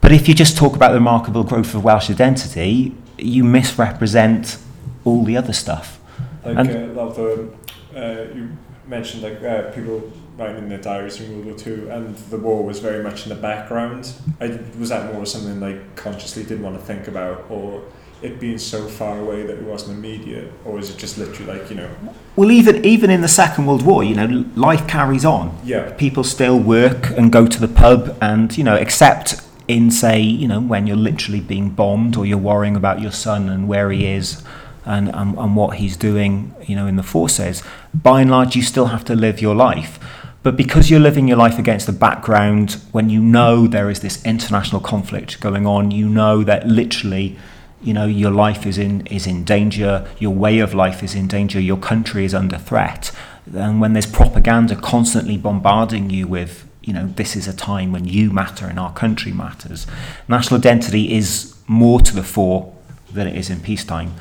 But 0.01 0.11
if 0.11 0.27
you 0.27 0.33
just 0.33 0.57
talk 0.57 0.75
about 0.75 0.89
the 0.89 0.95
remarkable 0.95 1.43
growth 1.43 1.75
of 1.75 1.83
Welsh 1.83 2.09
identity, 2.09 2.95
you 3.17 3.43
misrepresent 3.43 4.57
all 5.03 5.23
the 5.23 5.37
other 5.37 5.53
stuff. 5.53 5.99
Like 6.45 6.57
and, 6.57 6.97
uh, 6.97 7.09
the 7.09 7.49
uh, 7.95 8.33
you 8.33 8.57
mentioned 8.87 9.23
like 9.23 9.43
uh, 9.43 9.71
people 9.71 10.11
writing 10.37 10.57
in 10.57 10.69
their 10.69 10.77
diaries 10.77 11.19
in 11.19 11.31
World 11.33 11.45
War 11.45 11.55
Two, 11.55 11.89
and 11.91 12.15
the 12.15 12.37
war 12.37 12.63
was 12.63 12.79
very 12.79 13.03
much 13.03 13.23
in 13.23 13.29
the 13.29 13.41
background. 13.41 14.13
I, 14.39 14.59
was 14.79 14.89
that 14.89 15.13
more 15.13 15.25
something 15.25 15.59
they 15.59 15.81
consciously 15.95 16.43
didn't 16.43 16.63
want 16.63 16.79
to 16.79 16.85
think 16.85 17.07
about, 17.07 17.45
or 17.49 17.83
it 18.21 18.39
being 18.39 18.57
so 18.57 18.87
far 18.87 19.19
away 19.19 19.43
that 19.43 19.57
it 19.57 19.63
wasn't 19.63 19.97
immediate, 19.97 20.51
or 20.65 20.73
was 20.73 20.89
it 20.89 20.97
just 20.97 21.17
literally 21.17 21.59
like 21.59 21.69
you 21.69 21.75
know? 21.75 21.89
Well, 22.35 22.51
even 22.51 22.85
even 22.85 23.09
in 23.09 23.21
the 23.21 23.27
Second 23.27 23.65
World 23.65 23.83
War, 23.83 24.03
you 24.03 24.15
know, 24.15 24.45
life 24.55 24.87
carries 24.87 25.25
on. 25.25 25.57
Yeah. 25.63 25.91
People 25.93 26.23
still 26.23 26.59
work 26.59 27.09
and 27.11 27.31
go 27.31 27.47
to 27.47 27.59
the 27.59 27.67
pub, 27.67 28.17
and 28.21 28.55
you 28.57 28.63
know, 28.63 28.75
accept 28.75 29.41
in, 29.67 29.91
say, 29.91 30.19
you 30.21 30.47
know, 30.47 30.61
when 30.61 30.87
you're 30.87 30.95
literally 30.95 31.41
being 31.41 31.69
bombed 31.69 32.15
or 32.15 32.25
you're 32.25 32.37
worrying 32.37 32.75
about 32.75 33.01
your 33.01 33.11
son 33.11 33.49
and 33.49 33.67
where 33.67 33.91
he 33.91 34.05
is 34.05 34.41
and, 34.85 35.13
and, 35.13 35.37
and 35.37 35.55
what 35.57 35.75
he's 35.75 35.97
doing, 35.97 36.55
you 36.65 36.75
know, 36.75 36.87
in 36.87 36.95
the 36.95 37.03
forces, 37.03 37.61
by 37.93 38.21
and 38.21 38.31
large, 38.31 38.55
you 38.55 38.61
still 38.61 38.85
have 38.87 39.03
to 39.03 39.15
live 39.15 39.41
your 39.41 39.55
life. 39.55 39.99
But 40.47 40.55
because 40.55 40.89
you're 40.89 41.01
living 41.01 41.27
your 41.27 41.35
life 41.35 41.59
against 41.59 41.87
the 41.87 41.91
background, 41.91 42.77
when 42.93 43.09
you 43.09 43.19
know 43.19 43.67
there 43.67 43.89
is 43.89 43.99
this 43.99 44.23
international 44.23 44.79
conflict 44.79 45.41
going 45.41 45.67
on, 45.67 45.91
you 45.91 46.07
know 46.07 46.41
that 46.45 46.65
literally, 46.65 47.35
you 47.81 47.93
know, 47.93 48.05
your 48.05 48.31
life 48.31 48.65
is 48.65 48.77
in 48.77 49.05
is 49.07 49.27
in 49.27 49.43
danger, 49.43 50.07
your 50.19 50.33
way 50.33 50.59
of 50.59 50.73
life 50.73 51.03
is 51.03 51.13
in 51.15 51.27
danger, 51.27 51.59
your 51.59 51.75
country 51.75 52.23
is 52.23 52.33
under 52.33 52.57
threat. 52.57 53.11
And 53.53 53.81
when 53.81 53.91
there's 53.91 54.05
propaganda 54.05 54.77
constantly 54.77 55.35
bombarding 55.35 56.09
you 56.11 56.27
with 56.27 56.65
you 56.81 56.93
know, 56.93 57.07
this 57.07 57.35
is 57.35 57.49
a 57.49 57.53
time 57.53 57.91
when 57.91 58.05
you 58.05 58.31
matter 58.31 58.67
and 58.67 58.79
our 58.79 58.93
country 58.93 59.33
matters. 59.33 59.85
National 60.29 60.61
identity 60.61 61.13
is 61.13 61.57
more 61.67 61.99
to 61.99 62.15
the 62.15 62.23
fore 62.23 62.73
than 63.11 63.27
it 63.27 63.35
is 63.35 63.49
in 63.49 63.59
peacetime. 63.59 64.13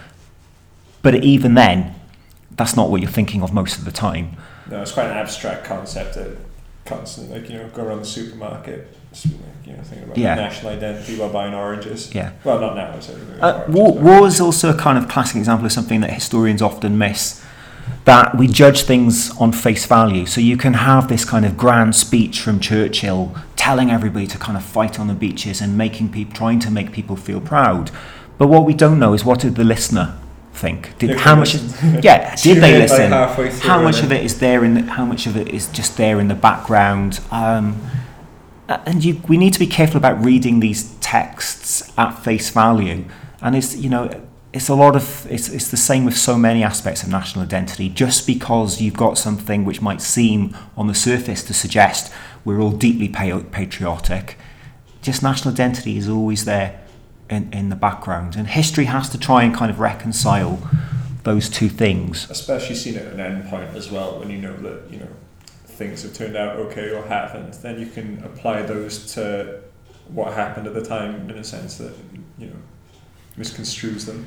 But 1.03 1.23
even 1.23 1.55
then, 1.55 1.95
that's 2.51 2.75
not 2.75 2.91
what 2.91 3.01
you're 3.01 3.09
thinking 3.13 3.45
of 3.45 3.55
most 3.55 3.79
of 3.79 3.85
the 3.85 3.93
time. 3.93 4.37
No, 4.71 4.83
it's 4.83 4.93
quite 4.93 5.07
an 5.07 5.17
abstract 5.17 5.65
concept 5.65 6.15
that 6.15 6.37
constantly, 6.85 7.41
like, 7.41 7.51
you 7.51 7.59
know, 7.59 7.69
go 7.69 7.85
around 7.85 8.01
the 8.01 8.07
supermarket, 8.07 8.97
you 9.25 9.73
know, 9.73 9.83
thinking 9.83 10.05
about 10.05 10.19
yeah. 10.19 10.35
national 10.35 10.73
identity 10.73 11.19
while 11.19 11.31
buying 11.31 11.55
oranges. 11.55 12.15
Yeah. 12.15 12.33
Well, 12.45 12.61
not 12.61 12.77
now. 12.77 12.99
So 13.01 13.15
uh, 13.41 13.65
war, 13.69 13.93
war 13.93 14.27
is 14.27 14.41
also 14.41 14.71
a 14.71 14.77
kind 14.77 14.99
of 14.99 15.09
classic 15.09 15.37
example 15.37 15.67
of 15.67 15.73
something 15.73 16.01
that 16.01 16.13
historians 16.13 16.63
often 16.63 16.97
miss 16.99 17.45
that 18.05 18.37
we 18.37 18.47
judge 18.47 18.83
things 18.83 19.37
on 19.39 19.53
face 19.53 19.85
value. 19.87 20.27
So 20.27 20.41
you 20.41 20.57
can 20.57 20.75
have 20.75 21.09
this 21.09 21.25
kind 21.25 21.45
of 21.45 21.57
grand 21.57 21.95
speech 21.95 22.41
from 22.41 22.61
Churchill 22.61 23.35
telling 23.57 23.91
everybody 23.91 24.27
to 24.29 24.39
kind 24.39 24.57
of 24.57 24.65
fight 24.65 24.99
on 24.99 25.09
the 25.09 25.15
beaches 25.15 25.61
and 25.61 25.77
making 25.77 26.13
people 26.13 26.35
trying 26.35 26.61
to 26.61 26.71
make 26.71 26.93
people 26.93 27.17
feel 27.17 27.41
proud. 27.41 27.91
But 28.39 28.49
what 28.49 28.65
we 28.65 28.75
don't 28.75 28.99
know 28.99 29.13
is 29.13 29.25
what 29.25 29.41
did 29.41 29.57
the 29.57 29.65
listener 29.65 30.17
think? 30.57 30.99
Did 30.99 31.17
how 31.19 31.37
much? 31.37 31.55
yeah, 32.03 32.35
did 32.37 32.63
they 32.63 32.79
listen? 32.79 33.11
how 33.61 33.83
much 33.83 34.03
of 34.03 34.13
it 34.13 34.25
is 34.25 34.39
there 34.39 34.65
in? 34.65 34.75
The, 34.75 34.83
how 34.83 35.05
much 35.05 35.27
of 35.27 35.37
it 35.37 35.49
is 35.49 35.69
just 35.69 35.97
there 35.97 36.21
in 36.21 36.29
the 36.29 36.35
background? 36.35 37.21
Um, 37.31 37.81
and 38.69 39.05
you, 39.05 39.23
we 39.29 39.37
need 39.37 39.53
to 39.53 39.61
be 39.61 39.67
careful 39.67 39.97
about 39.97 40.25
reading 40.25 40.61
these 40.61 40.95
texts 40.97 41.93
at 41.97 42.13
face 42.25 42.51
value. 42.51 43.05
And 43.41 43.55
it's 43.55 43.77
you 43.77 43.89
know 43.91 44.27
it's 44.57 44.71
a 44.71 44.75
lot 44.75 44.97
of 44.97 45.27
it's, 45.31 45.51
it's 45.51 45.71
the 45.71 45.77
same 45.77 46.07
with 46.07 46.17
so 46.17 46.39
many 46.39 46.63
aspects 46.63 47.03
of 47.03 47.11
national 47.11 47.45
identity 47.45 47.91
just 47.91 48.27
because 48.27 48.81
you've 48.81 48.97
got 48.97 49.19
something 49.19 49.67
which 49.67 49.83
might 49.83 50.01
seem 50.01 50.57
on 50.79 50.87
the 50.87 50.95
surface 50.95 51.43
to 51.45 51.53
suggest 51.53 52.11
we're 52.43 52.59
all 52.59 52.71
deeply 52.71 53.07
patriotic 53.07 54.39
just 55.03 55.23
national 55.23 55.53
identity 55.53 55.99
is 55.99 56.09
always 56.09 56.47
there 56.47 56.81
in, 57.31 57.53
in 57.53 57.69
the 57.69 57.77
background. 57.77 58.37
And 58.37 58.49
history 58.49 58.87
has 58.87 59.09
to 59.11 59.19
try 59.19 59.43
and 59.43 59.55
kind 59.55 59.71
of 59.71 59.81
reconcile 59.81 60.59
those 61.25 61.49
two 61.49 61.69
things. 61.69 62.31
Especially 62.31 62.77
seen 62.77 62.97
at 62.97 63.13
an 63.13 63.21
end 63.21 63.49
point 63.49 63.75
as 63.75 63.91
well, 63.91 64.19
when 64.19 64.31
you 64.31 64.39
know 64.39 64.57
that, 64.59 64.91
you 64.91 64.99
know, 64.99 65.09
things 65.67 66.03
have 66.03 66.15
turned 66.15 66.37
out 66.37 66.57
okay 66.57 66.91
or 66.91 67.03
haven't, 67.05 67.61
then 67.63 67.79
you 67.79 67.87
can 67.87 68.23
apply 68.25 68.63
those 68.63 69.13
to 69.15 69.61
what 70.09 70.33
happened 70.33 70.67
at 70.67 70.75
the 70.75 70.85
time 70.85 71.29
in 71.29 71.37
a 71.37 71.45
sense 71.45 71.79
that, 71.79 71.93
you 72.39 72.47
know, 72.47 72.57
misconstrues 73.37 74.07
them. 74.07 74.27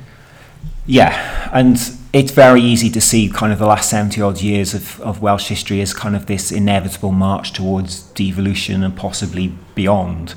Yeah, 0.85 1.49
and 1.53 1.77
it's 2.13 2.31
very 2.31 2.61
easy 2.61 2.89
to 2.89 2.99
see 2.99 3.29
kind 3.29 3.53
of 3.53 3.59
the 3.59 3.67
last 3.67 3.89
70 3.89 4.21
odd 4.21 4.41
years 4.41 4.73
of, 4.73 4.99
of 5.01 5.21
Welsh 5.21 5.47
history 5.47 5.81
as 5.81 5.93
kind 5.93 6.15
of 6.15 6.25
this 6.25 6.51
inevitable 6.51 7.11
march 7.11 7.53
towards 7.53 8.01
devolution 8.13 8.83
and 8.83 8.95
possibly 8.95 9.53
beyond. 9.75 10.35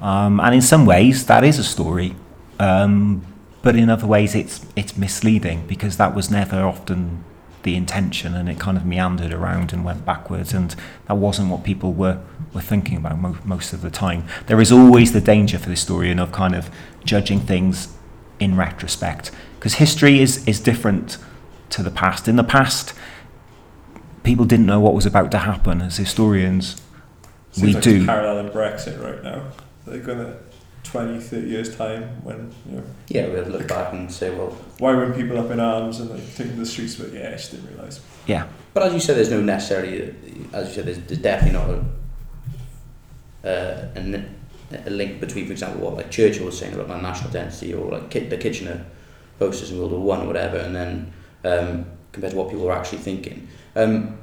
Um, 0.00 0.40
and 0.40 0.54
in 0.54 0.62
some 0.62 0.86
ways, 0.86 1.26
that 1.26 1.44
is 1.44 1.58
a 1.58 1.64
story. 1.64 2.14
Um, 2.58 3.24
but 3.62 3.76
in 3.76 3.90
other 3.90 4.06
ways, 4.06 4.34
it's, 4.34 4.64
it's 4.76 4.96
misleading 4.96 5.66
because 5.66 5.96
that 5.98 6.14
was 6.14 6.30
never 6.30 6.62
often 6.62 7.24
the 7.62 7.76
intention 7.76 8.34
and 8.34 8.48
it 8.48 8.58
kind 8.58 8.78
of 8.78 8.86
meandered 8.86 9.32
around 9.32 9.72
and 9.72 9.84
went 9.84 10.06
backwards. 10.06 10.54
And 10.54 10.74
that 11.06 11.16
wasn't 11.16 11.50
what 11.50 11.62
people 11.62 11.92
were, 11.92 12.22
were 12.54 12.62
thinking 12.62 12.96
about 12.96 13.18
mo- 13.18 13.36
most 13.44 13.72
of 13.72 13.82
the 13.82 13.90
time. 13.90 14.24
There 14.46 14.60
is 14.60 14.72
always 14.72 15.12
the 15.12 15.20
danger 15.20 15.58
for 15.58 15.66
the 15.66 15.72
historian 15.72 16.18
of 16.18 16.32
kind 16.32 16.54
of 16.54 16.70
judging 17.04 17.40
things 17.40 17.94
in 18.38 18.56
retrospect 18.56 19.30
because 19.58 19.74
history 19.74 20.20
is, 20.20 20.46
is 20.48 20.58
different 20.58 21.18
to 21.68 21.82
the 21.82 21.90
past. 21.90 22.26
In 22.26 22.36
the 22.36 22.44
past, 22.44 22.94
people 24.22 24.46
didn't 24.46 24.66
know 24.66 24.80
what 24.80 24.94
was 24.94 25.04
about 25.04 25.30
to 25.32 25.38
happen. 25.38 25.82
As 25.82 25.98
historians, 25.98 26.80
Seems 27.52 27.66
we 27.66 27.74
like 27.74 27.82
do. 27.82 28.06
Parallel 28.06 28.46
in 28.46 28.52
Brexit 28.52 29.02
right 29.02 29.22
now. 29.22 29.42
They're 29.86 29.98
going 30.00 30.18
to 30.18 30.36
20, 30.84 31.20
30 31.20 31.48
years' 31.48 31.76
time 31.76 32.02
when, 32.24 32.52
you 32.68 32.76
know, 32.76 32.82
Yeah, 33.08 33.28
we'll 33.28 33.44
look 33.44 33.68
back 33.68 33.92
and 33.92 34.10
say, 34.10 34.30
well, 34.30 34.50
why 34.78 34.92
weren't 34.94 35.14
people 35.14 35.38
up 35.38 35.50
in 35.50 35.60
arms 35.60 36.00
and 36.00 36.10
like 36.10 36.34
taking 36.34 36.58
the 36.58 36.66
streets? 36.66 36.96
But 36.96 37.12
yeah, 37.12 37.28
I 37.28 37.32
just 37.32 37.50
didn't 37.52 37.68
realise. 37.70 38.00
Yeah, 38.26 38.46
But 38.74 38.84
as 38.84 38.92
you 38.94 39.00
said, 39.00 39.16
there's 39.16 39.30
no 39.30 39.40
necessarily, 39.40 40.14
as 40.52 40.68
you 40.68 40.74
said, 40.74 40.86
there's, 40.86 40.98
there's 40.98 41.20
definitely 41.20 41.58
not 41.58 41.70
a, 41.70 41.84
uh, 43.44 43.88
a, 43.96 44.24
a 44.86 44.90
link 44.90 45.20
between, 45.20 45.46
for 45.46 45.52
example, 45.52 45.80
what 45.82 45.96
like 45.96 46.10
Churchill 46.10 46.46
was 46.46 46.58
saying 46.58 46.74
about 46.74 46.88
my 46.88 47.00
national 47.00 47.30
identity 47.30 47.74
or 47.74 47.90
like 47.90 48.10
Ki- 48.10 48.28
the 48.28 48.36
Kitchener 48.36 48.84
posters 49.38 49.70
in 49.72 49.78
World 49.78 49.92
War 49.92 50.00
One 50.00 50.22
or 50.22 50.26
whatever, 50.26 50.58
and 50.58 50.74
then 50.76 51.12
um, 51.44 51.86
compared 52.12 52.32
to 52.32 52.38
what 52.38 52.50
people 52.50 52.66
were 52.66 52.72
actually 52.72 52.98
thinking. 52.98 53.48
Um, 53.74 54.18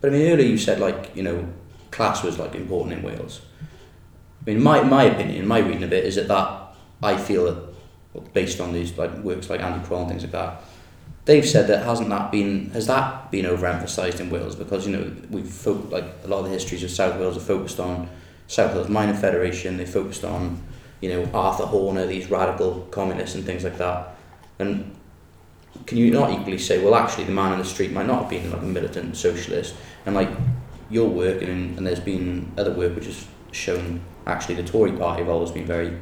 but 0.00 0.10
I 0.10 0.12
mean, 0.12 0.30
earlier 0.30 0.46
you 0.46 0.58
said 0.58 0.80
like 0.80 1.14
you 1.16 1.22
know, 1.22 1.48
class 1.90 2.22
was 2.22 2.38
like 2.38 2.54
important 2.54 2.98
in 2.98 3.02
Wales. 3.02 3.40
I 4.40 4.50
mean, 4.50 4.62
my 4.62 4.82
my 4.82 5.04
opinion, 5.04 5.46
my 5.46 5.58
reading 5.58 5.82
of 5.82 5.92
it 5.92 6.04
is 6.04 6.16
that 6.16 6.28
that 6.28 6.74
I 7.02 7.16
feel 7.16 7.44
that 7.46 8.32
based 8.32 8.60
on 8.60 8.72
these 8.72 8.96
like 8.96 9.14
works 9.18 9.50
like 9.50 9.60
Andy 9.60 9.86
Croll 9.86 10.00
and 10.00 10.10
things 10.10 10.22
like 10.22 10.32
that, 10.32 10.62
they've 11.24 11.46
said 11.46 11.66
that 11.68 11.84
hasn't 11.84 12.08
that 12.10 12.32
been 12.32 12.70
has 12.70 12.86
that 12.86 13.30
been 13.30 13.44
overemphasized 13.44 14.20
in 14.20 14.30
Wales 14.30 14.56
because 14.56 14.86
you 14.86 14.96
know 14.96 15.12
we've 15.30 15.48
fo- 15.48 15.86
like 15.90 16.04
a 16.24 16.28
lot 16.28 16.38
of 16.38 16.44
the 16.46 16.50
histories 16.50 16.82
of 16.82 16.90
South 16.90 17.18
Wales 17.18 17.36
are 17.36 17.40
focused 17.40 17.78
on 17.80 18.08
South 18.46 18.74
Wales 18.74 18.88
Miner 18.88 19.14
Federation. 19.14 19.76
They 19.76 19.86
focused 19.86 20.24
on 20.24 20.62
you 21.00 21.10
know 21.10 21.30
Arthur 21.34 21.66
Horner, 21.66 22.06
these 22.06 22.30
radical 22.30 22.86
communists 22.90 23.34
and 23.34 23.44
things 23.44 23.64
like 23.64 23.78
that. 23.78 24.16
And 24.58 24.96
can 25.86 25.98
you 25.98 26.10
not 26.10 26.30
equally 26.30 26.58
say, 26.58 26.82
well, 26.82 26.94
actually, 26.94 27.24
the 27.24 27.32
man 27.32 27.52
in 27.52 27.58
the 27.58 27.64
street 27.64 27.92
might 27.92 28.06
not 28.06 28.22
have 28.22 28.30
been 28.30 28.50
like 28.50 28.60
a 28.60 28.64
militant 28.64 29.16
socialist, 29.16 29.74
and 30.06 30.14
like 30.14 30.30
your 30.90 31.08
work 31.08 31.40
and, 31.40 31.78
and 31.78 31.86
there's 31.86 32.00
been 32.00 32.50
other 32.58 32.72
work 32.72 32.94
which 32.96 33.06
has 33.06 33.26
shown 33.52 34.00
actually 34.30 34.56
the 34.56 34.64
Tory 34.64 34.92
party 34.92 35.22
have 35.22 35.30
always 35.30 35.50
been 35.50 35.66
very, 35.66 35.98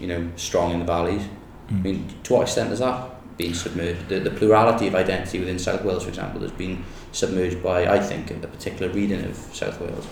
you 0.00 0.06
know, 0.06 0.30
strong 0.36 0.72
in 0.72 0.78
the 0.80 0.84
valleys. 0.84 1.22
I 1.68 1.72
hmm. 1.72 1.82
mean, 1.82 2.14
to 2.24 2.32
what 2.32 2.42
extent 2.42 2.70
has 2.70 2.80
that 2.80 3.36
been 3.36 3.54
submerged? 3.54 4.08
The, 4.08 4.20
the 4.20 4.30
plurality 4.30 4.88
of 4.88 4.94
identity 4.94 5.38
within 5.38 5.58
South 5.58 5.84
Wales, 5.84 6.02
for 6.02 6.08
example, 6.08 6.40
has 6.42 6.52
been 6.52 6.84
submerged 7.12 7.62
by, 7.62 7.86
I 7.86 8.00
think, 8.00 8.30
a 8.30 8.34
particular 8.46 8.92
reading 8.92 9.24
of 9.24 9.36
South 9.36 9.80
Wales. 9.80 10.06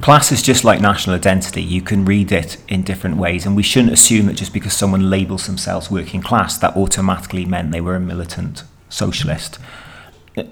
Class 0.00 0.32
is 0.32 0.42
just 0.42 0.64
like 0.64 0.80
national 0.80 1.16
identity. 1.16 1.62
You 1.62 1.80
can 1.80 2.04
read 2.04 2.32
it 2.32 2.56
in 2.68 2.82
different 2.82 3.16
ways, 3.16 3.46
and 3.46 3.54
we 3.54 3.62
shouldn't 3.62 3.92
assume 3.92 4.26
that 4.26 4.34
just 4.34 4.52
because 4.52 4.72
someone 4.72 5.08
labels 5.08 5.46
themselves 5.46 5.90
working 5.90 6.20
class, 6.20 6.58
that 6.58 6.76
automatically 6.76 7.44
meant 7.44 7.72
they 7.72 7.80
were 7.80 7.94
a 7.94 8.00
militant 8.00 8.64
socialist. 8.88 9.58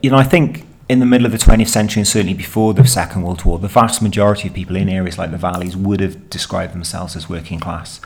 You 0.00 0.10
know, 0.10 0.16
I 0.16 0.24
think 0.24 0.64
in 0.88 0.98
the 0.98 1.06
middle 1.06 1.26
of 1.26 1.32
the 1.32 1.38
20th 1.38 1.68
century, 1.68 2.00
and 2.00 2.08
certainly 2.08 2.34
before 2.34 2.74
the 2.74 2.86
Second 2.86 3.22
World 3.22 3.44
War, 3.44 3.58
the 3.58 3.68
vast 3.68 4.02
majority 4.02 4.48
of 4.48 4.54
people 4.54 4.76
in 4.76 4.88
areas 4.88 5.18
like 5.18 5.30
the 5.30 5.38
valleys 5.38 5.76
would 5.76 6.00
have 6.00 6.28
described 6.28 6.74
themselves 6.74 7.16
as 7.16 7.28
working 7.28 7.60
class. 7.60 8.00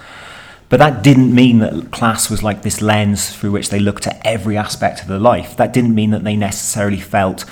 But 0.69 0.79
that 0.79 1.03
didn't 1.03 1.35
mean 1.35 1.61
that 1.61 1.91
class 1.93 2.29
was 2.29 2.43
like 2.43 2.63
this 2.63 2.83
lens 2.83 3.35
through 3.35 3.53
which 3.53 3.71
they 3.71 3.79
looked 3.79 4.07
at 4.07 4.21
every 4.25 4.57
aspect 4.57 5.01
of 5.01 5.09
their 5.09 5.19
life. 5.19 5.57
That 5.57 5.73
didn't 5.73 5.95
mean 5.95 6.11
that 6.11 6.25
they 6.25 6.37
necessarily 6.37 7.01
felt 7.01 7.45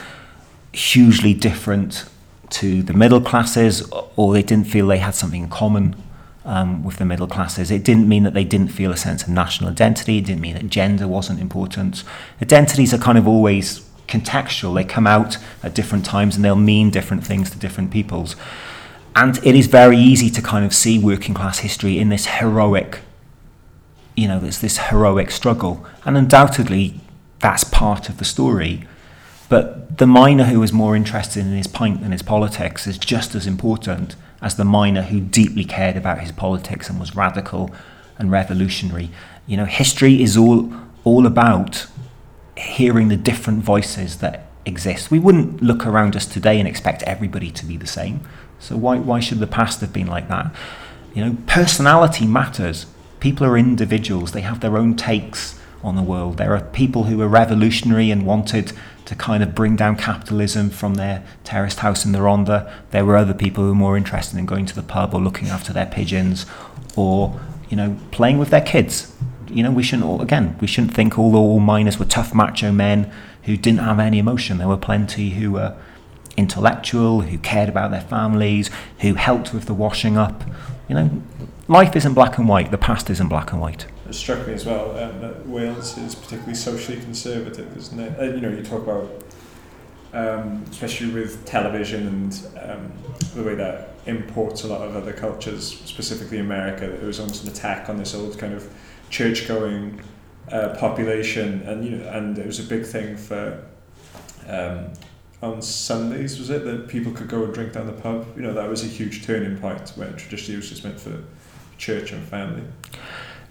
hugely 0.73 1.33
different 1.33 2.05
to 2.51 2.83
the 2.83 2.93
middle 2.93 3.21
classes 3.21 3.89
or 4.17 4.33
they 4.33 4.43
didn't 4.43 4.67
feel 4.67 4.89
they 4.89 4.99
had 4.99 5.15
something 5.15 5.45
in 5.45 5.49
common 5.49 5.95
um, 6.45 6.83
with 6.85 6.97
the 6.97 7.05
middle 7.05 7.29
classes. 7.29 7.71
It 7.71 7.85
didn't 7.85 8.09
mean 8.09 8.25
that 8.25 8.35
they 8.35 8.45
didn't 8.45 8.69
feel 8.69 8.91
a 8.91 8.97
sense 8.97 9.23
of 9.23 9.29
national 9.29 9.71
identity. 9.71 10.19
It 10.19 10.27
didn't 10.27 10.41
mean 10.41 10.55
that 10.55 10.69
gender 10.69 11.07
wasn't 11.07 11.41
important. 11.41 12.03
Identities 12.43 12.93
are 12.93 12.99
kind 12.99 13.17
of 13.17 13.29
always 13.29 13.89
contextual. 14.15 14.75
They 14.75 14.85
come 14.85 15.07
out 15.07 15.39
at 15.63 15.75
different 15.75 16.05
times 16.05 16.37
and 16.37 16.45
they'll 16.45 16.57
mean 16.57 16.91
different 16.91 17.27
things 17.27 17.51
to 17.51 17.59
different 17.59 17.91
peoples. 17.91 18.37
And 19.17 19.39
it 19.45 19.55
is 19.55 19.67
very 19.67 19.97
easy 19.97 20.31
to 20.31 20.43
kind 20.43 20.65
of 20.65 20.75
see 20.75 20.99
working 20.99 21.35
class 21.35 21.61
history 21.61 21.99
in 21.99 22.09
this 22.09 22.27
heroic, 22.27 23.01
you 24.17 24.29
know, 24.29 24.39
there's 24.41 24.61
this 24.61 24.79
heroic 24.79 25.31
struggle. 25.31 25.85
And 26.05 26.17
undoubtedly, 26.17 27.01
that's 27.41 27.65
part 27.65 28.09
of 28.09 28.19
the 28.19 28.25
story. 28.25 28.87
But 29.49 29.99
the 29.99 30.07
miner 30.07 30.45
who 30.45 30.63
is 30.63 30.73
more 30.73 30.97
interested 30.97 31.45
in 31.45 31.53
his 31.53 31.67
pint 31.67 32.01
than 32.03 32.13
his 32.13 32.23
politics 32.23 32.87
is 32.87 32.99
just 32.99 33.35
as 33.35 33.47
important 33.47 34.17
as 34.41 34.57
the 34.57 34.65
miner 34.65 35.03
who 35.03 35.21
deeply 35.21 35.65
cared 35.65 35.97
about 35.97 36.21
his 36.21 36.33
politics 36.33 36.89
and 36.89 36.99
was 36.99 37.15
radical 37.17 37.73
and 38.19 38.31
revolutionary. 38.31 39.11
You 39.47 39.57
know, 39.57 39.65
history 39.65 40.23
is 40.23 40.37
all 40.37 40.73
all 41.05 41.27
about 41.27 41.87
hearing 42.57 43.09
the 43.09 43.17
different 43.17 43.63
voices 43.63 44.19
that 44.19 44.47
exist. 44.67 45.11
We 45.11 45.19
wouldn't 45.19 45.63
look 45.63 45.87
around 45.87 46.17
us 46.17 46.27
today 46.27 46.59
and 46.59 46.69
expect 46.69 47.03
everybody 47.03 47.51
to 47.51 47.67
be 47.67 47.77
the 47.77 47.87
same. 47.87 48.21
So 48.59 48.77
why 48.77 48.99
why 48.99 49.21
should 49.21 49.41
the 49.41 49.47
past 49.47 49.81
have 49.81 49.93
been 49.93 50.07
like 50.07 50.29
that? 50.29 50.55
You 51.15 51.25
know, 51.25 51.37
personality 51.47 52.27
matters. 52.27 52.87
People 53.21 53.47
are 53.47 53.57
individuals. 53.57 54.33
They 54.33 54.41
have 54.43 54.61
their 54.61 54.77
own 54.77 54.97
takes 54.97 55.59
on 55.83 55.97
the 55.97 56.03
world. 56.03 56.39
There 56.39 56.55
are 56.55 56.61
people 56.61 57.05
who 57.05 57.21
are 57.21 57.29
revolutionary 57.29 58.11
and 58.11 58.27
wanted 58.27 58.73
to 59.05 59.15
kind 59.15 59.43
of 59.43 59.55
bring 59.55 59.77
down 59.77 59.97
capitalism 59.97 60.71
from 60.71 60.95
their 60.95 61.23
terraced 61.45 61.81
house 61.81 62.05
in 62.05 62.13
the 62.13 62.19
Rhondda. 62.19 62.71
There 62.91 63.05
were 63.05 63.17
other 63.17 63.35
people 63.35 63.65
who 63.65 63.71
were 63.71 63.75
more 63.75 63.97
interested 63.97 64.39
in 64.39 64.47
going 64.47 64.67
to 64.67 64.75
the 64.75 64.83
pub 64.83 65.15
or 65.15 65.21
looking 65.21 65.49
after 65.49 65.73
their 65.73 65.87
pigeons 65.87 66.47
or, 66.97 67.39
you 67.69 67.77
know, 67.77 67.99
playing 68.11 68.39
with 68.39 68.49
their 68.51 68.63
kids. 68.63 69.15
You 69.51 69.63
know, 69.63 69.71
we 69.71 69.83
shouldn't 69.83 70.09
all, 70.09 70.21
again, 70.21 70.57
we 70.61 70.67
shouldn't 70.67 70.95
think 70.95 71.19
all 71.19 71.37
all 71.37 71.61
miners 71.61 71.99
were 71.99 72.05
tough 72.05 72.35
macho 72.35 72.73
men 72.73 73.13
who 73.45 73.57
didn't 73.57 73.81
have 73.81 73.99
any 73.99 74.19
emotion. 74.19 74.59
There 74.59 74.69
were 74.69 74.77
plenty 74.77 75.31
who 75.31 75.53
were 75.53 75.77
intellectual, 76.37 77.23
who 77.23 77.39
cared 77.39 77.69
about 77.69 77.91
their 77.91 78.01
families, 78.01 78.71
who 79.01 79.15
helped 79.15 79.53
with 79.53 79.67
the 79.67 79.75
washing 79.75 80.17
up. 80.17 80.45
You 80.89 80.95
know, 80.95 81.23
life 81.69 81.97
isn't 81.97 82.15
black 82.15 82.39
and 82.39 82.49
white. 82.49 82.71
The 82.71 82.79
past 82.79 83.09
isn't 83.11 83.29
black 83.29 83.53
and 83.53 83.61
white. 83.61 83.87
It 84.09 84.15
struck 84.15 84.47
me 84.47 84.55
as 84.55 84.67
well 84.67 84.91
um, 84.99 85.21
that 85.21 85.47
Wales 85.47 85.97
is 85.97 86.15
particularly 86.15 86.55
socially 86.55 87.01
conservative, 87.01 87.75
isn't 87.77 87.99
it? 87.99 88.19
Uh, 88.19 88.25
you 88.25 88.41
know, 88.41 88.51
you 88.51 88.63
talk 88.63 88.83
about, 88.83 89.25
um, 90.13 90.65
especially 90.71 91.11
with 91.11 91.45
television 91.45 92.07
and 92.07 92.49
um, 92.63 92.93
the 93.35 93.43
way 93.43 93.55
that 93.55 93.91
imports 94.07 94.65
a 94.65 94.67
lot 94.67 94.83
of 94.83 94.95
other 94.95 95.13
cultures, 95.13 95.81
specifically 95.85 96.39
America, 96.39 96.87
that 96.87 97.03
was 97.03 97.19
almost 97.19 97.45
an 97.45 97.51
attack 97.51 97.89
on 97.89 97.97
this 97.97 98.15
old 98.15 98.39
kind 98.39 98.53
of 98.53 98.71
church-going 99.11 100.01
uh, 100.51 100.77
population, 100.79 101.63
and 101.63 101.85
you 101.85 101.97
know, 101.97 102.09
and 102.09 102.39
it 102.39 102.47
was 102.47 102.61
a 102.61 102.65
big 102.65 102.85
thing 102.85 103.17
for. 103.17 103.65
Um, 104.47 104.93
on 105.43 105.61
Sundays, 105.61 106.39
was 106.39 106.49
it 106.49 106.65
that 106.65 106.89
people 106.89 107.13
could 107.13 107.29
go 107.29 107.45
and 107.45 107.53
drink 107.53 107.75
down 107.75 107.87
the 107.87 107.93
pub? 107.93 108.27
You 108.35 108.43
know, 108.43 108.55
that 108.55 108.69
was 108.69 108.83
a 108.83 108.87
huge 108.87 109.25
turning 109.27 109.59
point 109.59 109.91
where 109.91 110.11
traditionally 110.13 110.55
it 110.55 110.57
was 110.57 110.71
just 110.71 110.85
meant 110.85 110.99
for 110.99 111.23
church 111.77 112.13
and 112.13 112.27
family. 112.27 112.63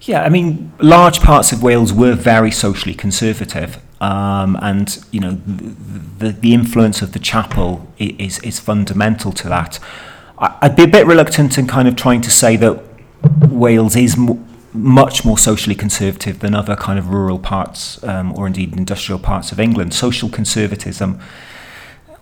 Yeah, 0.00 0.22
I 0.22 0.28
mean, 0.28 0.72
large 0.80 1.20
parts 1.20 1.52
of 1.52 1.62
Wales 1.62 1.92
were 1.92 2.14
very 2.14 2.50
socially 2.50 2.94
conservative, 2.94 3.78
um, 4.00 4.58
and 4.60 5.02
you 5.12 5.20
know, 5.20 5.40
the, 5.46 6.26
the 6.26 6.32
the 6.32 6.52
influence 6.52 7.00
of 7.00 7.12
the 7.12 7.18
chapel 7.18 7.86
is 7.98 8.38
is 8.40 8.58
fundamental 8.58 9.32
to 9.32 9.48
that. 9.48 9.78
I, 10.38 10.58
I'd 10.62 10.76
be 10.76 10.82
a 10.82 10.88
bit 10.88 11.06
reluctant 11.06 11.56
in 11.56 11.66
kind 11.66 11.88
of 11.88 11.96
trying 11.96 12.20
to 12.22 12.30
say 12.30 12.56
that 12.56 12.82
Wales 13.48 13.96
is 13.96 14.16
much 14.74 15.24
more 15.24 15.38
socially 15.38 15.76
conservative 15.76 16.40
than 16.40 16.52
other 16.54 16.74
kind 16.74 16.98
of 16.98 17.08
rural 17.08 17.38
parts 17.38 18.02
um, 18.04 18.36
or 18.36 18.46
indeed 18.46 18.76
industrial 18.76 19.20
parts 19.20 19.52
of 19.52 19.60
England. 19.60 19.94
Social 19.94 20.28
conservatism 20.28 21.20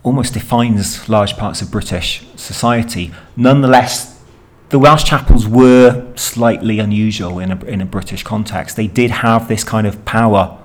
almost 0.03 0.33
defines 0.33 1.09
large 1.09 1.35
parts 1.35 1.61
of 1.61 1.71
British 1.71 2.23
society. 2.35 3.11
Nonetheless, 3.35 4.21
the 4.69 4.77
Welsh 4.77 5.03
chapels 5.03 5.47
were 5.47 6.13
slightly 6.15 6.79
unusual 6.79 7.39
in 7.39 7.51
a, 7.51 7.65
in 7.65 7.81
a 7.81 7.85
British 7.85 8.23
context. 8.23 8.75
They 8.75 8.87
did 8.87 9.11
have 9.11 9.47
this 9.47 9.63
kind 9.63 9.87
of 9.87 10.05
power 10.05 10.59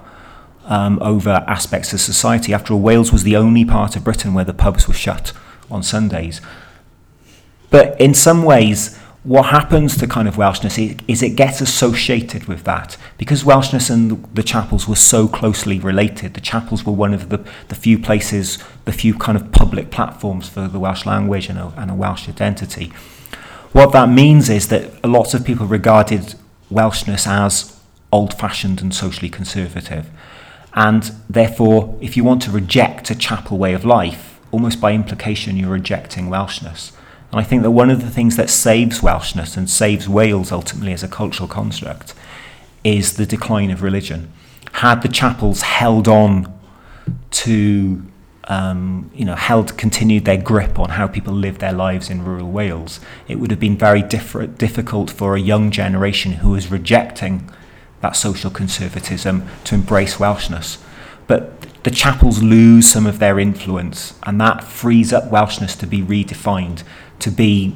um, 0.64 0.98
over 1.00 1.44
aspects 1.46 1.92
of 1.94 2.00
society. 2.00 2.52
After 2.52 2.74
all, 2.74 2.80
Wales 2.80 3.12
was 3.12 3.22
the 3.22 3.36
only 3.36 3.64
part 3.64 3.96
of 3.96 4.04
Britain 4.04 4.34
where 4.34 4.44
the 4.44 4.54
pubs 4.54 4.86
were 4.86 4.94
shut 4.94 5.32
on 5.70 5.82
Sundays. 5.82 6.40
But 7.70 7.98
in 8.00 8.14
some 8.14 8.42
ways, 8.42 8.98
what 9.28 9.44
happens 9.44 9.94
to 9.98 10.06
kind 10.06 10.26
of 10.26 10.36
Welshness 10.36 11.02
is 11.06 11.22
it 11.22 11.36
gets 11.36 11.60
associated 11.60 12.46
with 12.46 12.64
that 12.64 12.96
because 13.18 13.44
Welshness 13.44 13.90
and 13.90 14.24
the 14.34 14.42
chapels 14.42 14.88
were 14.88 14.96
so 14.96 15.28
closely 15.28 15.78
related. 15.78 16.32
The 16.32 16.40
chapels 16.40 16.86
were 16.86 16.94
one 16.94 17.12
of 17.12 17.28
the, 17.28 17.44
the 17.68 17.74
few 17.74 17.98
places, 17.98 18.58
the 18.86 18.92
few 18.92 19.12
kind 19.12 19.36
of 19.36 19.52
public 19.52 19.90
platforms 19.90 20.48
for 20.48 20.66
the 20.66 20.80
Welsh 20.80 21.04
language 21.04 21.50
and 21.50 21.58
a, 21.58 21.74
and 21.76 21.90
a 21.90 21.94
Welsh 21.94 22.26
identity. 22.26 22.86
What 23.72 23.92
that 23.92 24.08
means 24.08 24.48
is 24.48 24.68
that 24.68 25.04
lots 25.04 25.34
of 25.34 25.44
people 25.44 25.66
regarded 25.66 26.34
Welshness 26.72 27.26
as 27.26 27.78
old 28.10 28.32
fashioned 28.32 28.80
and 28.80 28.94
socially 28.94 29.28
conservative. 29.28 30.08
And 30.72 31.12
therefore, 31.28 31.98
if 32.00 32.16
you 32.16 32.24
want 32.24 32.40
to 32.42 32.50
reject 32.50 33.10
a 33.10 33.14
chapel 33.14 33.58
way 33.58 33.74
of 33.74 33.84
life, 33.84 34.40
almost 34.52 34.80
by 34.80 34.94
implication, 34.94 35.58
you're 35.58 35.68
rejecting 35.68 36.30
Welshness. 36.30 36.92
And 37.30 37.40
I 37.40 37.44
think 37.44 37.62
that 37.62 37.70
one 37.70 37.90
of 37.90 38.02
the 38.02 38.10
things 38.10 38.36
that 38.36 38.48
saves 38.48 39.00
Welshness 39.00 39.56
and 39.56 39.68
saves 39.68 40.08
Wales 40.08 40.50
ultimately 40.50 40.92
as 40.92 41.02
a 41.02 41.08
cultural 41.08 41.48
construct 41.48 42.14
is 42.84 43.16
the 43.16 43.26
decline 43.26 43.70
of 43.70 43.82
religion. 43.82 44.32
Had 44.72 45.02
the 45.02 45.08
chapels 45.08 45.62
held 45.62 46.08
on 46.08 46.58
to, 47.30 48.02
um, 48.44 49.10
you 49.14 49.24
know, 49.24 49.34
held 49.34 49.76
continued 49.76 50.24
their 50.24 50.40
grip 50.40 50.78
on 50.78 50.90
how 50.90 51.06
people 51.06 51.34
live 51.34 51.58
their 51.58 51.72
lives 51.72 52.08
in 52.08 52.24
rural 52.24 52.50
Wales, 52.50 53.00
it 53.26 53.36
would 53.36 53.50
have 53.50 53.60
been 53.60 53.76
very 53.76 54.02
diff- 54.02 54.56
difficult 54.56 55.10
for 55.10 55.34
a 55.34 55.40
young 55.40 55.70
generation 55.70 56.32
who 56.32 56.50
was 56.50 56.70
rejecting 56.70 57.50
that 58.00 58.16
social 58.16 58.50
conservatism 58.50 59.46
to 59.64 59.74
embrace 59.74 60.16
Welshness. 60.16 60.78
But 61.26 61.60
the 61.82 61.90
chapels 61.90 62.42
lose 62.42 62.86
some 62.86 63.06
of 63.06 63.18
their 63.18 63.38
influence, 63.38 64.14
and 64.22 64.40
that 64.40 64.64
frees 64.64 65.12
up 65.12 65.24
Welshness 65.30 65.78
to 65.80 65.86
be 65.86 66.00
redefined 66.00 66.82
to 67.20 67.30
be 67.30 67.74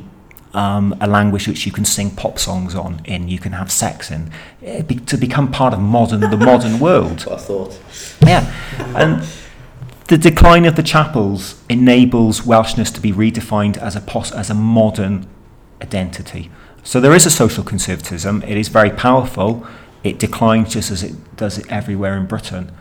um, 0.55 0.95
a 1.01 1.07
language 1.07 1.49
which 1.49 1.65
you 1.67 1.73
can 1.73 1.85
sing 1.85 2.11
pop 2.11 2.39
songs 2.39 2.75
on 2.75 3.01
in, 3.05 3.29
you 3.29 3.39
can 3.39 3.53
have 3.53 3.71
sex 3.71 4.11
in, 4.11 4.31
eh, 4.63 4.83
be, 4.83 4.97
to 4.97 5.17
become 5.17 5.51
part 5.51 5.73
of 5.73 5.81
modern 5.81 6.21
the 6.21 6.37
modern 6.37 6.79
world. 6.87 7.25
What 7.25 7.41
I 7.41 7.43
thought. 7.43 7.81
Yeah, 8.21 8.53
and 8.95 9.27
the 10.09 10.19
decline 10.19 10.65
of 10.67 10.77
the 10.77 10.83
chapels 10.83 11.63
enables 11.69 12.43
Welshness 12.43 12.93
to 12.95 13.01
be 13.01 13.13
redefined 13.13 13.79
as 13.79 13.97
a 13.97 14.01
pos- 14.01 14.33
as 14.33 14.51
a 14.51 14.55
modern 14.55 15.27
identity. 15.81 16.51
So 16.83 17.01
there 17.01 17.15
is 17.15 17.25
a 17.27 17.31
social 17.31 17.65
conservatism. 17.65 18.43
It 18.43 18.57
is 18.57 18.69
very 18.69 18.91
powerful. 18.91 19.67
It 20.05 20.19
declines 20.19 20.75
just 20.75 20.91
as 20.91 21.03
it 21.03 21.37
does 21.37 21.59
it 21.59 21.71
everywhere 21.71 22.17
in 22.17 22.27
Britain. 22.27 22.73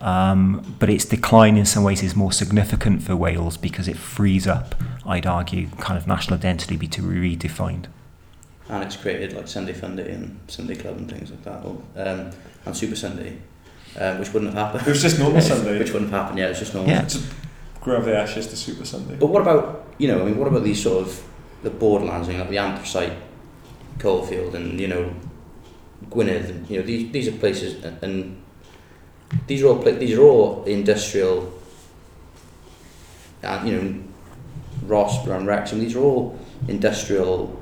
Um, 0.00 0.76
but 0.78 0.88
its 0.88 1.04
decline 1.04 1.56
in 1.56 1.66
some 1.66 1.82
ways 1.82 2.02
is 2.02 2.16
more 2.16 2.32
significant 2.32 3.02
for 3.02 3.14
Wales 3.14 3.56
because 3.56 3.86
it 3.86 3.96
frees 3.96 4.46
up, 4.46 4.74
I'd 5.04 5.26
argue, 5.26 5.68
kind 5.78 5.98
of 5.98 6.06
national 6.06 6.38
identity 6.38 6.76
be 6.76 6.88
to 6.88 7.02
be 7.02 7.36
redefined. 7.36 7.86
And 8.68 8.82
it's 8.82 8.96
created 8.96 9.34
like 9.34 9.48
Sunday 9.48 9.74
Funday 9.74 10.14
and 10.14 10.38
Sunday 10.48 10.76
Club 10.76 10.96
and 10.96 11.10
things 11.10 11.30
like 11.30 11.42
that, 11.44 11.64
or, 11.64 11.82
um, 11.96 12.30
and 12.64 12.76
Super 12.76 12.96
Sunday, 12.96 13.36
um, 13.98 14.18
which 14.20 14.32
wouldn't 14.32 14.54
have 14.54 14.66
happened. 14.66 14.86
It 14.86 14.90
was 14.90 15.02
just 15.02 15.18
normal 15.18 15.40
Sunday. 15.52 15.78
which 15.78 15.92
wouldn't 15.92 16.10
have 16.10 16.20
happened, 16.20 16.38
yeah, 16.38 16.46
it's 16.46 16.60
just 16.60 16.74
normal. 16.74 16.92
Yeah. 16.92 17.08
Grow 17.82 17.96
of 17.96 18.04
the 18.04 18.16
Ashes 18.16 18.46
to 18.48 18.56
Super 18.56 18.84
Sunday. 18.84 19.16
But 19.16 19.26
what 19.26 19.42
about, 19.42 19.86
you 19.98 20.08
know, 20.08 20.22
I 20.22 20.24
mean, 20.24 20.38
what 20.38 20.48
about 20.48 20.62
these 20.64 20.82
sort 20.82 21.06
of, 21.06 21.22
the 21.62 21.70
borderlands, 21.70 22.28
you 22.28 22.34
know, 22.34 22.40
like 22.40 22.50
the 22.50 22.58
anthracite 22.58 23.12
coalfield 23.98 24.54
and, 24.54 24.80
you 24.80 24.88
know, 24.88 25.12
Gwynedd, 26.08 26.48
and, 26.48 26.70
you 26.70 26.78
know, 26.78 26.86
these, 26.86 27.10
these 27.12 27.28
are 27.28 27.32
places, 27.32 27.84
and, 27.84 28.02
and 28.02 28.42
these 29.46 29.62
are 29.62 29.68
all 29.68 29.78
these 29.82 30.16
are 30.16 30.22
all 30.22 30.64
industrial. 30.64 31.52
And 33.42 33.68
you 33.68 33.80
know, 33.80 34.02
Rhos, 34.84 35.26
and 35.26 35.46
Wrexham. 35.46 35.80
These 35.80 35.96
are 35.96 36.00
all 36.00 36.38
industrial, 36.68 37.58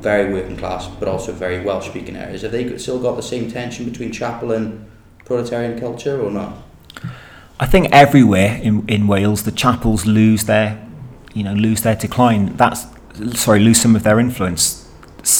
very 0.00 0.32
working 0.32 0.56
class, 0.56 0.88
but 0.88 1.08
also 1.08 1.32
very 1.32 1.64
Welsh 1.64 1.88
speaking 1.88 2.16
areas. 2.16 2.42
Have 2.42 2.52
they 2.52 2.76
still 2.78 3.00
got 3.00 3.16
the 3.16 3.22
same 3.22 3.50
tension 3.50 3.84
between 3.84 4.12
chapel 4.12 4.52
and 4.52 4.86
proletarian 5.24 5.78
culture, 5.78 6.20
or 6.20 6.30
not? 6.30 6.56
I 7.60 7.66
think 7.66 7.88
everywhere 7.92 8.58
in, 8.62 8.86
in 8.88 9.06
Wales 9.06 9.44
the 9.44 9.52
chapels 9.52 10.06
lose 10.06 10.44
their, 10.44 10.84
you 11.32 11.44
know, 11.44 11.54
lose 11.54 11.82
their 11.82 11.94
decline. 11.94 12.56
That's 12.56 12.86
sorry, 13.34 13.60
lose 13.60 13.80
some 13.80 13.94
of 13.96 14.02
their 14.02 14.18
influence. 14.18 14.80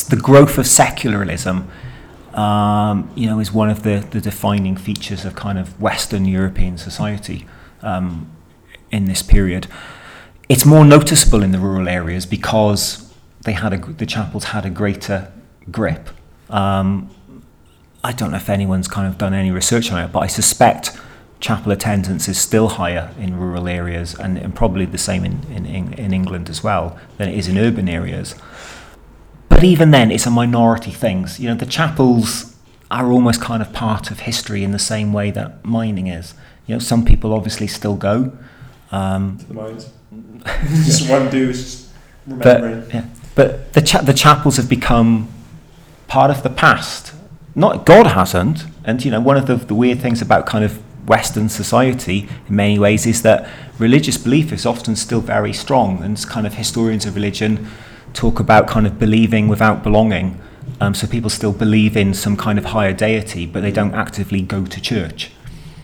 The 0.09 0.17
growth 0.17 0.57
of 0.57 0.67
secularism, 0.67 1.69
um, 2.35 3.11
you 3.15 3.27
know, 3.27 3.39
is 3.39 3.53
one 3.53 3.71
of 3.71 3.83
the, 3.83 4.07
the 4.11 4.21
defining 4.21 4.77
features 4.77 5.25
of 5.25 5.35
kind 5.35 5.59
of 5.59 5.81
Western 5.81 6.25
European 6.25 6.79
society 6.79 7.47
um, 7.83 8.31
in 8.91 9.07
this 9.07 9.23
period. 9.23 9.69
It's 10.49 10.67
more 10.67 10.85
noticeable 10.85 11.43
in 11.43 11.53
the 11.53 11.59
rural 11.59 11.89
areas 11.89 12.27
because 12.27 13.13
they 13.45 13.53
had 13.53 13.73
a, 13.73 13.79
the 13.79 14.07
chapels 14.07 14.45
had 14.45 14.67
a 14.67 14.71
greater 14.71 15.33
grip. 15.71 16.11
Um, 16.51 17.11
I 18.03 18.13
don't 18.13 18.33
know 18.33 18.37
if 18.37 18.51
anyone's 18.51 18.89
kind 18.89 19.07
of 19.07 19.17
done 19.17 19.33
any 19.33 19.51
research 19.51 19.91
on 19.91 20.03
it, 20.03 20.13
but 20.13 20.21
I 20.21 20.27
suspect 20.27 20.99
chapel 21.41 21.73
attendance 21.73 22.29
is 22.29 22.39
still 22.39 22.69
higher 22.69 23.13
in 23.19 23.39
rural 23.39 23.69
areas 23.69 24.15
and, 24.15 24.39
and 24.39 24.55
probably 24.55 24.87
the 24.87 24.99
same 24.99 25.25
in, 25.25 25.45
in, 25.53 25.93
in 25.95 26.13
England 26.13 26.49
as 26.49 26.63
well 26.65 26.99
than 27.17 27.29
it 27.29 27.39
is 27.39 27.49
in 27.49 27.59
urban 27.59 27.89
areas. 27.89 28.35
But 29.65 29.71
even 29.71 29.93
then, 29.93 30.11
it's 30.11 30.27
a 30.27 30.31
minority 30.31 30.91
things. 30.91 31.41
You 31.41 31.49
know, 31.49 31.55
the 31.55 31.65
chapels 31.65 32.55
are 32.91 33.11
almost 33.11 33.41
kind 33.41 33.63
of 33.63 33.73
part 33.73 34.11
of 34.11 34.21
history 34.21 34.63
in 34.63 34.73
the 34.73 34.79
same 34.79 35.11
way 35.15 35.31
that 35.31 35.65
mining 35.65 36.07
is. 36.07 36.35
You 36.67 36.75
know, 36.75 36.79
some 36.79 37.03
people 37.03 37.33
obviously 37.33 37.67
still 37.67 37.97
go. 37.97 38.37
Um, 38.93 39.39
to 39.39 39.47
the 39.47 39.55
mines. 39.55 39.89
just 40.85 41.09
one 41.09 41.31
dude 41.31 41.55
just 41.55 41.89
but 42.27 42.61
remembering. 42.61 42.91
yeah, 42.91 43.07
but 43.35 43.73
the 43.73 43.81
cha- 43.81 44.03
the 44.03 44.13
chapels 44.13 44.59
have 44.59 44.69
become 44.69 45.29
part 46.09 46.31
of 46.31 46.43
the 46.43 46.51
past. 46.51 47.15
Not 47.55 47.87
God 47.87 48.09
hasn't, 48.09 48.67
and 48.85 49.03
you 49.03 49.11
know 49.11 49.21
one 49.21 49.39
of 49.39 49.47
the, 49.47 49.57
the 49.57 49.75
weird 49.75 49.99
things 49.99 50.21
about 50.21 50.45
kind 50.45 50.67
of 50.67 50.79
Western 51.09 51.49
society 51.49 52.29
in 52.49 52.57
many 52.57 52.79
ways 52.79 53.07
is 53.07 53.23
that 53.23 53.49
religious 53.79 54.19
belief 54.19 54.53
is 54.53 54.67
often 54.67 54.95
still 54.95 55.23
very 55.23 55.55
strong, 55.55 56.03
and 56.03 56.23
kind 56.27 56.47
of 56.47 56.53
historians 56.53 57.07
of 57.07 57.15
religion 57.15 57.67
talk 58.15 58.41
about 58.41 58.67
kind 58.67 58.87
of 58.87 58.99
believing 58.99 59.49
without 59.49 59.83
belonging. 59.83 60.41
Um, 60.81 60.95
so 60.95 61.07
people 61.07 61.31
still 61.31 61.53
believe 61.53 61.97
in 61.97 62.15
some 62.15 62.37
kind 62.37 62.59
of 62.59 62.67
higher 62.67 62.93
deity, 62.93 63.47
but 63.47 63.61
they 63.63 63.71
don't 63.71 63.95
actively 63.95 64.41
go 64.43 64.65
to 64.65 64.81
church. 64.81 65.31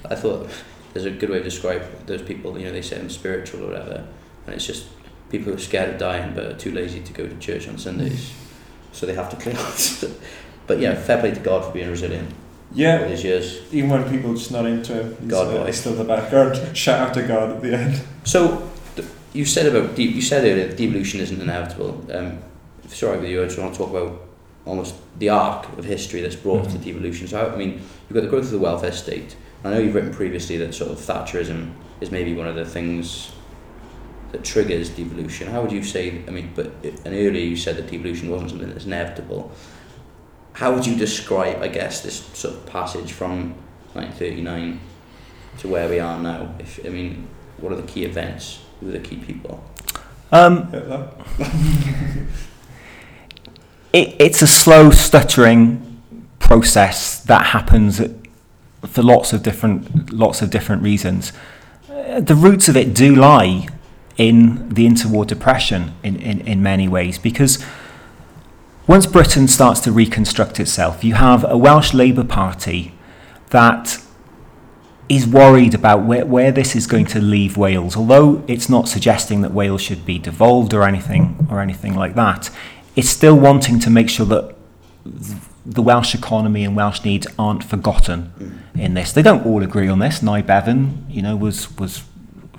I 0.08 0.14
thought 0.14 0.48
there's 0.94 1.04
a 1.06 1.10
good 1.10 1.30
way 1.30 1.38
to 1.38 1.44
describe 1.44 1.82
those 2.06 2.22
people. 2.22 2.58
You 2.58 2.66
know, 2.66 2.72
they 2.72 2.82
say 2.82 2.98
I'm 2.98 3.10
spiritual 3.10 3.64
or 3.64 3.68
whatever, 3.68 4.06
and 4.46 4.54
it's 4.56 4.66
just 4.66 4.86
people 5.30 5.52
who 5.52 5.58
are 5.58 5.60
scared 5.60 5.90
of 5.90 5.98
dying 5.98 6.34
but 6.34 6.46
are 6.46 6.56
too 6.56 6.72
lazy 6.72 7.00
to 7.00 7.12
go 7.12 7.26
to 7.28 7.36
church 7.38 7.68
on 7.68 7.78
Sundays, 7.78 8.32
so 8.92 9.06
they 9.06 9.14
have 9.14 9.30
to 9.30 9.36
clear 9.36 9.56
out. 9.56 10.04
but 10.66 10.80
yeah, 10.80 10.94
fair 10.94 11.18
play 11.20 11.30
to 11.32 11.40
God 11.40 11.64
for 11.64 11.72
being 11.72 11.90
resilient 11.90 12.28
all 12.30 12.36
Yeah, 12.72 13.06
these 13.06 13.22
years. 13.22 13.60
even 13.72 13.90
when 13.90 14.08
people 14.10 14.32
are 14.32 14.34
just 14.34 14.50
not 14.50 14.66
into 14.66 14.94
him, 14.94 15.16
he's, 15.20 15.30
God 15.30 15.54
uh, 15.54 15.66
he's 15.66 15.78
still 15.80 15.92
in 15.92 15.98
the 15.98 16.04
background. 16.04 16.76
Shout 16.76 17.08
out 17.08 17.14
to 17.14 17.22
God 17.22 17.50
at 17.50 17.62
the 17.62 17.74
end. 17.76 18.02
So 18.24 18.48
th- 18.48 18.70
you 19.32 19.44
said 19.44 19.66
about 19.66 19.94
de- 19.94 20.02
you 20.02 20.22
said 20.22 20.44
earlier 20.44 20.68
that 20.68 20.76
devolution 20.76 21.20
isn't 21.20 21.40
inevitable. 21.40 22.04
Um, 22.12 22.38
if 22.84 22.92
it's 22.92 23.02
all 23.02 23.10
right 23.10 23.20
with 23.20 23.30
you, 23.30 23.42
I 23.42 23.46
just 23.46 23.58
want 23.58 23.72
to 23.72 23.78
talk 23.78 23.90
about 23.90 24.20
almost 24.66 24.94
the 25.18 25.28
arc 25.28 25.66
of 25.78 25.84
history 25.84 26.20
that's 26.20 26.36
brought 26.36 26.66
us 26.66 26.72
to 26.72 26.78
devolution. 26.78 27.28
So 27.28 27.38
I 27.40 27.52
I 27.52 27.56
mean, 27.56 27.72
you've 27.72 28.14
got 28.14 28.22
the 28.22 28.28
growth 28.28 28.44
of 28.44 28.50
the 28.50 28.58
welfare 28.58 28.92
state. 28.92 29.36
I 29.64 29.70
know 29.70 29.78
you've 29.78 29.94
written 29.94 30.12
previously 30.12 30.56
that 30.58 30.74
sort 30.74 30.90
of 30.90 30.98
Thatcherism 30.98 31.72
is 32.00 32.10
maybe 32.10 32.34
one 32.34 32.46
of 32.46 32.56
the 32.56 32.64
things 32.64 33.30
that 34.32 34.44
triggers 34.44 34.88
devolution. 34.90 35.48
How 35.48 35.60
would 35.62 35.72
you 35.72 35.82
say? 35.82 36.22
I 36.26 36.30
mean, 36.30 36.52
but 36.54 36.72
and 36.82 37.14
earlier 37.14 37.44
you 37.44 37.56
said 37.56 37.76
that 37.76 37.90
devolution 37.90 38.30
wasn't 38.30 38.50
something 38.50 38.68
that's 38.68 38.86
inevitable. 38.86 39.52
How 40.54 40.74
would 40.74 40.84
you 40.84 40.96
describe, 40.96 41.62
I 41.62 41.68
guess, 41.68 42.02
this 42.02 42.26
sort 42.36 42.54
of 42.54 42.66
passage 42.66 43.12
from 43.12 43.54
1939 43.94 44.80
to 45.58 45.68
where 45.68 45.88
we 45.88 46.00
are 46.00 46.18
now? 46.20 46.54
If 46.58 46.84
I 46.84 46.88
mean, 46.88 47.28
what 47.58 47.72
are 47.72 47.76
the 47.76 47.86
key 47.86 48.04
events? 48.04 48.60
Who 48.80 48.88
are 48.88 48.92
the 48.92 48.98
key 48.98 49.16
people? 49.16 49.62
Um, 50.32 50.72
it, 53.92 54.16
it's 54.18 54.42
a 54.42 54.46
slow, 54.46 54.90
stuttering 54.90 55.86
process 56.38 57.22
that 57.24 57.46
happens 57.46 58.00
for 58.86 59.02
lots 59.02 59.32
of 59.32 59.42
different 59.42 60.12
lots 60.12 60.42
of 60.42 60.50
different 60.50 60.82
reasons. 60.82 61.32
Uh, 61.90 62.20
the 62.20 62.34
roots 62.34 62.68
of 62.68 62.76
it 62.76 62.94
do 62.94 63.14
lie 63.14 63.68
in 64.16 64.68
the 64.68 64.86
interwar 64.86 65.26
depression 65.26 65.92
in, 66.02 66.16
in, 66.16 66.40
in 66.40 66.62
many 66.62 66.88
ways 66.88 67.18
because 67.18 67.64
once 68.86 69.06
Britain 69.06 69.46
starts 69.46 69.80
to 69.80 69.92
reconstruct 69.92 70.58
itself, 70.58 71.04
you 71.04 71.14
have 71.14 71.44
a 71.48 71.56
Welsh 71.56 71.94
Labour 71.94 72.24
Party 72.24 72.92
that 73.50 74.02
is 75.10 75.26
worried 75.26 75.74
about 75.74 76.04
where, 76.04 76.24
where 76.24 76.52
this 76.52 76.76
is 76.76 76.86
going 76.86 77.04
to 77.04 77.20
leave 77.20 77.56
Wales. 77.56 77.96
Although 77.96 78.44
it's 78.46 78.68
not 78.68 78.88
suggesting 78.88 79.40
that 79.42 79.52
Wales 79.52 79.82
should 79.82 80.06
be 80.06 80.20
devolved 80.20 80.72
or 80.72 80.84
anything 80.84 81.48
or 81.50 81.60
anything 81.60 81.96
like 81.96 82.14
that, 82.14 82.48
it's 82.94 83.10
still 83.10 83.34
wanting 83.36 83.80
to 83.80 83.90
make 83.90 84.08
sure 84.08 84.26
that 84.26 84.54
the 85.66 85.82
Welsh 85.82 86.14
economy 86.14 86.64
and 86.64 86.76
Welsh 86.76 87.04
needs 87.04 87.26
aren't 87.36 87.64
forgotten 87.64 88.62
in 88.74 88.94
this. 88.94 89.10
They 89.12 89.22
don't 89.22 89.44
all 89.44 89.64
agree 89.64 89.88
on 89.88 89.98
this. 89.98 90.22
Nye 90.22 90.42
Bevan, 90.42 91.04
you 91.08 91.22
know, 91.22 91.36
was 91.36 91.76
was 91.76 92.04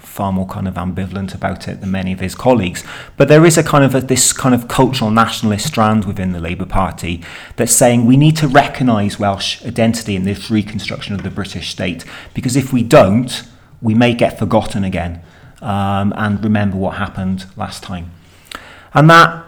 far 0.01 0.33
more 0.33 0.47
kind 0.47 0.67
of 0.67 0.73
ambivalent 0.75 1.33
about 1.33 1.67
it 1.67 1.79
than 1.79 1.91
many 1.91 2.11
of 2.11 2.19
his 2.19 2.35
colleagues. 2.35 2.83
But 3.17 3.27
there 3.27 3.45
is 3.45 3.57
a 3.57 3.63
kind 3.63 3.83
of 3.83 3.95
a, 3.95 4.01
this 4.01 4.33
kind 4.33 4.53
of 4.53 4.67
cultural 4.67 5.11
nationalist 5.11 5.67
strand 5.67 6.05
within 6.05 6.31
the 6.31 6.39
Labour 6.39 6.65
Party 6.65 7.23
that's 7.55 7.71
saying 7.71 8.05
we 8.05 8.17
need 8.17 8.35
to 8.37 8.47
recognise 8.47 9.19
Welsh 9.19 9.63
identity 9.65 10.15
in 10.15 10.25
this 10.25 10.49
reconstruction 10.49 11.15
of 11.15 11.23
the 11.23 11.29
British 11.29 11.69
state 11.69 12.03
because 12.33 12.55
if 12.55 12.73
we 12.73 12.83
don't, 12.83 13.43
we 13.81 13.93
may 13.93 14.13
get 14.13 14.37
forgotten 14.37 14.83
again 14.83 15.21
um, 15.61 16.13
and 16.17 16.43
remember 16.43 16.77
what 16.77 16.97
happened 16.97 17.45
last 17.55 17.83
time. 17.83 18.11
And 18.93 19.09
that 19.09 19.45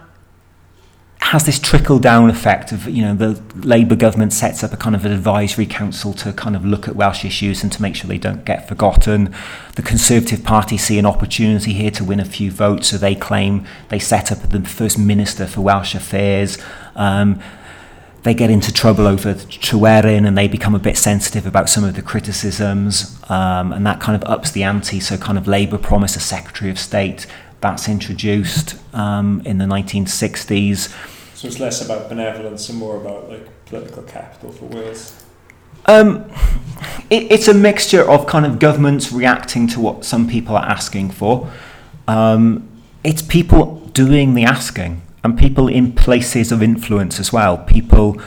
has 1.34 1.48
this 1.48 1.58
trickle 1.58 1.98
down 1.98 2.30
effect 2.30 2.72
of 2.72 2.88
you 2.88 3.02
know 3.02 3.16
the 3.16 3.42
Labour 3.68 3.96
government 3.96 4.32
sets 4.32 4.64
up 4.64 4.72
a 4.72 4.78
kind 4.78 4.96
of 4.96 5.04
an 5.04 5.12
advisory 5.12 5.66
council 5.66 6.14
to 6.14 6.32
kind 6.32 6.56
of 6.56 6.64
look 6.64 6.88
at 6.88 6.96
Welsh 6.96 7.26
issues 7.26 7.64
and 7.64 7.72
to 7.72 7.82
make 7.82 7.96
sure 7.96 8.08
they 8.08 8.20
don't 8.20 8.46
get 8.46 8.68
forgotten. 8.68 9.34
The 9.76 9.82
Conservative 9.82 10.44
Party 10.44 10.78
see 10.78 11.00
an 11.00 11.08
opportunity 11.08 11.74
here 11.74 11.90
to 11.90 12.04
win 12.04 12.20
a 12.20 12.26
few 12.26 12.52
votes, 12.52 12.90
so 12.90 13.00
they 13.00 13.16
claim 13.16 13.66
they 13.90 13.98
set 13.98 14.32
up 14.32 14.48
the 14.48 14.62
first 14.62 15.00
minister 15.00 15.48
for 15.48 15.62
Welsh 15.62 15.96
affairs. 15.96 16.60
Um, 16.96 17.42
they 18.22 18.36
get 18.36 18.52
into 18.52 18.72
trouble 18.72 19.08
over 19.08 19.34
Tryweryn 19.34 20.28
and 20.28 20.38
they 20.38 20.48
become 20.48 20.76
a 20.76 20.80
bit 20.80 20.98
sensitive 20.98 21.48
about 21.48 21.68
some 21.68 21.84
of 21.84 21.96
the 21.96 22.04
criticisms 22.04 23.20
um, 23.28 23.74
and 23.74 23.88
that 23.88 24.00
kind 24.00 24.16
of 24.16 24.30
ups 24.30 24.52
the 24.52 24.62
ante 24.62 25.00
so 25.00 25.18
kind 25.18 25.38
of 25.38 25.46
Labour 25.46 25.80
promise 25.80 26.16
a 26.16 26.22
Secretary 26.22 26.70
of 26.72 26.80
State 26.80 27.26
that's 27.60 27.90
introduced 27.90 28.76
um, 28.94 29.42
in 29.46 29.58
the 29.58 29.66
1960s 29.66 30.96
so 31.44 31.50
it's 31.50 31.60
less 31.60 31.84
about 31.84 32.08
benevolence 32.08 32.70
and 32.70 32.80
more 32.80 32.96
about 32.96 33.30
like 33.30 33.66
political 33.66 34.02
capital 34.04 34.50
for 34.54 34.64
Wales. 34.68 35.26
Um, 35.88 36.32
it, 37.10 37.30
it's 37.30 37.50
a 37.50 37.54
mixture 37.54 38.10
of 38.10 38.26
kind 38.28 38.46
of 38.46 38.60
governments 38.60 39.12
reacting 39.12 39.68
to 39.68 39.82
what 39.82 40.06
some 40.06 40.30
people 40.30 40.56
are 40.56 40.64
asking 40.64 41.12
for. 41.12 41.52
Um, 42.08 42.70
it's 43.04 43.22
people 43.22 43.82
doing 43.88 44.36
the 44.36 44.46
asking 44.46 45.02
and 45.22 45.38
people 45.38 45.68
in 45.68 45.92
places 45.92 46.54
of 46.54 46.64
influence 46.64 47.20
as 47.20 47.34
well. 47.34 47.58
People 47.58 48.22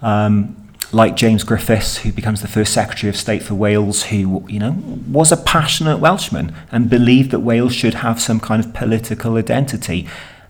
um, 0.00 0.56
like 0.90 1.16
James 1.16 1.44
Griffiths, 1.44 1.98
who 1.98 2.12
becomes 2.12 2.40
the 2.40 2.48
first 2.48 2.72
Secretary 2.72 3.10
of 3.10 3.16
State 3.18 3.42
for 3.42 3.56
Wales, 3.56 4.04
who 4.04 4.46
you 4.48 4.58
know 4.58 4.74
was 5.06 5.30
a 5.30 5.36
passionate 5.36 5.98
Welshman 5.98 6.54
and 6.72 6.88
believed 6.88 7.30
that 7.32 7.40
Wales 7.40 7.74
should 7.74 7.96
have 7.96 8.18
some 8.22 8.40
kind 8.40 8.64
of 8.64 8.72
political 8.72 9.36
identity, 9.36 10.08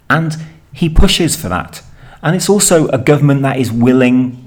and 0.09 0.37
he 0.73 0.89
pushes 0.89 1.35
for 1.35 1.49
that. 1.49 1.83
And 2.23 2.35
it's 2.35 2.49
also 2.49 2.89
a 2.89 2.99
government 2.99 3.43
that 3.43 3.59
is 3.59 3.71
willing 3.71 4.45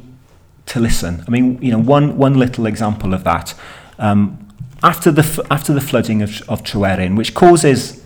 to 0.67 0.79
listen. 0.79 1.23
I 1.27 1.29
mean, 1.31 1.61
you 1.61 1.71
know, 1.71 1.79
one, 1.79 2.17
one 2.17 2.37
little 2.37 2.65
example 2.65 3.13
of 3.13 3.23
that. 3.23 3.53
Um, 3.99 4.47
after, 4.83 5.11
the, 5.11 5.45
after 5.51 5.73
the 5.73 5.81
flooding 5.81 6.21
of, 6.21 6.41
of 6.49 6.63
Tryweryn, 6.63 7.17
which 7.17 7.33
causes 7.33 8.03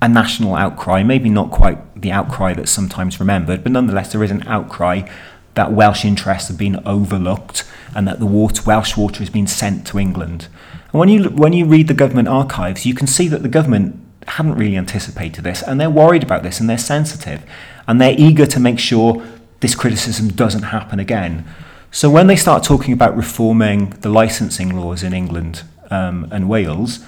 a 0.00 0.08
national 0.08 0.54
outcry, 0.54 1.02
maybe 1.02 1.30
not 1.30 1.50
quite 1.50 2.00
the 2.00 2.12
outcry 2.12 2.54
that's 2.54 2.70
sometimes 2.70 3.20
remembered, 3.20 3.62
but 3.62 3.72
nonetheless 3.72 4.12
there 4.12 4.22
is 4.24 4.30
an 4.30 4.46
outcry 4.46 5.08
that 5.54 5.72
Welsh 5.72 6.04
interests 6.04 6.48
have 6.48 6.58
been 6.58 6.80
overlooked 6.86 7.64
and 7.94 8.08
that 8.08 8.18
the 8.18 8.26
water, 8.26 8.62
Welsh 8.64 8.96
water 8.96 9.18
has 9.18 9.30
been 9.30 9.46
sent 9.46 9.86
to 9.88 9.98
England. 9.98 10.48
And 10.92 11.00
when 11.00 11.08
you, 11.08 11.24
when 11.24 11.52
you 11.52 11.66
read 11.66 11.88
the 11.88 11.94
government 11.94 12.28
archives, 12.28 12.86
you 12.86 12.94
can 12.94 13.06
see 13.06 13.28
that 13.28 13.42
the 13.42 13.48
government 13.48 13.98
hadn't 14.28 14.54
really 14.54 14.76
anticipated 14.76 15.44
this 15.44 15.62
and 15.62 15.80
they're 15.80 15.90
worried 15.90 16.22
about 16.22 16.42
this 16.42 16.60
and 16.60 16.70
they're 16.70 16.78
sensitive 16.78 17.42
and 17.86 18.00
they're 18.00 18.14
eager 18.16 18.46
to 18.46 18.60
make 18.60 18.78
sure 18.78 19.22
this 19.60 19.74
criticism 19.74 20.28
doesn't 20.28 20.64
happen 20.64 21.00
again. 21.00 21.44
So 21.90 22.10
when 22.10 22.26
they 22.26 22.36
start 22.36 22.64
talking 22.64 22.94
about 22.94 23.16
reforming 23.16 23.90
the 24.00 24.08
licensing 24.08 24.74
laws 24.74 25.02
in 25.02 25.12
England 25.12 25.62
um, 25.90 26.28
and 26.32 26.48
Wales, 26.48 27.04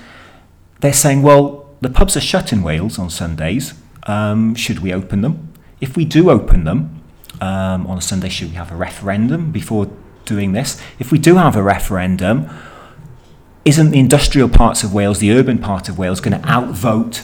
they're 0.81 0.93
saying, 0.93 1.23
well, 1.23 1.67
the 1.81 1.89
pubs 1.89 2.17
are 2.17 2.21
shut 2.21 2.53
in 2.53 2.63
Wales 2.63 2.99
on 2.99 3.11
Sundays. 3.11 3.75
Um, 4.05 4.55
should 4.55 4.81
we 4.81 4.93
open 4.93 5.23
them? 5.23 5.53
If 5.81 5.97
we 5.97 6.05
do 6.05 6.31
open 6.31 6.65
them 6.65 7.03
um, 7.41 7.87
on 7.87 7.99
a 7.99 8.01
Sunday, 8.03 8.29
should 8.29 8.51
we 8.51 8.57
have 8.57 8.71
a 8.71 8.77
referendum 8.77 9.51
before 9.51 9.91
doing 10.25 10.53
this? 10.53 10.81
If 10.99 11.11
we 11.11 11.19
do 11.19 11.37
have 11.37 11.57
a 11.57 11.63
referendum, 11.63 12.49
isn't 13.65 13.91
the 13.91 13.99
industrial 13.99 14.49
parts 14.49 14.85
of 14.85 14.93
Wales, 14.93 15.19
the 15.19 15.33
urban 15.33 15.59
part 15.59 15.89
of 15.89 15.99
Wales, 15.99 16.21
going 16.21 16.41
to 16.41 16.47
outvote 16.49 17.23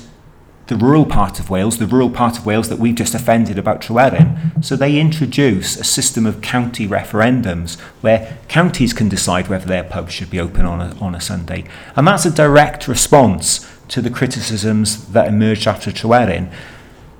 the 0.70 0.76
rural 0.76 1.04
part 1.04 1.40
of 1.40 1.50
Wales, 1.50 1.78
the 1.78 1.86
rural 1.86 2.08
part 2.08 2.38
of 2.38 2.46
Wales 2.46 2.68
that 2.68 2.78
we've 2.78 2.94
just 2.94 3.12
offended 3.12 3.58
about 3.58 3.80
Tryweryn. 3.80 4.64
So 4.64 4.76
they 4.76 5.00
introduce 5.00 5.76
a 5.76 5.82
system 5.82 6.26
of 6.26 6.40
county 6.42 6.86
referendums 6.86 7.78
where 8.02 8.38
counties 8.46 8.92
can 8.92 9.08
decide 9.08 9.48
whether 9.48 9.66
their 9.66 9.82
pubs 9.82 10.12
should 10.12 10.30
be 10.30 10.38
open 10.38 10.64
on 10.64 10.80
a, 10.80 10.94
on 11.00 11.16
a 11.16 11.20
Sunday. 11.20 11.64
And 11.96 12.06
that's 12.06 12.24
a 12.24 12.30
direct 12.30 12.86
response 12.86 13.68
to 13.88 14.00
the 14.00 14.10
criticisms 14.10 15.08
that 15.08 15.26
emerged 15.26 15.66
after 15.66 15.90
Tryweryn. 15.90 16.52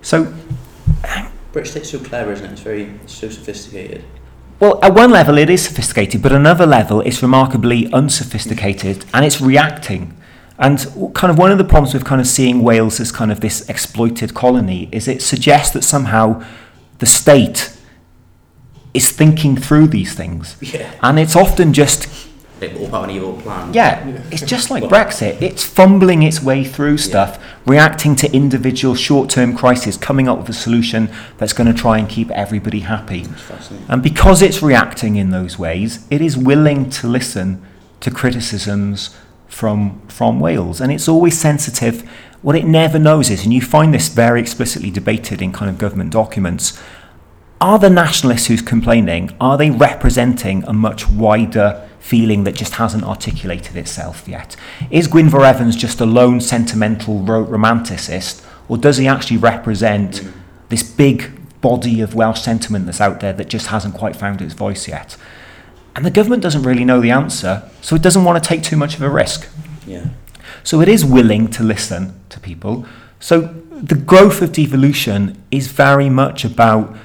So. 0.00 0.32
British 1.50 1.72
state's 1.72 1.90
so 1.90 1.98
clever, 1.98 2.30
isn't 2.30 2.46
it? 2.46 2.52
It's 2.52 2.60
very 2.60 2.84
it's 3.02 3.14
so 3.14 3.28
sophisticated. 3.30 4.04
Well, 4.60 4.78
at 4.80 4.94
one 4.94 5.10
level 5.10 5.38
it 5.38 5.50
is 5.50 5.64
sophisticated, 5.64 6.22
but 6.22 6.30
another 6.30 6.66
level 6.66 7.00
it's 7.00 7.20
remarkably 7.20 7.92
unsophisticated 7.92 9.06
and 9.12 9.24
it's 9.24 9.40
reacting 9.40 10.16
and 10.60 10.78
kind 11.14 11.30
of 11.30 11.38
one 11.38 11.50
of 11.50 11.58
the 11.58 11.64
problems 11.64 11.94
with 11.94 12.04
kind 12.04 12.20
of 12.20 12.26
seeing 12.26 12.60
Wales 12.62 13.00
as 13.00 13.10
kind 13.10 13.32
of 13.32 13.40
this 13.40 13.66
exploited 13.68 14.34
colony 14.34 14.90
is 14.92 15.08
it 15.08 15.22
suggests 15.22 15.72
that 15.72 15.82
somehow 15.82 16.44
the 16.98 17.06
state 17.06 17.74
is 18.92 19.10
thinking 19.10 19.56
through 19.56 19.86
these 19.86 20.14
things. 20.14 20.56
Yeah. 20.60 20.92
And 21.02 21.18
it's 21.18 21.34
often 21.34 21.72
just 21.72 22.08
all 22.62 22.86
have 22.88 23.04
an 23.04 23.10
evil 23.10 23.40
plan. 23.40 23.72
Yeah, 23.72 24.06
yeah. 24.06 24.22
it's 24.30 24.42
just 24.42 24.70
like 24.70 24.82
Brexit. 24.84 25.40
It's 25.40 25.64
fumbling 25.64 26.22
its 26.22 26.42
way 26.42 26.62
through 26.62 26.98
stuff, 26.98 27.38
yeah. 27.40 27.46
reacting 27.64 28.14
to 28.16 28.30
individual 28.32 28.94
short-term 28.94 29.56
crises, 29.56 29.96
coming 29.96 30.28
up 30.28 30.40
with 30.40 30.48
a 30.50 30.52
solution 30.52 31.10
that's 31.38 31.54
going 31.54 31.74
to 31.74 31.78
try 31.78 31.96
and 31.96 32.06
keep 32.06 32.30
everybody 32.32 32.80
happy. 32.80 33.24
And 33.88 34.02
because 34.02 34.42
it's 34.42 34.62
reacting 34.62 35.16
in 35.16 35.30
those 35.30 35.58
ways, 35.58 36.06
it 36.10 36.20
is 36.20 36.36
willing 36.36 36.90
to 36.90 37.06
listen 37.06 37.64
to 38.00 38.10
criticisms 38.10 39.16
from 39.50 40.00
from 40.08 40.40
Wales, 40.40 40.80
and 40.80 40.90
it's 40.90 41.08
always 41.08 41.38
sensitive. 41.38 42.08
What 42.42 42.56
it 42.56 42.64
never 42.64 42.98
knows 42.98 43.28
is, 43.28 43.44
and 43.44 43.52
you 43.52 43.60
find 43.60 43.92
this 43.92 44.08
very 44.08 44.40
explicitly 44.40 44.90
debated 44.90 45.42
in 45.42 45.52
kind 45.52 45.70
of 45.70 45.76
government 45.76 46.10
documents, 46.10 46.80
are 47.60 47.78
the 47.78 47.90
nationalists 47.90 48.46
who's 48.46 48.62
complaining 48.62 49.36
are 49.38 49.58
they 49.58 49.70
representing 49.70 50.64
a 50.64 50.72
much 50.72 51.06
wider 51.10 51.86
feeling 51.98 52.44
that 52.44 52.54
just 52.54 52.74
hasn't 52.74 53.04
articulated 53.04 53.76
itself 53.76 54.26
yet? 54.26 54.56
Is 54.90 55.08
Gwynfor 55.08 55.44
Evans 55.44 55.76
just 55.76 56.00
a 56.00 56.06
lone 56.06 56.40
sentimental 56.40 57.20
romanticist, 57.20 58.42
or 58.68 58.78
does 58.78 58.96
he 58.96 59.06
actually 59.06 59.36
represent 59.36 60.26
this 60.70 60.82
big 60.82 61.30
body 61.60 62.00
of 62.00 62.14
Welsh 62.14 62.40
sentiment 62.40 62.86
that's 62.86 63.00
out 63.00 63.20
there 63.20 63.34
that 63.34 63.48
just 63.48 63.66
hasn't 63.66 63.94
quite 63.94 64.16
found 64.16 64.40
its 64.40 64.54
voice 64.54 64.88
yet? 64.88 65.18
And 65.96 66.04
the 66.06 66.10
government 66.10 66.42
doesn't 66.42 66.62
really 66.62 66.84
know 66.84 67.00
the 67.00 67.10
answer, 67.10 67.68
so 67.80 67.96
it 67.96 68.02
doesn't 68.02 68.24
want 68.24 68.42
to 68.42 68.48
take 68.48 68.62
too 68.62 68.76
much 68.76 68.94
of 68.94 69.02
a 69.02 69.10
risk. 69.10 69.48
Yeah. 69.86 70.10
So 70.62 70.80
it 70.80 70.88
is 70.88 71.04
willing 71.04 71.48
to 71.48 71.62
listen 71.62 72.20
to 72.28 72.38
people. 72.38 72.86
So 73.18 73.40
the 73.72 73.94
growth 73.94 74.42
of 74.42 74.52
devolution 74.52 75.42
is 75.50 75.68
very 75.68 76.08
much 76.08 76.44
about 76.44 76.96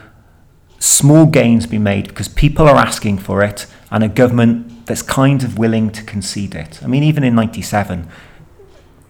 small 0.80 1.26
gains 1.26 1.66
being 1.66 1.84
made 1.84 2.08
because 2.08 2.28
people 2.28 2.68
are 2.68 2.76
asking 2.76 3.18
for 3.18 3.44
it 3.44 3.66
and 3.90 4.04
a 4.04 4.08
government 4.08 4.86
that's 4.86 5.02
kind 5.02 5.44
of 5.44 5.58
willing 5.58 5.90
to 5.92 6.04
concede 6.04 6.54
it. 6.54 6.82
I 6.84 6.88
mean, 6.88 7.04
even 7.04 7.24
in 7.24 7.34
97, 7.36 8.08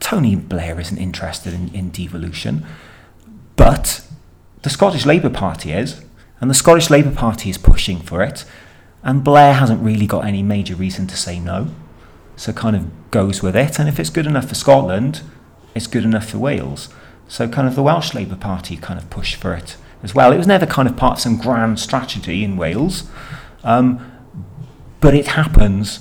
Tony 0.00 0.36
Blair 0.36 0.80
isn't 0.80 0.96
interested 0.96 1.52
in, 1.52 1.74
in 1.74 1.90
devolution, 1.90 2.64
but 3.56 4.06
the 4.62 4.70
Scottish 4.70 5.04
Labour 5.04 5.30
Party 5.30 5.72
is, 5.72 6.02
and 6.40 6.50
the 6.50 6.54
Scottish 6.54 6.90
Labour 6.90 7.10
Party 7.10 7.50
is 7.50 7.58
pushing 7.58 8.00
for 8.00 8.22
it. 8.22 8.44
And 9.06 9.22
Blair 9.22 9.54
hasn't 9.54 9.80
really 9.82 10.08
got 10.08 10.24
any 10.24 10.42
major 10.42 10.74
reason 10.74 11.06
to 11.06 11.16
say 11.16 11.38
no. 11.38 11.68
So 12.34 12.52
kind 12.52 12.74
of 12.74 13.10
goes 13.12 13.40
with 13.40 13.54
it. 13.54 13.78
And 13.78 13.88
if 13.88 14.00
it's 14.00 14.10
good 14.10 14.26
enough 14.26 14.48
for 14.48 14.56
Scotland, 14.56 15.22
it's 15.76 15.86
good 15.86 16.04
enough 16.04 16.30
for 16.30 16.38
Wales. 16.38 16.88
So 17.28 17.48
kind 17.48 17.68
of 17.68 17.76
the 17.76 17.84
Welsh 17.84 18.14
Labour 18.14 18.34
Party 18.34 18.76
kind 18.76 18.98
of 18.98 19.08
pushed 19.08 19.36
for 19.36 19.54
it 19.54 19.76
as 20.02 20.12
well. 20.12 20.32
It 20.32 20.38
was 20.38 20.48
never 20.48 20.66
kind 20.66 20.88
of 20.88 20.96
part 20.96 21.18
of 21.18 21.20
some 21.20 21.38
grand 21.38 21.78
strategy 21.78 22.42
in 22.42 22.56
Wales. 22.56 23.08
Um, 23.62 24.12
but 25.00 25.14
it 25.14 25.28
happens 25.28 26.00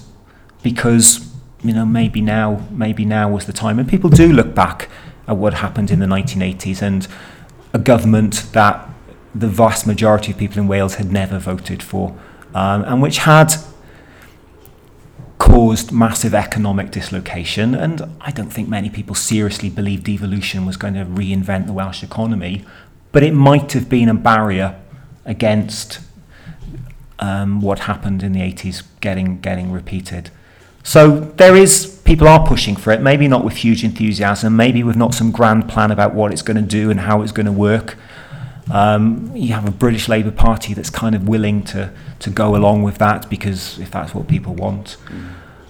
because 0.63 1.31
you 1.63 1.73
know 1.73 1.85
maybe 1.85 2.21
now 2.21 2.65
maybe 2.71 3.05
now 3.05 3.29
was 3.29 3.45
the 3.45 3.53
time 3.53 3.77
and 3.77 3.87
people 3.87 4.09
do 4.09 4.33
look 4.33 4.55
back 4.55 4.89
at 5.27 5.37
what 5.37 5.55
happened 5.55 5.91
in 5.91 5.99
the 5.99 6.05
1980s 6.07 6.81
and 6.81 7.07
a 7.71 7.77
government 7.77 8.47
that 8.53 8.89
the 9.35 9.47
vast 9.47 9.85
majority 9.85 10.31
of 10.31 10.39
people 10.39 10.59
in 10.59 10.67
Wales 10.67 10.95
had 10.95 11.11
never 11.11 11.37
voted 11.37 11.83
for 11.83 12.17
um, 12.55 12.85
and 12.85 13.01
which 13.01 13.19
had 13.19 13.53
caused 15.37 15.91
massive 15.91 16.33
economic 16.33 16.89
dislocation. 16.89 17.75
And 17.75 18.01
I 18.21 18.31
don't 18.31 18.49
think 18.49 18.69
many 18.69 18.89
people 18.89 19.13
seriously 19.13 19.69
believed 19.69 20.05
devolution 20.05 20.65
was 20.65 20.77
going 20.77 20.93
to 20.93 21.05
reinvent 21.05 21.67
the 21.67 21.73
Welsh 21.73 22.01
economy, 22.01 22.65
but 23.11 23.21
it 23.23 23.33
might 23.33 23.73
have 23.73 23.89
been 23.89 24.07
a 24.07 24.13
barrier 24.13 24.79
against 25.25 25.99
um, 27.19 27.59
what 27.61 27.79
happened 27.79 28.23
in 28.23 28.31
the 28.31 28.39
80s 28.39 28.83
getting 29.01 29.39
getting 29.41 29.71
repeated. 29.71 30.31
So 30.83 31.19
there 31.19 31.55
is 31.57 31.99
people 32.05 32.27
are 32.27 32.45
pushing 32.47 32.75
for 32.77 32.93
it, 32.93 33.01
maybe 33.01 33.27
not 33.27 33.43
with 33.43 33.57
huge 33.57 33.83
enthusiasm, 33.83 34.55
maybe 34.55 34.81
with 34.83 34.95
not 34.95 35.13
some 35.13 35.31
grand 35.31 35.67
plan 35.67 35.91
about 35.91 36.13
what 36.13 36.31
it's 36.31 36.41
going 36.41 36.57
to 36.57 36.69
do 36.79 36.89
and 36.89 37.01
how 37.01 37.21
it's 37.21 37.31
going 37.31 37.47
to 37.47 37.51
work. 37.51 37.97
Um, 38.71 39.31
you 39.35 39.53
have 39.53 39.67
a 39.67 39.71
British 39.71 40.07
Labour 40.09 40.31
Party 40.31 40.73
that's 40.73 40.89
kind 40.89 41.13
of 41.15 41.27
willing 41.27 41.63
to 41.65 41.91
to 42.19 42.29
go 42.29 42.55
along 42.55 42.81
with 42.83 42.97
that 42.97 43.29
because 43.29 43.77
if 43.79 43.91
that's 43.91 44.15
what 44.15 44.27
people 44.27 44.53
want. 44.55 44.97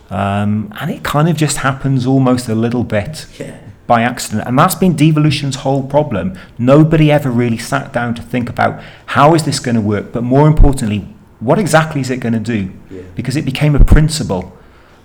Um, 0.10 0.72
and 0.80 0.92
it 0.92 1.04
kind 1.04 1.28
of 1.28 1.36
just 1.36 1.58
happens 1.58 2.06
almost 2.06 2.48
a 2.48 2.56
little 2.56 2.84
bit 2.84 3.26
Yeah. 3.40 3.58
by 3.88 4.04
accident. 4.04 4.48
And 4.48 4.58
that's 4.58 4.76
been 4.76 4.96
devolution's 4.96 5.58
whole 5.58 5.84
problem. 5.84 6.38
Nobody 6.58 7.12
ever 7.12 7.30
really 7.32 7.58
sat 7.58 7.92
down 7.92 8.14
to 8.16 8.22
think 8.22 8.50
about 8.50 8.82
how 9.08 9.34
is 9.36 9.44
this 9.44 9.60
going 9.60 9.76
to 9.76 9.82
work, 9.82 10.12
but 10.14 10.24
more 10.24 10.48
importantly, 10.48 11.08
what 11.40 11.58
exactly 11.60 12.02
is 12.02 12.10
it 12.10 12.18
going 12.22 12.34
to 12.34 12.40
do? 12.40 12.72
Yeah. 12.90 13.02
Because 13.16 13.36
it 13.36 13.46
became 13.46 13.76
a 13.76 13.84
principle 13.84 14.54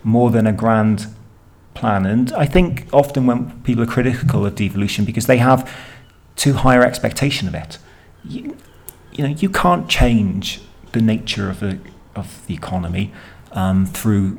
more 0.04 0.30
than 0.30 0.46
a 0.46 0.52
grand 0.52 1.06
plan. 1.74 2.04
And 2.06 2.30
I 2.34 2.46
think 2.46 2.86
often 2.92 3.26
when 3.26 3.60
people 3.62 3.82
are 3.82 3.86
critical 3.86 4.46
of 4.46 4.54
devolution, 4.54 5.04
because 5.04 5.26
they 5.26 5.38
have 5.38 5.68
too 6.40 6.54
higher 6.54 6.82
expectation 6.82 7.46
of 7.48 7.54
it, 7.54 7.78
you, 8.24 8.56
you 9.12 9.22
know, 9.24 9.34
you 9.42 9.50
can't 9.62 9.88
change 9.88 10.60
the 10.92 11.00
nature 11.00 11.50
of 11.50 11.60
the 11.60 11.78
of 12.16 12.28
the 12.46 12.54
economy 12.54 13.12
um, 13.52 13.86
through, 13.86 14.38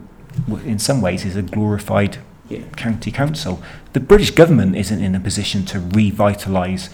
in 0.66 0.80
some 0.80 1.00
ways, 1.02 1.24
is 1.26 1.36
a 1.36 1.42
glorified 1.42 2.18
Yeah. 2.50 2.64
county 2.76 3.12
council. 3.12 3.54
The 3.94 4.00
British 4.12 4.32
government 4.32 4.76
isn't 4.76 5.02
in 5.08 5.16
a 5.16 5.20
position 5.20 5.64
to 5.72 5.78
revitalise, 5.80 6.90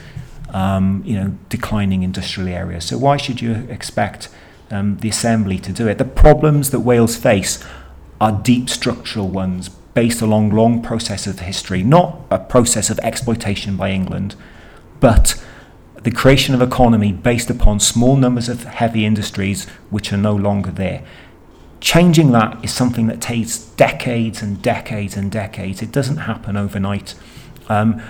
um, 0.53 1.01
you 1.09 1.15
know, 1.19 1.29
declining 1.49 2.03
industrial 2.03 2.49
areas. 2.49 2.85
So 2.85 2.97
why 2.97 3.17
should 3.17 3.39
you 3.41 3.53
expect 3.77 4.29
um, 4.69 4.97
the 5.03 5.09
assembly 5.09 5.57
to 5.59 5.71
do 5.71 5.87
it? 5.87 5.97
The 5.97 6.11
problems 6.27 6.69
that 6.69 6.81
Wales 6.81 7.15
face 7.15 7.53
are 8.19 8.33
deep 8.51 8.69
structural 8.69 9.29
ones 9.43 9.69
based 9.93 10.21
along 10.21 10.51
long 10.51 10.81
process 10.81 11.27
of 11.27 11.39
history, 11.39 11.81
not 11.83 12.09
a 12.29 12.37
process 12.37 12.89
of 12.91 12.99
exploitation 12.99 13.77
by 13.77 13.89
England, 13.99 14.35
but 14.99 15.41
the 16.03 16.11
creation 16.11 16.55
of 16.55 16.61
economy 16.61 17.11
based 17.11 17.49
upon 17.49 17.79
small 17.79 18.15
numbers 18.15 18.49
of 18.49 18.63
heavy 18.63 19.05
industries 19.05 19.65
which 19.89 20.13
are 20.13 20.17
no 20.17 20.35
longer 20.35 20.71
there. 20.71 21.03
Changing 21.79 22.31
that 22.31 22.63
is 22.63 22.73
something 22.73 23.07
that 23.07 23.21
takes 23.21 23.57
decades 23.57 24.41
and 24.41 24.61
decades 24.61 25.15
and 25.15 25.31
decades. 25.31 25.81
It 25.81 25.91
doesn't 25.91 26.17
happen 26.17 26.57
overnight. 26.57 27.13
Um, 27.69 28.01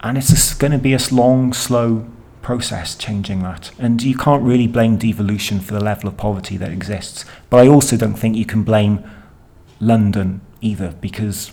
and 0.00 0.18
it's 0.18 0.54
going 0.54 0.72
to 0.72 0.78
be 0.78 0.94
a 0.94 0.98
long, 1.10 1.52
slow 1.52 2.06
process 2.42 2.96
changing 2.96 3.42
that. 3.42 3.70
And 3.78 4.02
you 4.02 4.16
can't 4.16 4.42
really 4.42 4.66
blame 4.66 4.96
devolution 4.96 5.60
for 5.60 5.74
the 5.74 5.80
level 5.80 6.08
of 6.08 6.16
poverty 6.16 6.56
that 6.56 6.70
exists. 6.70 7.24
But 7.48 7.64
I 7.64 7.68
also 7.68 7.96
don't 7.96 8.14
think 8.14 8.36
you 8.36 8.44
can 8.44 8.64
blame 8.64 9.08
London 9.80 10.40
either 10.60 10.94
because 11.00 11.52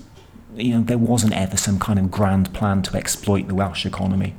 you 0.55 0.75
know 0.75 0.83
there 0.83 0.97
wasn't 0.97 1.33
ever 1.33 1.57
some 1.57 1.79
kind 1.79 1.99
of 1.99 2.11
grand 2.11 2.53
plan 2.53 2.81
to 2.83 2.97
exploit 2.97 3.47
the 3.47 3.55
Welsh 3.55 3.85
economy. 3.85 4.35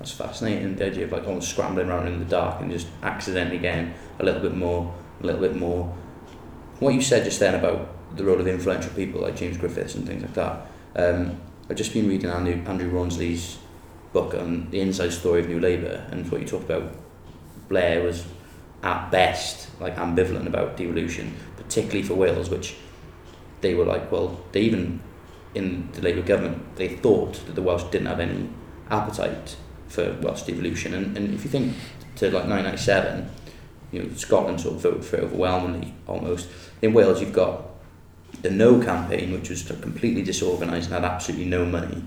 That's 0.00 0.12
fascinating, 0.12 0.76
the 0.76 0.86
idea 0.86 1.04
of 1.04 1.12
like 1.12 1.26
almost 1.26 1.50
scrambling 1.50 1.90
around 1.90 2.08
in 2.08 2.18
the 2.18 2.24
dark 2.24 2.62
and 2.62 2.70
just 2.70 2.86
accidentally 3.02 3.58
getting 3.58 3.92
a 4.18 4.24
little 4.24 4.40
bit 4.40 4.54
more, 4.54 4.94
a 5.20 5.26
little 5.26 5.42
bit 5.42 5.54
more. 5.54 5.94
What 6.78 6.94
you 6.94 7.02
said 7.02 7.24
just 7.24 7.38
then 7.38 7.54
about 7.54 8.16
the 8.16 8.24
role 8.24 8.40
of 8.40 8.48
influential 8.48 8.90
people 8.94 9.20
like 9.20 9.36
James 9.36 9.58
Griffiths 9.58 9.94
and 9.94 10.06
things 10.06 10.22
like 10.22 10.32
that. 10.32 10.66
Um, 10.96 11.38
I've 11.68 11.76
just 11.76 11.92
been 11.92 12.08
reading 12.08 12.30
Andrew, 12.30 12.62
Andrew 12.66 12.88
Rawnsley's 12.88 13.58
book 14.14 14.32
on 14.32 14.70
the 14.70 14.80
inside 14.80 15.12
story 15.12 15.40
of 15.40 15.48
New 15.48 15.60
Labour 15.60 16.06
and 16.10 16.30
what 16.32 16.40
you 16.40 16.46
talked 16.46 16.64
about. 16.64 16.94
Blair 17.68 18.02
was 18.02 18.26
at 18.82 19.10
best 19.10 19.68
like 19.82 19.96
ambivalent 19.96 20.46
about 20.46 20.78
devolution, 20.78 21.36
particularly 21.58 22.02
for 22.02 22.14
Wales, 22.14 22.48
which 22.48 22.74
they 23.60 23.74
were 23.74 23.84
like, 23.84 24.10
well, 24.10 24.40
they 24.52 24.62
even 24.62 25.02
in 25.54 25.90
the 25.92 26.00
Labour 26.00 26.22
government, 26.22 26.76
they 26.76 26.88
thought 26.88 27.34
that 27.44 27.54
the 27.54 27.62
Welsh 27.62 27.84
didn't 27.90 28.06
have 28.06 28.20
any 28.20 28.48
appetite 28.90 29.56
for 29.90 30.12
Welsh 30.22 30.42
devolution. 30.42 30.94
And, 30.94 31.16
and 31.16 31.34
if 31.34 31.44
you 31.44 31.50
think 31.50 31.74
to 32.16 32.26
like 32.26 32.46
1997, 32.46 33.30
you 33.92 34.02
know, 34.02 34.14
Scotland 34.14 34.60
sort 34.60 34.76
of 34.76 34.82
voted 34.82 35.04
for 35.04 35.16
it 35.16 35.24
overwhelmingly 35.24 35.94
almost. 36.06 36.48
In 36.80 36.92
Wales, 36.92 37.20
you've 37.20 37.32
got 37.32 37.64
the 38.42 38.50
No 38.50 38.80
campaign, 38.80 39.32
which 39.32 39.50
was 39.50 39.62
completely 39.62 40.22
disorganised 40.22 40.90
and 40.90 41.02
had 41.02 41.10
absolutely 41.10 41.46
no 41.46 41.64
money, 41.64 42.02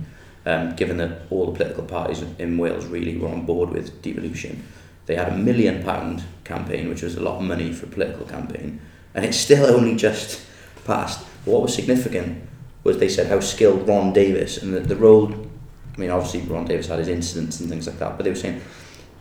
um, 0.46 0.76
given 0.76 0.98
that 0.98 1.24
all 1.30 1.52
the 1.52 1.58
political 1.58 1.84
parties 1.84 2.24
in 2.40 2.58
Wales 2.58 2.86
really 2.86 3.18
were 3.18 3.28
on 3.28 3.46
board 3.46 3.70
with 3.70 4.02
devolution. 4.02 4.64
They 5.06 5.16
had 5.16 5.30
a 5.30 5.38
million 5.38 5.84
pound 5.84 6.24
campaign, 6.46 6.90
which 6.90 7.02
was 7.02 7.16
a 7.16 7.22
lot 7.22 7.38
of 7.38 7.44
money 7.44 7.74
for 7.74 7.86
a 7.86 7.90
political 7.90 8.26
campaign, 8.26 8.80
and 9.14 9.26
it's 9.26 9.38
still 9.38 9.66
only 9.76 9.96
just 9.96 10.46
passed. 10.86 11.20
What 11.46 11.62
was 11.62 11.76
significant 11.76 12.48
was 12.84 12.98
they 12.98 13.10
said 13.10 13.28
how 13.28 13.40
skilled 13.42 13.88
Ron 13.88 14.14
Davies 14.14 14.62
and 14.62 14.74
the, 14.74 14.80
the 14.80 14.96
role. 14.96 15.50
I 15.96 16.00
mean, 16.00 16.10
obviously 16.10 16.41
Ron 16.41 16.66
Davies 16.66 16.88
had 16.88 17.00
his 17.00 17.08
incidents 17.08 17.60
and 17.60 17.70
things 17.70 17.88
like 17.88 18.00
that, 18.00 18.18
but 18.18 18.24
they 18.24 18.30
were 18.30 18.36
saying 18.36 18.62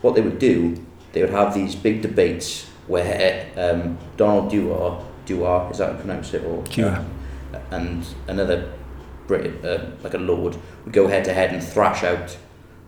what 0.00 0.14
they 0.14 0.20
would 0.20 0.38
do. 0.38 0.84
They 1.12 1.20
would 1.20 1.30
have 1.30 1.52
these 1.52 1.74
big 1.74 2.02
debates 2.02 2.66
where 2.86 3.50
um, 3.56 3.98
Donald 4.16 4.50
Dewar, 4.50 5.04
Dewar, 5.26 5.70
is 5.70 5.78
that 5.78 5.86
how 5.86 5.92
you 5.92 5.98
pronounce 5.98 6.32
it, 6.34 6.44
or 6.44 6.62
Dewar. 6.64 7.04
and 7.70 8.06
another 8.26 8.72
Brit, 9.26 9.64
uh, 9.64 9.90
like 10.02 10.14
a 10.14 10.18
lord, 10.18 10.56
would 10.84 10.92
go 10.92 11.08
head 11.08 11.24
to 11.26 11.34
head 11.34 11.52
and 11.52 11.62
thrash 11.62 12.02
out 12.02 12.36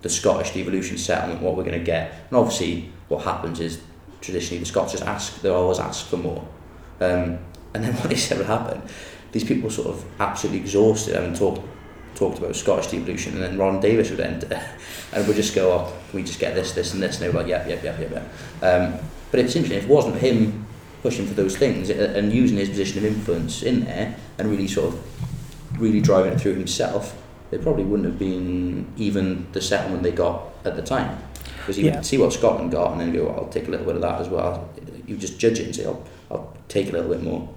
the 0.03 0.09
Scottish 0.09 0.53
devolution 0.53 0.99
settlement, 0.99 1.41
what 1.41 1.57
we're 1.57 1.65
going 1.65 1.79
to 1.79 1.85
get. 1.85 2.13
And 2.29 2.39
obviously, 2.39 2.91
what 3.09 3.25
happens 3.25 3.61
is 3.61 3.81
traditionally 4.21 4.59
the 4.61 4.67
Scots 4.67 4.93
just 4.93 5.05
ask, 5.05 5.41
they 5.43 5.49
always 5.49 5.79
ask 5.79 6.07
for 6.07 6.17
more. 6.17 6.47
Um, 7.01 7.39
and 7.75 7.85
then 7.85 7.95
what 7.99 8.09
they 8.09 8.17
said 8.17 8.39
would 8.39 8.47
happen, 8.47 8.83
these 9.33 9.45
people 9.45 9.65
were 9.65 9.71
sort 9.71 9.89
of 9.89 10.05
absolutely 10.21 10.61
exhausted 10.61 11.15
having 11.15 11.35
talked 11.35 11.63
talked 12.15 12.39
about 12.39 12.55
Scottish 12.57 12.89
devolution, 12.89 13.35
and 13.35 13.43
then 13.43 13.59
Ron 13.59 13.81
Davies 13.81 14.11
would 14.11 14.21
enter 14.21 14.49
and 15.13 15.27
we'd 15.27 15.37
just 15.37 15.55
go, 15.55 15.73
oh, 15.73 15.93
can 16.11 16.17
we 16.21 16.23
just 16.23 16.41
get 16.41 16.55
this, 16.55 16.73
this, 16.73 16.95
and 16.95 17.03
this? 17.03 17.17
And 17.17 17.25
they 17.25 17.29
were 17.29 17.41
like, 17.41 17.49
yep, 17.49 17.69
yep, 17.69 17.83
yep, 17.83 17.99
yep, 17.99 18.11
yep. 18.11 18.23
Um, 18.63 18.99
but 19.31 19.41
it's 19.41 19.57
interesting, 19.57 19.79
if 19.79 19.85
it 19.85 19.91
wasn't 19.91 20.17
him 20.17 20.67
pushing 21.03 21.27
for 21.27 21.35
those 21.35 21.57
things 21.57 21.91
and 21.91 22.33
using 22.33 22.57
his 22.57 22.69
position 22.71 22.99
of 22.99 23.05
influence 23.05 23.63
in 23.63 23.85
there 23.85 24.17
and 24.39 24.49
really 24.51 24.67
sort 24.67 24.95
of 24.95 25.81
really 25.81 26.01
driving 26.01 26.33
it 26.33 26.41
through 26.41 26.55
himself, 26.55 27.21
there 27.51 27.59
probably 27.59 27.85
wouldn't 27.85 28.09
have 28.09 28.19
been 28.19 28.91
even 28.97 29.47
the 29.53 29.61
settlement 29.61 30.03
they 30.03 30.13
got 30.13 30.43
at 30.65 30.77
the 30.77 30.83
time. 30.83 31.19
Because 31.59 31.79
you 31.79 31.87
Yeah. 31.87 31.97
would 31.97 32.07
see 32.07 32.19
what 32.19 32.33
Scotland 32.33 32.71
got 32.71 32.93
and 32.93 33.01
then 33.01 33.13
go, 33.13 33.27
well, 33.27 33.41
I'll 33.41 33.49
take 33.49 33.69
a 33.69 33.71
little 33.71 33.87
bit 33.87 33.97
of 33.97 34.03
that 34.03 34.21
as 34.21 34.29
well. 34.29 34.69
You 35.07 35.17
just 35.17 35.39
judge 35.39 35.59
it 35.61 35.67
and 35.67 35.77
say, 35.77 35.85
I'll, 35.85 36.03
I'll 36.31 36.57
take 36.69 36.89
a 36.89 36.93
little 36.93 37.11
bit 37.11 37.23
more. 37.23 37.49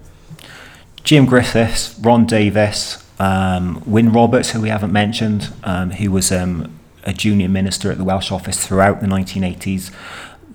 Jim 1.04 1.26
Griffiths, 1.26 1.98
Ron 2.00 2.26
Davies, 2.26 2.98
um, 3.20 3.82
Wyn 3.86 4.12
Roberts, 4.12 4.52
who 4.52 4.62
we 4.62 4.70
haven't 4.70 4.94
mentioned, 4.94 5.54
um, 5.64 5.92
who 5.92 6.12
was 6.12 6.32
um, 6.32 6.80
a 7.04 7.14
junior 7.14 7.50
minister 7.50 7.92
at 7.92 7.98
the 7.98 8.04
Welsh 8.04 8.32
office 8.32 8.66
throughout 8.66 9.02
the 9.02 9.08
1980s. 9.08 9.92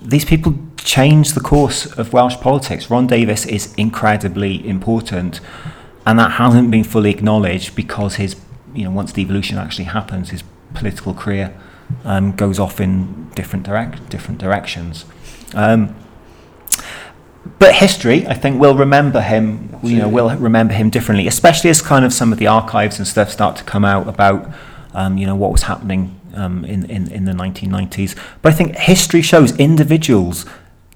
These 0.01 0.25
people 0.25 0.55
changed 0.77 1.35
the 1.35 1.41
course 1.41 1.87
of 1.87 2.13
Welsh 2.13 2.37
politics. 2.37 2.91
Ron 2.91 3.07
Davies 3.07 3.47
is 3.47 3.75
incredibly 3.75 4.67
important, 4.69 5.41
and 6.07 6.19
that 6.19 6.33
hasn't 6.33 6.71
been 6.71 6.85
fully 6.85 7.11
acknowledged 7.11 7.75
because 7.75 8.17
his, 8.17 8.37
you 8.75 8.85
know, 8.85 8.91
once 8.91 9.13
devolution 9.13 9.59
actually 9.59 9.85
happens, 9.85 10.31
his 10.31 10.43
political 10.75 11.15
career 11.15 11.55
um, 12.05 12.33
goes 12.33 12.59
off 12.59 12.81
in 12.81 13.29
different 13.31 13.65
direct 13.65 14.09
different 14.09 14.39
directions. 14.39 15.05
Um, 15.55 15.95
but 17.59 17.75
history, 17.75 18.27
I 18.27 18.35
think, 18.35 18.61
will 18.61 18.77
remember 18.77 19.21
him. 19.21 19.77
You 19.83 19.97
know, 19.99 20.09
will 20.09 20.31
remember 20.37 20.75
him 20.75 20.91
differently, 20.91 21.27
especially 21.27 21.71
as 21.71 21.83
kind 21.83 22.05
of 22.05 22.13
some 22.13 22.33
of 22.33 22.39
the 22.39 22.47
archives 22.47 22.99
and 22.99 23.07
stuff 23.07 23.31
start 23.31 23.57
to 23.57 23.65
come 23.65 23.85
out 23.85 24.07
about, 24.09 24.49
um, 24.95 25.17
you 25.19 25.27
know, 25.27 25.35
what 25.35 25.51
was 25.51 25.63
happening 25.63 26.19
um, 26.35 26.65
in, 26.65 26.89
in 26.91 27.11
in 27.11 27.25
the 27.25 27.33
1990s. 27.33 28.17
But 28.43 28.53
I 28.53 28.57
think 28.57 28.77
history 28.77 29.23
shows 29.23 29.57
individuals 29.59 30.47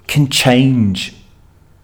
can 0.07 0.29
change 0.29 1.13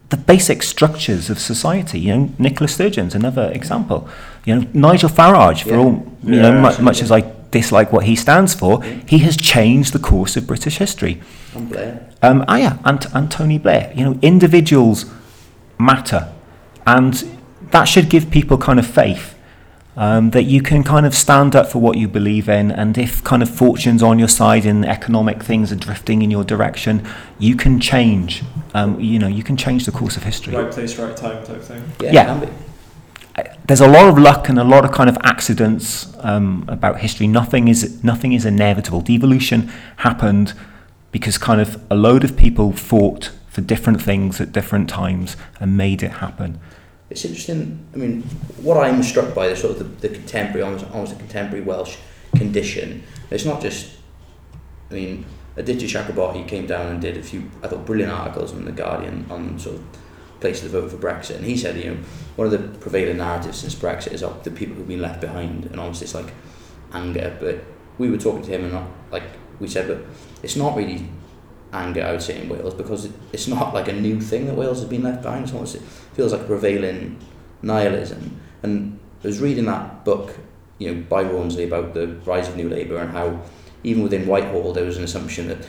the 0.10 0.18
basic 0.18 0.64
structures 0.64 1.30
of 1.30 1.40
society. 1.40 2.00
You 2.00 2.16
know, 2.16 2.30
Nicola 2.40 2.68
Sturgeon's 2.70 3.16
another 3.16 3.52
example. 3.52 4.08
You 4.46 4.56
know, 4.56 4.68
Nigel 4.74 5.10
Farage, 5.10 5.64
for 5.64 5.70
Yeah. 5.72 5.78
all 5.78 6.06
you 6.24 6.36
Yeah, 6.36 6.42
know, 6.44 6.52
mu- 6.54 6.68
absolutely. 6.68 6.86
much 6.86 7.02
as 7.02 7.12
I 7.12 7.22
dislike 7.54 7.94
what 7.94 8.04
he 8.06 8.16
stands 8.16 8.54
for, 8.54 8.74
Yeah. 8.84 8.96
he 9.14 9.18
has 9.20 9.36
changed 9.38 9.94
the 9.94 10.00
course 10.00 10.36
of 10.40 10.46
British 10.48 10.78
history. 10.78 11.22
And 11.56 11.70
Blair. 11.70 11.92
Um, 12.22 12.44
ah, 12.48 12.58
yeah, 12.58 12.78
and, 12.84 13.06
and 13.14 13.30
Tony 13.32 13.58
Blair. 13.60 13.92
You 13.96 14.04
know, 14.06 14.16
individuals 14.22 15.06
matter, 15.78 16.28
and 16.86 17.14
that 17.72 17.86
should 17.86 18.10
give 18.10 18.30
people 18.30 18.58
kind 18.58 18.80
of 18.80 18.88
faith 18.88 19.36
um, 19.96 20.32
that 20.32 20.44
you 20.44 20.62
can 20.62 20.84
kind 20.84 21.06
of 21.06 21.14
stand 21.14 21.56
up 21.56 21.68
for 21.68 21.80
what 21.80 21.98
you 21.98 22.08
believe 22.08 22.50
in, 22.50 22.72
and 22.72 22.98
if 22.98 23.24
kind 23.24 23.44
of 23.44 23.50
fortune's 23.50 24.02
on 24.02 24.18
your 24.20 24.28
side 24.28 24.66
and 24.66 24.86
economic 24.86 25.44
things 25.44 25.72
are 25.72 25.76
drifting 25.88 26.22
in 26.24 26.32
your 26.32 26.44
direction, 26.44 27.06
you 27.40 27.56
can 27.56 27.80
change. 27.80 28.42
Um, 28.74 29.00
you 29.00 29.20
know, 29.20 29.28
you 29.28 29.44
can 29.44 29.56
change 29.56 29.86
the 29.86 29.92
course 29.92 30.18
of 30.18 30.24
history. 30.24 30.56
Right 30.56 30.72
place, 30.72 30.98
right 30.98 31.16
time 31.16 31.46
type 31.46 31.62
thing. 31.62 31.84
Yeah, 32.02 32.12
Yeah. 32.12 32.50
There's 33.66 33.82
a 33.82 33.88
lot 33.88 34.08
of 34.08 34.18
luck 34.18 34.50
and 34.50 34.60
a 34.60 34.64
lot 34.64 34.86
of 34.86 34.92
kind 34.92 35.10
of 35.10 35.18
accidents 35.24 36.14
um, 36.20 36.66
about 36.68 37.00
history. 37.00 37.28
Nothing 37.28 37.68
is 37.68 38.04
nothing 38.04 38.34
is 38.34 38.46
inevitable. 38.46 39.02
Devolution 39.02 39.72
happened 39.98 40.54
because 41.12 41.38
kind 41.38 41.62
of 41.62 41.82
a 41.90 41.96
load 41.96 42.24
of 42.24 42.36
people 42.36 42.72
fought 42.72 43.32
for 43.48 43.62
different 43.62 44.02
things 44.02 44.42
at 44.42 44.52
different 44.52 44.90
times 44.90 45.38
and 45.60 45.78
made 45.78 46.04
it 46.04 46.12
happen. 46.14 46.60
It's 47.10 47.24
interesting. 47.24 47.86
I 47.94 47.98
mean, 47.98 48.24
what 48.62 48.78
I'm 48.78 49.04
struck 49.04 49.36
by 49.36 49.48
the 49.48 49.56
sort 49.56 49.78
of 49.78 50.02
the, 50.02 50.08
the 50.08 50.14
contemporary, 50.16 50.64
almost, 50.64 50.86
almost 50.92 51.14
a 51.14 51.16
contemporary 51.16 51.64
Welsh 51.64 51.98
condition. 52.36 53.04
It's 53.30 53.46
not 53.46 53.62
just. 53.62 53.92
I 54.90 54.96
mean, 54.96 55.26
Aditya 55.56 55.88
Chakrabortty 55.88 56.48
came 56.48 56.66
down 56.66 56.88
and 56.88 57.02
did 57.02 57.18
a 57.18 57.24
few, 57.24 57.50
I 57.62 57.68
thought, 57.68 57.86
brilliant 57.86 58.12
articles 58.12 58.52
in 58.52 58.66
the 58.66 58.72
Guardian 58.72 59.26
on 59.30 59.58
sort 59.60 59.78
of 59.78 59.84
places 60.44 60.64
to 60.64 60.70
vote 60.70 60.92
for 60.92 60.98
Brexit, 60.98 61.38
and 61.38 61.46
he 61.46 61.58
said, 61.58 61.78
you 61.78 61.92
know, 61.92 61.98
one 62.36 62.46
of 62.46 62.52
the 62.52 62.78
prevailing 62.80 63.18
narratives 63.18 63.60
since 63.60 63.74
Brexit 63.74 64.14
is 64.14 64.22
of 64.22 64.44
the 64.44 64.52
people 64.52 64.76
who've 64.76 64.88
been 64.88 65.02
left 65.02 65.22
behind, 65.22 65.66
and 65.66 65.80
obviously 65.80 66.06
it's 66.06 66.16
like 66.16 66.34
anger. 66.92 67.36
But 67.40 67.64
we 67.98 68.10
were 68.12 68.18
talking 68.18 68.44
to 68.44 68.52
him, 68.52 68.64
and 68.66 68.74
not, 68.74 68.88
like 69.12 69.24
we 69.60 69.68
said, 69.68 69.88
but 69.88 70.06
it's 70.44 70.56
not 70.56 70.76
really 70.76 71.10
anger, 71.72 72.04
I 72.04 72.12
would 72.12 72.22
say, 72.22 72.42
in 72.42 72.50
Wales 72.50 72.74
because 72.74 73.10
it's 73.32 73.48
not 73.48 73.74
like 73.74 73.88
a 73.88 73.94
new 73.94 74.22
thing 74.22 74.46
that 74.46 74.56
Wales 74.56 74.80
has 74.80 74.90
been 74.90 75.04
left 75.04 75.24
behind. 75.24 75.46
It's 75.46 75.54
almost, 75.54 75.76
it 75.76 75.82
feels 76.14 76.32
like 76.32 76.46
prevailing 76.46 77.18
nihilism. 77.62 78.40
And 78.62 79.00
I 79.24 79.28
was 79.28 79.40
reading 79.40 79.66
that 79.66 80.06
book, 80.06 80.38
you 80.78 80.94
know, 80.94 81.02
by 81.10 81.24
Rawnsley 81.24 81.64
about 81.64 81.94
the 81.94 82.08
rise 82.26 82.48
of 82.48 82.56
New 82.56 82.70
Labour 82.70 82.98
and 82.98 83.12
how 83.12 83.42
even 83.84 84.04
within 84.04 84.28
Whitehall 84.28 84.74
there 84.74 84.86
was 84.86 84.98
an 84.98 85.04
assumption 85.04 85.48
that 85.48 85.68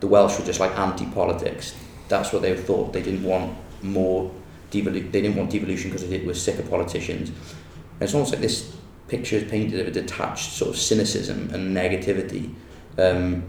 the 0.00 0.06
Welsh 0.06 0.38
were 0.38 0.44
just 0.44 0.60
like 0.60 0.76
anti-politics. 0.76 1.74
That's 2.08 2.32
what 2.32 2.42
they 2.42 2.56
thought. 2.56 2.92
They 2.92 3.02
didn't 3.02 3.22
want 3.22 3.56
more 3.82 4.30
devolu- 4.70 5.10
they 5.12 5.22
didn't 5.22 5.36
want 5.36 5.50
devolution 5.50 5.90
because 5.90 6.08
they 6.08 6.18
were 6.20 6.34
sick 6.34 6.58
of 6.58 6.68
politicians. 6.68 7.28
And 7.28 8.02
it's 8.02 8.14
almost 8.14 8.32
like 8.32 8.40
this 8.40 8.74
picture 9.08 9.36
is 9.36 9.50
painted 9.50 9.80
of 9.80 9.88
a 9.88 9.90
detached 9.90 10.52
sort 10.52 10.70
of 10.70 10.78
cynicism 10.78 11.50
and 11.52 11.76
negativity. 11.76 12.54
Um, 12.98 13.44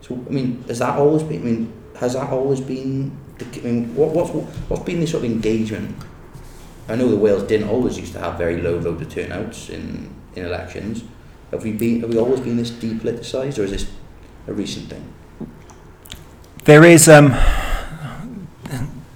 so 0.00 0.14
I 0.14 0.30
mean, 0.30 0.64
has 0.68 0.78
that 0.80 0.98
always 0.98 1.22
been? 1.22 1.40
I 1.40 1.44
mean, 1.44 1.72
has 1.96 2.14
that 2.14 2.30
always 2.30 2.60
been? 2.60 3.16
The, 3.38 3.60
I 3.60 3.64
mean, 3.64 3.94
what, 3.94 4.10
what's 4.10 4.30
what's 4.30 4.82
been 4.82 5.00
the 5.00 5.06
sort 5.06 5.24
of 5.24 5.30
engagement? 5.30 5.96
I 6.88 6.96
know 6.96 7.08
the 7.08 7.16
Wales 7.16 7.44
didn't 7.44 7.68
always 7.68 7.98
used 7.98 8.12
to 8.14 8.18
have 8.18 8.36
very 8.36 8.60
low 8.60 8.78
voter 8.78 9.04
turnouts 9.04 9.70
in, 9.70 10.12
in 10.34 10.44
elections. 10.44 11.04
Have 11.52 11.62
we 11.62 11.72
been? 11.72 12.00
Have 12.00 12.10
we 12.10 12.18
always 12.18 12.40
been 12.40 12.56
this 12.56 12.70
depoliticised, 12.70 13.58
or 13.58 13.62
is 13.62 13.70
this 13.70 13.90
a 14.48 14.52
recent 14.52 14.90
thing? 14.90 15.12
There 16.64 16.84
is 16.84 17.08
um, 17.08 17.34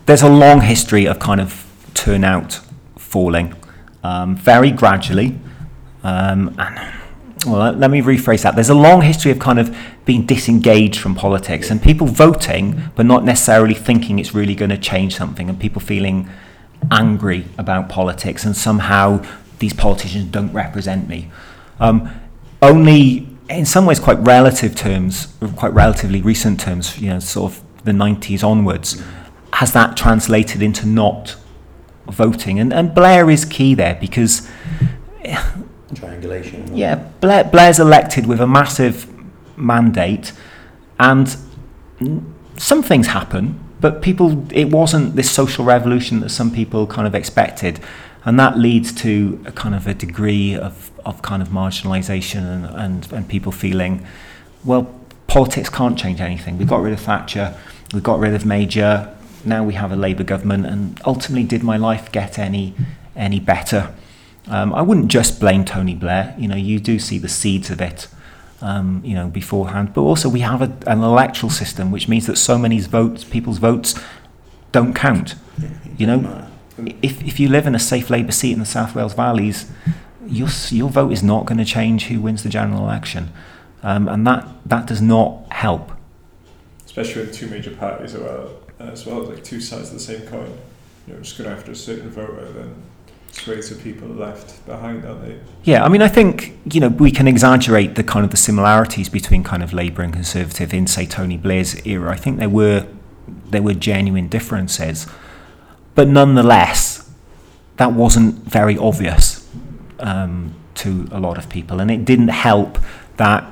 there's 0.07 0.23
a 0.23 0.29
long 0.29 0.61
history 0.61 1.07
of 1.07 1.19
kind 1.19 1.41
of 1.41 1.65
turnout 1.95 2.61
falling, 2.97 3.55
um, 4.03 4.37
very 4.37 4.71
gradually, 4.71 5.39
um, 6.03 6.55
and 6.59 6.95
well, 7.47 7.73
let 7.73 7.91
me 7.91 8.01
rephrase 8.01 8.43
that. 8.43 8.55
There's 8.55 8.71
a 8.71 8.75
long 8.75 9.03
history 9.03 9.31
of 9.31 9.39
kind 9.39 9.59
of 9.59 9.77
being 10.05 10.27
disengaged 10.27 10.99
from 10.99 11.15
politics 11.15 11.71
and 11.71 11.81
people 11.81 12.07
voting, 12.07 12.91
but 12.97 13.07
not 13.07 13.25
necessarily 13.25 13.75
thinking 13.75 14.19
it's 14.19 14.35
really 14.35 14.55
going 14.55 14.71
to 14.71 14.79
change 14.79 15.17
something, 15.17 15.49
and 15.49 15.61
people 15.61 15.81
feeling 15.81 16.29
angry 16.91 17.47
about 17.59 17.89
politics 17.89 18.45
and 18.45 18.57
somehow 18.57 19.25
these 19.59 19.73
politicians 19.73 20.27
don't 20.27 20.53
represent 20.53 21.09
me. 21.09 21.31
Um, 21.81 22.11
only 22.63 23.29
in 23.49 23.65
some 23.65 23.87
ways, 23.87 24.01
quite 24.01 24.19
relative 24.19 24.75
terms, 24.75 25.35
quite 25.57 25.73
relatively 25.73 26.21
recent 26.21 26.61
terms, 26.61 26.99
you 27.01 27.11
know, 27.11 27.21
sort 27.21 27.53
of 27.53 27.85
the 27.85 27.93
90s 27.93 28.43
onwards, 28.43 29.03
has 29.57 29.73
that 29.73 29.97
translated 29.97 30.63
into 30.63 30.87
not 30.87 31.35
voting? 32.09 32.61
And, 32.61 32.75
and 32.75 32.95
Blair 32.95 33.31
is 33.31 33.47
key 33.47 33.75
there 33.75 33.97
because 33.99 34.47
triangulation. 35.95 36.77
Yeah, 36.77 36.97
Blair, 37.23 37.45
Blair's 37.45 37.81
elected 37.81 38.27
with 38.27 38.39
a 38.39 38.47
massive 38.47 39.07
mandate, 39.57 40.35
and 40.99 41.35
some 42.59 42.83
things 42.83 43.07
happen, 43.07 43.59
but 43.81 44.03
people, 44.03 44.47
it 44.53 44.67
wasn't 44.67 45.17
this 45.17 45.31
social 45.31 45.65
revolution 45.65 46.21
that 46.21 46.29
some 46.29 46.51
people 46.51 46.87
kind 46.87 47.07
of 47.07 47.15
expected, 47.15 47.81
and 48.27 48.39
that 48.39 48.59
leads 48.59 48.93
to 48.93 49.43
a 49.47 49.53
kind 49.53 49.75
of 49.75 49.87
a 49.87 49.95
degree 49.95 50.55
of, 50.55 50.91
of 51.07 51.23
kind 51.23 51.41
of 51.41 51.49
marginalisation 51.49 52.45
and, 52.45 52.67
and, 52.67 53.13
and 53.13 53.29
people 53.29 53.53
feeling, 53.53 54.07
well, 54.65 54.95
politics 55.29 55.71
can't 55.71 55.99
change 55.99 56.21
anything. 56.21 56.59
We 56.59 56.67
got 56.67 56.83
rid 56.83 56.93
of 56.93 57.01
Thatcher, 57.01 57.57
we 57.95 58.01
got 58.01 58.19
rid 58.19 58.35
of 58.35 58.45
Major, 58.45 59.16
now 59.47 59.64
we 59.64 59.74
have 59.74 59.92
a 59.92 59.97
Labour 59.97 60.24
government, 60.24 60.66
and 60.66 61.01
ultimately, 61.05 61.44
did 61.44 61.62
my 61.62 61.76
life 61.76 62.11
get 62.12 62.38
any 62.38 62.74
any 63.14 63.40
better? 63.40 63.94
Um, 64.49 64.74
I 64.74 64.82
wouldn't 64.82 65.09
just 65.09 65.40
blame 65.40 65.64
Tony 65.64 65.94
Blair. 65.94 66.34
You 66.38 66.49
know, 66.49 66.57
you 66.57 66.78
do 66.78 66.99
see 66.99 67.18
the 67.18 67.28
seeds 67.28 67.70
of 67.70 67.80
it, 67.80 68.09
um, 68.61 69.03
you 69.05 69.14
know, 69.14 69.28
beforehand. 69.28 69.92
But 69.94 70.03
also, 70.03 70.28
we 70.28 70.40
have 70.40 70.62
a, 70.62 70.72
an 70.86 71.03
electoral 71.03 71.51
system, 71.51 71.90
which 71.90 72.09
means 72.09 72.26
that 72.26 72.36
so 72.36 72.59
many 72.59 72.80
votes, 72.80 73.24
people's 73.24 73.59
votes, 73.59 73.99
don't 74.72 74.94
count. 74.94 75.34
You 75.99 76.07
know, 76.07 76.49
if 77.03 77.22
if 77.22 77.40
you 77.40 77.49
live 77.49 77.66
in 77.66 77.74
a 77.74 77.78
safe 77.78 78.11
Labour 78.11 78.32
seat 78.32 78.53
in 78.53 78.59
the 78.59 78.66
South 78.66 78.94
Wales 78.94 79.14
Valleys, 79.14 79.70
your 80.26 80.49
your 80.70 80.90
vote 80.90 81.12
is 81.12 81.22
not 81.22 81.47
going 81.47 81.59
to 81.59 81.64
change 81.64 82.07
who 82.07 82.20
wins 82.20 82.42
the 82.42 82.49
general 82.49 82.82
election, 82.82 83.32
um, 83.82 84.09
and 84.09 84.26
that 84.26 84.47
that 84.66 84.86
does 84.86 85.01
not 85.01 85.51
help. 85.53 85.92
Especially 86.84 87.22
with 87.22 87.34
two 87.34 87.47
major 87.49 87.74
parties 87.74 88.14
as 88.14 88.22
well, 88.79 88.91
as 88.91 89.07
well, 89.07 89.22
like 89.22 89.45
two 89.45 89.61
sides 89.61 89.89
of 89.89 89.95
the 89.95 90.01
same 90.01 90.22
coin. 90.27 90.57
You 91.07 91.14
know, 91.14 91.20
just 91.20 91.39
going 91.39 91.51
after 91.51 91.72
a 91.72 91.77
certain 91.77 92.11
voter, 92.11 92.51
then 92.53 92.74
swathes 93.33 93.70
of 93.70 93.83
people 93.83 94.09
left 94.09 94.64
behind, 94.66 95.05
aren't 95.05 95.22
they? 95.22 95.39
Yeah, 95.64 95.85
I 95.85 95.89
mean, 95.89 96.03
I 96.03 96.09
think 96.09 96.59
you 96.72 96.81
know 96.81 96.89
we 96.89 97.11
can 97.11 97.29
exaggerate 97.29 97.95
the 97.95 98.03
kind 98.03 98.24
of 98.24 98.31
the 98.31 98.37
similarities 98.37 99.09
between 99.09 99.45
kind 99.45 99.62
of 99.62 99.72
Labour 99.72 100.03
and 100.03 100.12
Conservative 100.12 100.72
in 100.74 100.87
say 100.87 101.07
Tony 101.07 101.37
Blair's 101.37 101.87
era. 101.87 102.12
I 102.12 102.16
think 102.16 102.39
there 102.39 102.49
were 102.49 102.87
there 103.51 103.62
were 103.62 103.74
genuine 103.74 104.29
differences, 104.29 105.07
but 105.95 106.09
nonetheless, 106.09 107.11
that 107.77 107.93
wasn't 107.93 108.35
very 108.37 108.77
obvious 108.77 109.49
um, 110.01 110.55
to 110.74 111.09
a 111.12 111.20
lot 111.20 111.39
of 111.39 111.49
people, 111.49 111.81
and 111.81 111.91
it 111.91 112.05
didn't 112.05 112.29
help 112.29 112.79
that 113.16 113.45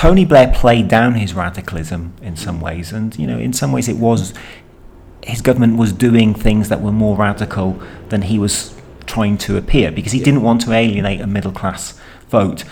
Tony 0.00 0.24
Blair 0.24 0.50
played 0.50 0.88
down 0.88 1.12
his 1.12 1.34
radicalism 1.34 2.14
in 2.22 2.34
some 2.34 2.58
ways, 2.58 2.90
and 2.90 3.14
you 3.18 3.26
know, 3.26 3.38
in 3.38 3.52
some 3.52 3.70
ways, 3.70 3.86
it 3.86 3.98
was 3.98 4.32
his 5.22 5.42
government 5.42 5.76
was 5.76 5.92
doing 5.92 6.32
things 6.32 6.70
that 6.70 6.80
were 6.80 6.90
more 6.90 7.18
radical 7.18 7.78
than 8.08 8.22
he 8.22 8.38
was 8.38 8.74
trying 9.04 9.36
to 9.36 9.58
appear 9.58 9.92
because 9.92 10.12
he 10.12 10.18
yeah. 10.20 10.24
didn't 10.24 10.40
want 10.40 10.62
to 10.62 10.72
alienate 10.72 11.20
a 11.20 11.26
middle 11.26 11.52
class 11.52 12.00
vote. 12.30 12.64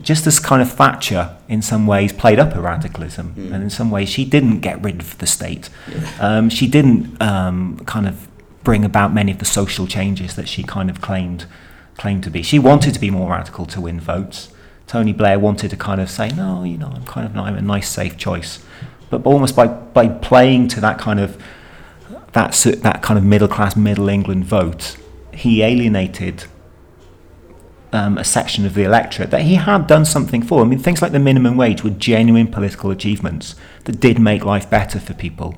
Just 0.00 0.28
as 0.28 0.38
kind 0.38 0.62
of 0.62 0.70
Thatcher, 0.70 1.36
in 1.48 1.60
some 1.60 1.88
ways, 1.88 2.12
played 2.12 2.38
up 2.38 2.52
her 2.52 2.60
radicalism, 2.60 3.34
mm. 3.34 3.52
and 3.52 3.64
in 3.64 3.70
some 3.70 3.90
ways, 3.90 4.08
she 4.08 4.24
didn't 4.24 4.60
get 4.60 4.80
rid 4.80 5.00
of 5.00 5.18
the 5.18 5.26
state. 5.26 5.70
Yeah. 5.88 6.08
Um, 6.20 6.48
she 6.48 6.68
didn't 6.68 7.20
um, 7.20 7.80
kind 7.84 8.06
of 8.06 8.28
bring 8.62 8.84
about 8.84 9.12
many 9.12 9.32
of 9.32 9.38
the 9.38 9.44
social 9.44 9.88
changes 9.88 10.36
that 10.36 10.48
she 10.48 10.62
kind 10.62 10.88
of 10.88 11.00
claimed 11.00 11.46
claimed 11.98 12.22
to 12.22 12.30
be. 12.30 12.42
She 12.44 12.60
wanted 12.60 12.94
to 12.94 13.00
be 13.00 13.10
more 13.10 13.32
radical 13.32 13.66
to 13.66 13.80
win 13.80 13.98
votes. 13.98 14.50
Tony 14.90 15.12
Blair 15.12 15.38
wanted 15.38 15.70
to 15.70 15.76
kind 15.76 16.00
of 16.00 16.10
say, 16.10 16.30
no, 16.30 16.64
you 16.64 16.76
know, 16.76 16.88
I'm 16.92 17.04
kind 17.04 17.24
of 17.24 17.36
I'm 17.36 17.54
a 17.54 17.62
nice, 17.62 17.88
safe 17.88 18.16
choice. 18.16 18.58
But 19.08 19.24
almost 19.24 19.54
by, 19.54 19.68
by 19.68 20.08
playing 20.08 20.66
to 20.66 20.80
that 20.80 20.98
kind 20.98 21.20
of 21.20 21.40
that 22.32 22.50
that 22.82 23.00
kind 23.00 23.16
of 23.16 23.22
middle 23.24 23.46
class, 23.46 23.76
middle 23.76 24.08
England 24.08 24.46
vote, 24.46 24.96
he 25.32 25.62
alienated 25.62 26.46
um, 27.92 28.18
a 28.18 28.24
section 28.24 28.66
of 28.66 28.74
the 28.74 28.82
electorate 28.82 29.30
that 29.30 29.42
he 29.42 29.54
had 29.54 29.86
done 29.86 30.04
something 30.04 30.42
for. 30.42 30.60
I 30.62 30.64
mean, 30.64 30.80
things 30.80 31.00
like 31.00 31.12
the 31.12 31.20
minimum 31.20 31.56
wage 31.56 31.84
were 31.84 31.90
genuine 31.90 32.48
political 32.48 32.90
achievements 32.90 33.54
that 33.84 34.00
did 34.00 34.18
make 34.18 34.44
life 34.44 34.68
better 34.68 34.98
for 34.98 35.14
people, 35.14 35.56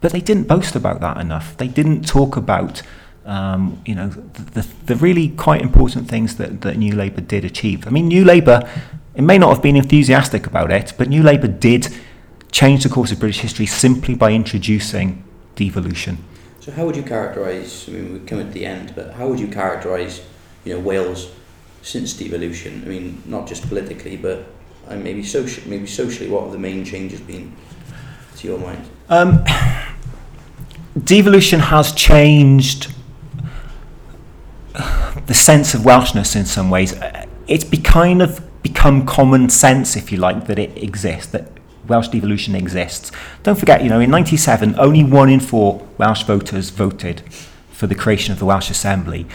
but 0.00 0.10
they 0.10 0.20
didn't 0.20 0.48
boast 0.48 0.74
about 0.74 0.98
that 0.98 1.18
enough. 1.18 1.56
They 1.56 1.68
didn't 1.68 2.08
talk 2.08 2.36
about. 2.36 2.82
Um, 3.28 3.82
you 3.84 3.94
know 3.94 4.08
the, 4.08 4.66
the 4.86 4.96
really 4.96 5.28
quite 5.28 5.60
important 5.60 6.08
things 6.08 6.36
that, 6.38 6.62
that 6.62 6.78
New 6.78 6.94
Labour 6.94 7.20
did 7.20 7.44
achieve. 7.44 7.86
I 7.86 7.90
mean, 7.90 8.08
New 8.08 8.24
Labour, 8.24 8.66
it 9.14 9.20
may 9.20 9.36
not 9.36 9.50
have 9.50 9.62
been 9.62 9.76
enthusiastic 9.76 10.46
about 10.46 10.70
it, 10.72 10.94
but 10.96 11.08
New 11.10 11.22
Labour 11.22 11.48
did 11.48 11.88
change 12.50 12.84
the 12.84 12.88
course 12.88 13.12
of 13.12 13.20
British 13.20 13.40
history 13.40 13.66
simply 13.66 14.14
by 14.14 14.32
introducing 14.32 15.22
devolution. 15.56 16.16
So 16.60 16.72
how 16.72 16.86
would 16.86 16.96
you 16.96 17.02
characterise, 17.02 17.86
I 17.86 17.92
mean 17.92 18.12
we 18.14 18.20
come 18.20 18.40
at 18.40 18.52
the 18.52 18.64
end, 18.64 18.94
but 18.96 19.12
how 19.12 19.28
would 19.28 19.40
you 19.40 19.48
characterise, 19.48 20.22
you 20.64 20.74
know, 20.74 20.80
Wales 20.80 21.30
since 21.82 22.14
devolution? 22.14 22.82
I 22.84 22.88
mean, 22.88 23.22
not 23.26 23.46
just 23.46 23.68
politically, 23.68 24.16
but 24.16 24.46
uh, 24.88 24.96
maybe, 24.96 25.22
social, 25.22 25.68
maybe 25.68 25.86
socially, 25.86 26.30
what 26.30 26.44
have 26.44 26.52
the 26.52 26.58
main 26.58 26.82
changes 26.82 27.20
been 27.20 27.54
to 28.36 28.48
your 28.48 28.58
mind? 28.58 28.88
Um, 29.10 29.44
devolution 31.04 31.60
has 31.60 31.92
changed 31.92 32.94
the 35.26 35.34
sense 35.34 35.74
of 35.74 35.82
Welshness 35.82 36.36
in 36.36 36.44
some 36.46 36.70
ways. 36.70 36.94
It's 37.46 37.64
be 37.64 37.78
kind 37.78 38.22
of 38.22 38.42
become 38.62 39.06
common 39.06 39.48
sense, 39.48 39.96
if 39.96 40.12
you 40.12 40.18
like, 40.18 40.46
that 40.46 40.58
it 40.58 40.76
exists, 40.82 41.30
that 41.32 41.50
Welsh 41.86 42.08
devolution 42.08 42.54
exists. 42.54 43.10
Don't 43.42 43.58
forget, 43.58 43.82
you 43.82 43.88
know, 43.88 44.00
in 44.00 44.10
97, 44.10 44.74
only 44.78 45.02
one 45.02 45.28
in 45.28 45.40
four 45.40 45.86
Welsh 45.96 46.22
voters 46.24 46.70
voted 46.70 47.22
for 47.70 47.86
the 47.86 47.94
creation 47.94 48.32
of 48.32 48.38
the 48.38 48.44
Welsh 48.44 48.70
Assembly. 48.70 49.26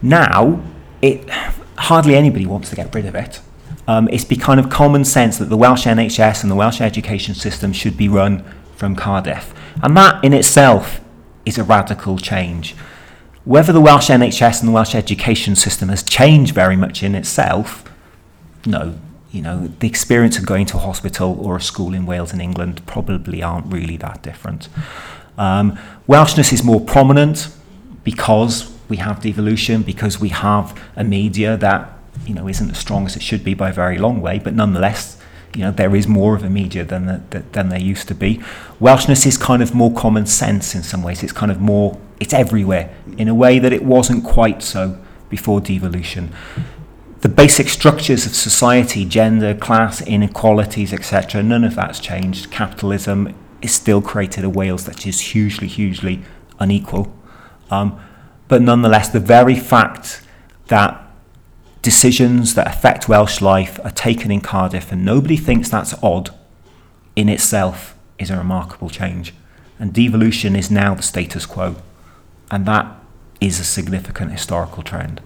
Now, 0.00 0.62
it 1.02 1.28
hardly 1.76 2.14
anybody 2.14 2.46
wants 2.46 2.70
to 2.70 2.76
get 2.76 2.94
rid 2.94 3.04
of 3.04 3.14
it. 3.14 3.40
Um, 3.86 4.08
it's 4.10 4.24
become 4.24 4.56
kind 4.56 4.60
of 4.60 4.70
common 4.70 5.04
sense 5.04 5.36
that 5.38 5.46
the 5.46 5.56
Welsh 5.56 5.86
NHS 5.86 6.42
and 6.42 6.50
the 6.50 6.54
Welsh 6.54 6.80
education 6.80 7.34
system 7.34 7.72
should 7.72 7.96
be 7.96 8.08
run 8.08 8.44
from 8.76 8.96
Cardiff. 8.96 9.52
And 9.82 9.96
that 9.96 10.24
in 10.24 10.32
itself 10.32 11.00
is 11.44 11.58
a 11.58 11.64
radical 11.64 12.18
change. 12.18 12.74
Whether 13.44 13.74
the 13.74 13.80
Welsh 13.80 14.08
NHS 14.08 14.60
and 14.60 14.68
the 14.68 14.72
Welsh 14.72 14.94
education 14.94 15.54
system 15.54 15.90
has 15.90 16.02
changed 16.02 16.54
very 16.54 16.76
much 16.76 17.02
in 17.02 17.14
itself, 17.14 17.84
no. 18.64 18.98
You 19.30 19.42
know, 19.42 19.66
the 19.80 19.88
experience 19.88 20.38
of 20.38 20.46
going 20.46 20.64
to 20.66 20.76
a 20.76 20.80
hospital 20.80 21.38
or 21.44 21.56
a 21.56 21.60
school 21.60 21.92
in 21.92 22.06
Wales 22.06 22.32
and 22.32 22.40
England 22.40 22.86
probably 22.86 23.42
aren't 23.42 23.66
really 23.66 23.96
that 23.96 24.22
different. 24.22 24.68
Um, 25.36 25.76
Welshness 26.08 26.52
is 26.52 26.62
more 26.62 26.80
prominent 26.80 27.48
because 28.04 28.72
we 28.88 28.98
have 28.98 29.20
devolution, 29.20 29.82
because 29.82 30.20
we 30.20 30.28
have 30.28 30.80
a 30.94 31.04
media 31.04 31.56
that 31.56 31.90
you 32.24 32.32
know 32.32 32.48
isn't 32.48 32.70
as 32.70 32.78
strong 32.78 33.06
as 33.06 33.16
it 33.16 33.22
should 33.22 33.42
be 33.42 33.54
by 33.54 33.70
a 33.70 33.72
very 33.72 33.98
long 33.98 34.20
way, 34.20 34.38
but 34.38 34.54
nonetheless, 34.54 35.18
you 35.54 35.62
know 35.62 35.72
there 35.72 35.96
is 35.96 36.06
more 36.06 36.36
of 36.36 36.44
a 36.44 36.50
media 36.50 36.84
than 36.84 37.06
the, 37.06 37.42
than 37.52 37.70
there 37.70 37.80
used 37.80 38.06
to 38.08 38.14
be. 38.14 38.40
Welshness 38.80 39.26
is 39.26 39.36
kind 39.36 39.62
of 39.62 39.74
more 39.74 39.92
common 39.92 40.26
sense 40.26 40.74
in 40.74 40.82
some 40.82 41.02
ways. 41.02 41.22
It's 41.22 41.32
kind 41.32 41.50
of 41.50 41.60
more 41.60 41.98
it's 42.20 42.32
everywhere 42.32 42.94
in 43.18 43.28
a 43.28 43.34
way 43.34 43.58
that 43.58 43.72
it 43.72 43.84
wasn't 43.84 44.24
quite 44.24 44.62
so 44.62 44.98
before 45.28 45.60
devolution 45.60 46.32
the 47.24 47.28
basic 47.30 47.70
structures 47.70 48.26
of 48.26 48.34
society, 48.34 49.06
gender, 49.06 49.54
class, 49.54 50.02
inequalities, 50.02 50.92
etc., 50.92 51.42
none 51.42 51.64
of 51.64 51.74
that's 51.74 51.98
changed. 51.98 52.50
Capitalism 52.50 53.34
is 53.62 53.72
still 53.72 54.02
created 54.02 54.44
a 54.44 54.50
Wales 54.50 54.84
that 54.84 55.06
is 55.06 55.20
hugely, 55.32 55.66
hugely 55.66 56.20
unequal. 56.60 57.10
Um, 57.70 57.98
but 58.46 58.60
nonetheless, 58.60 59.08
the 59.08 59.20
very 59.20 59.54
fact 59.54 60.20
that 60.66 61.00
decisions 61.80 62.52
that 62.56 62.66
affect 62.66 63.08
Welsh 63.08 63.40
life 63.40 63.80
are 63.82 63.90
taken 63.90 64.30
in 64.30 64.42
Cardiff 64.42 64.92
and 64.92 65.02
nobody 65.02 65.38
thinks 65.38 65.70
that's 65.70 65.94
odd 66.02 66.28
in 67.16 67.30
itself 67.30 67.96
is 68.18 68.28
a 68.28 68.36
remarkable 68.36 68.90
change. 68.90 69.32
And 69.78 69.94
devolution 69.94 70.54
is 70.54 70.70
now 70.70 70.94
the 70.94 71.02
status 71.02 71.46
quo. 71.46 71.76
And 72.54 72.66
that 72.66 72.86
is 73.40 73.58
a 73.58 73.64
significant 73.64 74.30
historical 74.30 74.84
trend. 74.84 75.20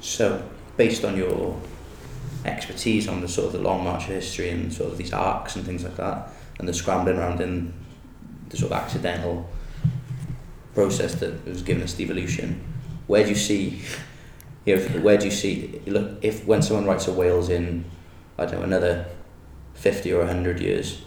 So, 0.00 0.42
based 0.78 1.04
on 1.04 1.18
your 1.18 1.60
expertise 2.46 3.08
on 3.08 3.20
the 3.20 3.28
sort 3.28 3.48
of 3.48 3.52
the 3.52 3.58
long 3.58 3.84
march 3.84 4.04
of 4.04 4.08
history 4.08 4.48
and 4.48 4.72
sort 4.72 4.90
of 4.90 4.96
these 4.96 5.12
arcs 5.12 5.54
and 5.54 5.66
things 5.66 5.84
like 5.84 5.96
that, 5.96 6.30
and 6.58 6.66
the 6.66 6.72
scrambling 6.72 7.18
around 7.18 7.42
in 7.42 7.74
the 8.48 8.56
sort 8.56 8.72
of 8.72 8.78
accidental 8.78 9.50
process 10.72 11.14
that 11.16 11.44
was 11.44 11.60
given 11.60 11.82
us 11.82 11.92
devolution, 11.92 12.64
where 13.06 13.22
do 13.22 13.28
you 13.28 13.36
see, 13.36 13.82
you 14.64 14.76
know, 14.76 14.82
where 15.00 15.18
do 15.18 15.26
you 15.26 15.30
see, 15.30 15.78
look, 15.86 16.24
if 16.24 16.46
when 16.46 16.62
someone 16.62 16.86
writes 16.86 17.06
a 17.06 17.12
Wales 17.12 17.50
in, 17.50 17.84
I 18.38 18.46
don't 18.46 18.60
know, 18.60 18.62
another 18.62 19.04
50 19.74 20.10
or 20.14 20.20
100 20.20 20.58
years, 20.58 21.02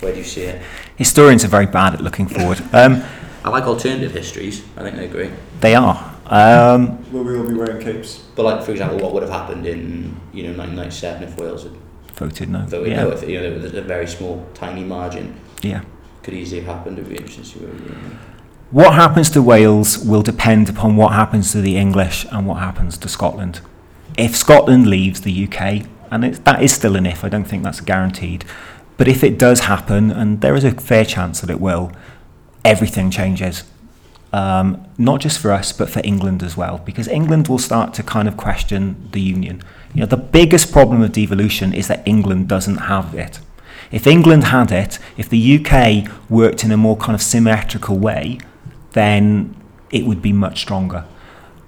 where 0.00 0.12
do 0.12 0.18
you 0.18 0.24
see 0.24 0.42
it? 0.42 0.60
Historians 0.96 1.46
are 1.46 1.48
very 1.48 1.64
bad 1.64 1.94
at 1.94 2.02
looking 2.02 2.28
forward. 2.28 2.60
Um, 2.74 3.02
I 3.44 3.50
like 3.50 3.64
alternative 3.64 4.12
histories, 4.12 4.62
I 4.76 4.82
think 4.82 4.96
they 4.96 5.06
agree. 5.06 5.30
They 5.60 5.74
are. 5.74 6.08
Um, 6.26 7.10
Will 7.12 7.24
we 7.24 7.36
all 7.36 7.46
be 7.46 7.54
wearing 7.54 7.82
capes? 7.82 8.18
But 8.36 8.44
like, 8.44 8.62
for 8.64 8.70
example, 8.70 8.98
what 8.98 9.12
would 9.12 9.22
have 9.22 9.32
happened 9.32 9.66
in 9.66 10.16
you 10.32 10.44
know 10.44 10.56
1997 10.56 11.22
if 11.24 11.36
Wales 11.36 11.64
had 11.64 11.72
voted 12.14 12.48
no? 12.50 12.60
voted 12.60 12.92
yeah. 12.92 13.02
no? 13.02 13.10
If 13.10 13.28
you 13.28 13.36
know 13.40 13.50
there 13.50 13.58
was 13.60 13.74
a 13.74 13.82
very 13.82 14.06
small, 14.06 14.46
tiny 14.54 14.84
margin, 14.84 15.34
Yeah. 15.62 15.82
could 16.22 16.34
easily 16.34 16.60
have 16.62 16.76
happened. 16.76 16.98
It'd 16.98 17.10
be 17.10 17.16
interesting 17.16 17.44
to 17.44 17.50
see 17.50 17.58
where 17.64 17.74
we 17.74 17.80
were. 17.80 18.18
What 18.70 18.94
happens 18.94 19.28
to 19.30 19.42
Wales 19.42 19.98
will 19.98 20.22
depend 20.22 20.68
upon 20.70 20.96
what 20.96 21.12
happens 21.12 21.52
to 21.52 21.60
the 21.60 21.76
English 21.76 22.24
and 22.30 22.46
what 22.46 22.58
happens 22.58 22.96
to 22.98 23.08
Scotland. 23.08 23.60
If 24.16 24.34
Scotland 24.36 24.86
leaves 24.86 25.20
the 25.22 25.44
UK, 25.46 25.86
and 26.10 26.24
it, 26.24 26.44
that 26.46 26.62
is 26.62 26.72
still 26.72 26.96
an 26.96 27.04
if, 27.04 27.22
I 27.24 27.28
don't 27.28 27.44
think 27.44 27.64
that's 27.64 27.80
guaranteed, 27.80 28.44
but 28.96 29.08
if 29.08 29.22
it 29.22 29.38
does 29.38 29.60
happen, 29.60 30.10
and 30.10 30.40
there 30.40 30.54
is 30.54 30.64
a 30.64 30.70
fair 30.70 31.04
chance 31.04 31.40
that 31.42 31.50
it 31.50 31.60
will, 31.60 31.92
everything 32.64 33.10
changes. 33.10 33.64
Um, 34.32 34.86
not 34.96 35.20
just 35.20 35.38
for 35.38 35.52
us, 35.52 35.72
but 35.72 35.90
for 35.90 36.00
England 36.04 36.42
as 36.42 36.56
well, 36.56 36.78
because 36.86 37.06
England 37.06 37.48
will 37.48 37.58
start 37.58 37.92
to 37.94 38.02
kind 38.02 38.26
of 38.26 38.36
question 38.36 39.08
the 39.12 39.20
union. 39.20 39.62
You 39.94 40.00
know, 40.00 40.06
the 40.06 40.16
biggest 40.16 40.72
problem 40.72 41.02
of 41.02 41.12
devolution 41.12 41.74
is 41.74 41.88
that 41.88 42.02
England 42.06 42.48
doesn't 42.48 42.78
have 42.78 43.14
it. 43.14 43.40
If 43.90 44.06
England 44.06 44.44
had 44.44 44.72
it, 44.72 44.98
if 45.18 45.28
the 45.28 45.58
UK 45.58 46.10
worked 46.30 46.64
in 46.64 46.72
a 46.72 46.78
more 46.78 46.96
kind 46.96 47.14
of 47.14 47.20
symmetrical 47.20 47.98
way, 47.98 48.38
then 48.92 49.54
it 49.90 50.06
would 50.06 50.22
be 50.22 50.32
much 50.32 50.60
stronger. 50.60 51.04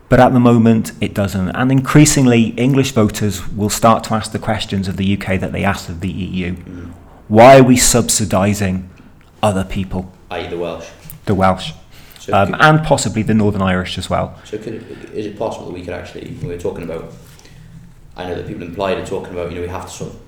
But 0.09 0.21
at 0.21 0.33
the 0.33 0.41
moment, 0.41 0.93
it 1.01 1.13
doesn't. 1.13 1.51
And 1.51 1.71
increasingly, 1.71 2.49
English 2.51 2.93
voters 2.93 3.47
will 3.49 3.69
start 3.69 4.05
to 4.05 4.15
ask 4.15 4.33
the 4.33 4.39
questions 4.39 4.89
of 4.89 4.97
the 4.97 5.17
UK 5.17 5.39
that 5.41 5.53
they 5.53 5.65
asked 5.65 5.89
of 5.89 6.01
the 6.01 6.11
EU. 6.11 6.55
Mm. 6.55 6.93
Why 7.29 7.59
are 7.59 7.63
we 7.63 7.77
subsidising 7.77 8.87
other 9.43 9.65
people? 9.65 10.13
I.e. 10.35 10.49
the 10.49 10.59
Welsh. 10.59 10.89
The 11.27 11.35
Welsh. 11.35 11.73
So, 12.19 12.33
Um, 12.35 12.53
could, 12.53 12.61
and 12.61 12.83
possibly 12.85 13.23
the 13.23 13.35
Northern 13.35 13.63
Irish 13.63 13.99
as 13.99 14.09
well. 14.11 14.35
so 14.45 14.57
could 14.59 14.75
it, 14.75 14.83
is 15.15 15.27
it 15.27 15.39
possible 15.39 15.67
that 15.67 15.73
we 15.75 15.83
could 15.85 15.95
actually, 15.95 16.37
we 16.43 16.49
were 16.49 16.59
talking 16.59 16.85
about, 16.85 17.13
I 18.17 18.25
know 18.27 18.35
that 18.35 18.47
people 18.47 18.63
implied 18.63 18.99
are 18.99 19.07
talking 19.07 19.33
about, 19.33 19.51
you 19.51 19.57
know, 19.57 19.63
we 19.63 19.69
have 19.69 19.85
to 19.87 19.91
sort 19.91 20.11
of 20.15 20.21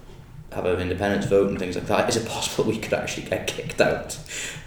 have 0.53 0.65
an 0.67 0.81
independence 0.81 1.27
vote 1.27 1.49
and 1.49 1.59
things 1.59 1.75
like 1.75 1.87
that. 1.87 2.09
Is 2.09 2.17
it 2.17 2.29
possible 2.29 2.65
we 2.65 2.79
could 2.79 2.93
actually 2.93 3.27
get 3.29 3.47
kicked 3.47 3.81
out 3.81 4.19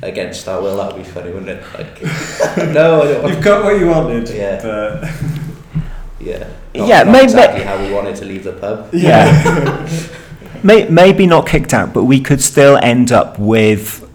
against 0.02 0.48
our 0.48 0.62
will? 0.62 0.78
That 0.78 0.94
would 0.94 1.04
be 1.04 1.10
funny, 1.10 1.32
wouldn't 1.32 1.50
it? 1.50 1.64
Like, 1.78 2.02
no, 2.74 3.02
I 3.02 3.06
don't 3.08 3.24
want 3.24 3.36
You've 3.36 3.44
got 3.44 3.64
what 3.64 3.80
you 3.80 3.88
wanted. 3.88 4.30
Yeah. 4.30 4.60
But 4.62 5.10
Yeah. 6.20 6.48
Not, 6.76 6.88
Yeah, 6.88 7.04
not 7.04 7.12
maybe- 7.12 7.24
exactly 7.26 7.64
how 7.64 7.78
we 7.82 7.94
wanted 7.94 8.16
to 8.18 8.26
leave 8.26 8.44
the 8.44 8.54
pub. 8.54 8.90
Yeah. 8.94 9.88
Maybe 10.64 11.26
not 11.26 11.48
kicked 11.48 11.74
out, 11.74 11.94
but 11.94 12.04
we 12.04 12.20
could 12.20 12.42
still 12.42 12.78
end 12.78 13.12
up 13.14 13.40
with 13.40 14.06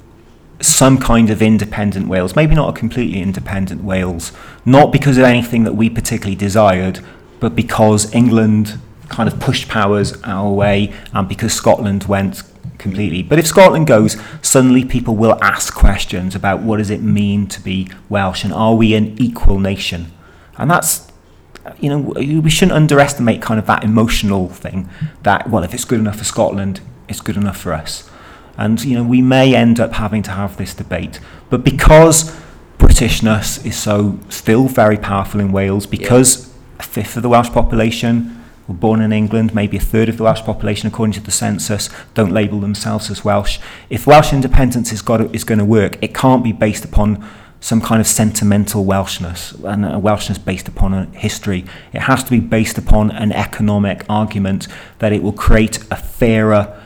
some 0.66 0.98
kind 0.98 1.30
of 1.30 1.42
independent 1.42 2.08
Wales. 2.08 2.36
Maybe 2.36 2.54
not 2.54 2.76
a 2.76 2.78
completely 2.78 3.20
independent 3.20 3.82
Wales. 3.82 4.32
Not 4.64 4.92
because 4.92 5.18
of 5.18 5.24
anything 5.24 5.64
that 5.64 5.74
we 5.74 5.90
particularly 5.90 6.36
desired, 6.36 7.00
but 7.40 7.54
because 7.54 8.12
England 8.14 8.78
kind 9.08 9.28
of 9.28 9.38
pushed 9.38 9.68
powers 9.68 10.20
our 10.22 10.50
way 10.50 10.92
and 11.12 11.28
because 11.28 11.52
Scotland 11.52 12.04
went 12.04 12.42
completely. 12.78 13.22
But 13.22 13.38
if 13.38 13.46
Scotland 13.46 13.86
goes, 13.86 14.16
suddenly 14.42 14.84
people 14.84 15.14
will 15.14 15.38
ask 15.42 15.74
questions 15.74 16.34
about 16.34 16.62
what 16.62 16.78
does 16.78 16.90
it 16.90 17.02
mean 17.02 17.46
to 17.48 17.60
be 17.60 17.90
Welsh 18.08 18.44
and 18.44 18.52
are 18.52 18.74
we 18.74 18.94
an 18.94 19.16
equal 19.18 19.58
nation? 19.58 20.12
And 20.56 20.70
that's 20.70 21.10
you 21.80 21.88
know, 21.88 21.98
we 21.98 22.50
shouldn't 22.50 22.76
underestimate 22.76 23.40
kind 23.40 23.58
of 23.58 23.66
that 23.66 23.84
emotional 23.84 24.48
thing 24.48 24.88
that, 25.22 25.48
well, 25.48 25.62
if 25.62 25.72
it's 25.72 25.84
good 25.84 25.98
enough 25.98 26.16
for 26.16 26.24
Scotland, 26.24 26.80
it's 27.08 27.20
good 27.20 27.36
enough 27.36 27.56
for 27.56 27.72
us. 27.72 28.08
And, 28.56 28.82
you 28.84 28.96
know, 28.96 29.04
we 29.04 29.20
may 29.20 29.54
end 29.54 29.80
up 29.80 29.94
having 29.94 30.22
to 30.24 30.30
have 30.30 30.56
this 30.56 30.74
debate. 30.74 31.20
But 31.50 31.64
because 31.64 32.36
Britishness 32.78 33.64
is 33.64 33.76
so 33.76 34.18
still 34.28 34.68
very 34.68 34.96
powerful 34.96 35.40
in 35.40 35.52
Wales, 35.52 35.86
because 35.86 36.52
a 36.78 36.82
fifth 36.82 37.16
of 37.16 37.22
the 37.22 37.28
Welsh 37.28 37.50
population 37.50 38.44
were 38.68 38.74
born 38.74 39.00
in 39.00 39.12
England, 39.12 39.54
maybe 39.54 39.76
a 39.76 39.80
third 39.80 40.08
of 40.08 40.16
the 40.16 40.22
Welsh 40.22 40.42
population, 40.42 40.86
according 40.86 41.12
to 41.14 41.20
the 41.20 41.30
census, 41.30 41.88
don't 42.14 42.32
label 42.32 42.60
themselves 42.60 43.10
as 43.10 43.24
Welsh. 43.24 43.58
If 43.90 44.06
Welsh 44.06 44.32
independence 44.32 44.92
is, 44.92 45.02
got 45.02 45.18
to, 45.18 45.30
is 45.32 45.44
going 45.44 45.58
to 45.58 45.64
work, 45.64 45.98
it 46.02 46.14
can't 46.14 46.42
be 46.44 46.52
based 46.52 46.84
upon 46.84 47.26
some 47.60 47.80
kind 47.80 47.98
of 47.98 48.06
sentimental 48.06 48.84
Welshness 48.84 49.54
and 49.64 49.86
a 49.86 49.98
Welshness 49.98 50.42
based 50.42 50.68
upon 50.68 50.92
a 50.92 51.06
history. 51.06 51.64
It 51.94 52.02
has 52.02 52.22
to 52.24 52.30
be 52.30 52.38
based 52.38 52.76
upon 52.76 53.10
an 53.10 53.32
economic 53.32 54.04
argument 54.06 54.68
that 54.98 55.14
it 55.14 55.22
will 55.22 55.32
create 55.32 55.78
a 55.90 55.96
fairer, 55.96 56.78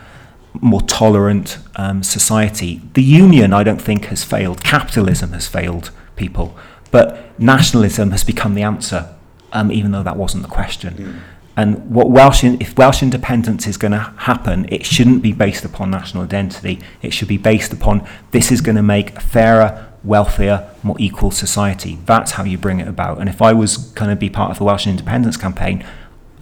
more 0.53 0.81
tolerant 0.81 1.57
um, 1.75 2.03
society. 2.03 2.81
The 2.93 3.03
union, 3.03 3.53
I 3.53 3.63
don't 3.63 3.81
think, 3.81 4.05
has 4.05 4.23
failed. 4.23 4.63
Capitalism 4.63 5.31
has 5.33 5.47
failed 5.47 5.91
people, 6.15 6.57
but 6.91 7.39
nationalism 7.39 8.11
has 8.11 8.23
become 8.23 8.55
the 8.55 8.63
answer, 8.63 9.15
um, 9.53 9.71
even 9.71 9.91
though 9.91 10.03
that 10.03 10.17
wasn't 10.17 10.43
the 10.43 10.49
question. 10.49 10.93
Mm. 10.93 11.19
And 11.59 11.91
what 11.93 12.09
Welsh, 12.09 12.43
if 12.43 12.77
Welsh 12.77 13.03
independence 13.03 13.67
is 13.67 13.75
going 13.75 13.91
to 13.91 14.13
happen, 14.17 14.65
it 14.69 14.85
shouldn't 14.85 15.21
be 15.21 15.33
based 15.33 15.65
upon 15.65 15.91
national 15.91 16.23
identity. 16.23 16.79
It 17.01 17.11
should 17.11 17.27
be 17.27 17.37
based 17.37 17.73
upon 17.73 18.07
this 18.31 18.49
is 18.49 18.61
going 18.61 18.77
to 18.77 18.81
make 18.81 19.17
a 19.17 19.19
fairer, 19.19 19.93
wealthier, 20.01 20.73
more 20.83 20.95
equal 20.99 21.31
society. 21.31 21.99
That's 22.05 22.31
how 22.31 22.45
you 22.45 22.57
bring 22.57 22.79
it 22.79 22.87
about. 22.87 23.19
And 23.19 23.27
if 23.27 23.41
I 23.41 23.51
was 23.51 23.75
going 23.75 24.09
to 24.09 24.15
be 24.15 24.29
part 24.29 24.51
of 24.51 24.57
the 24.59 24.63
Welsh 24.63 24.87
independence 24.87 25.35
campaign, 25.35 25.85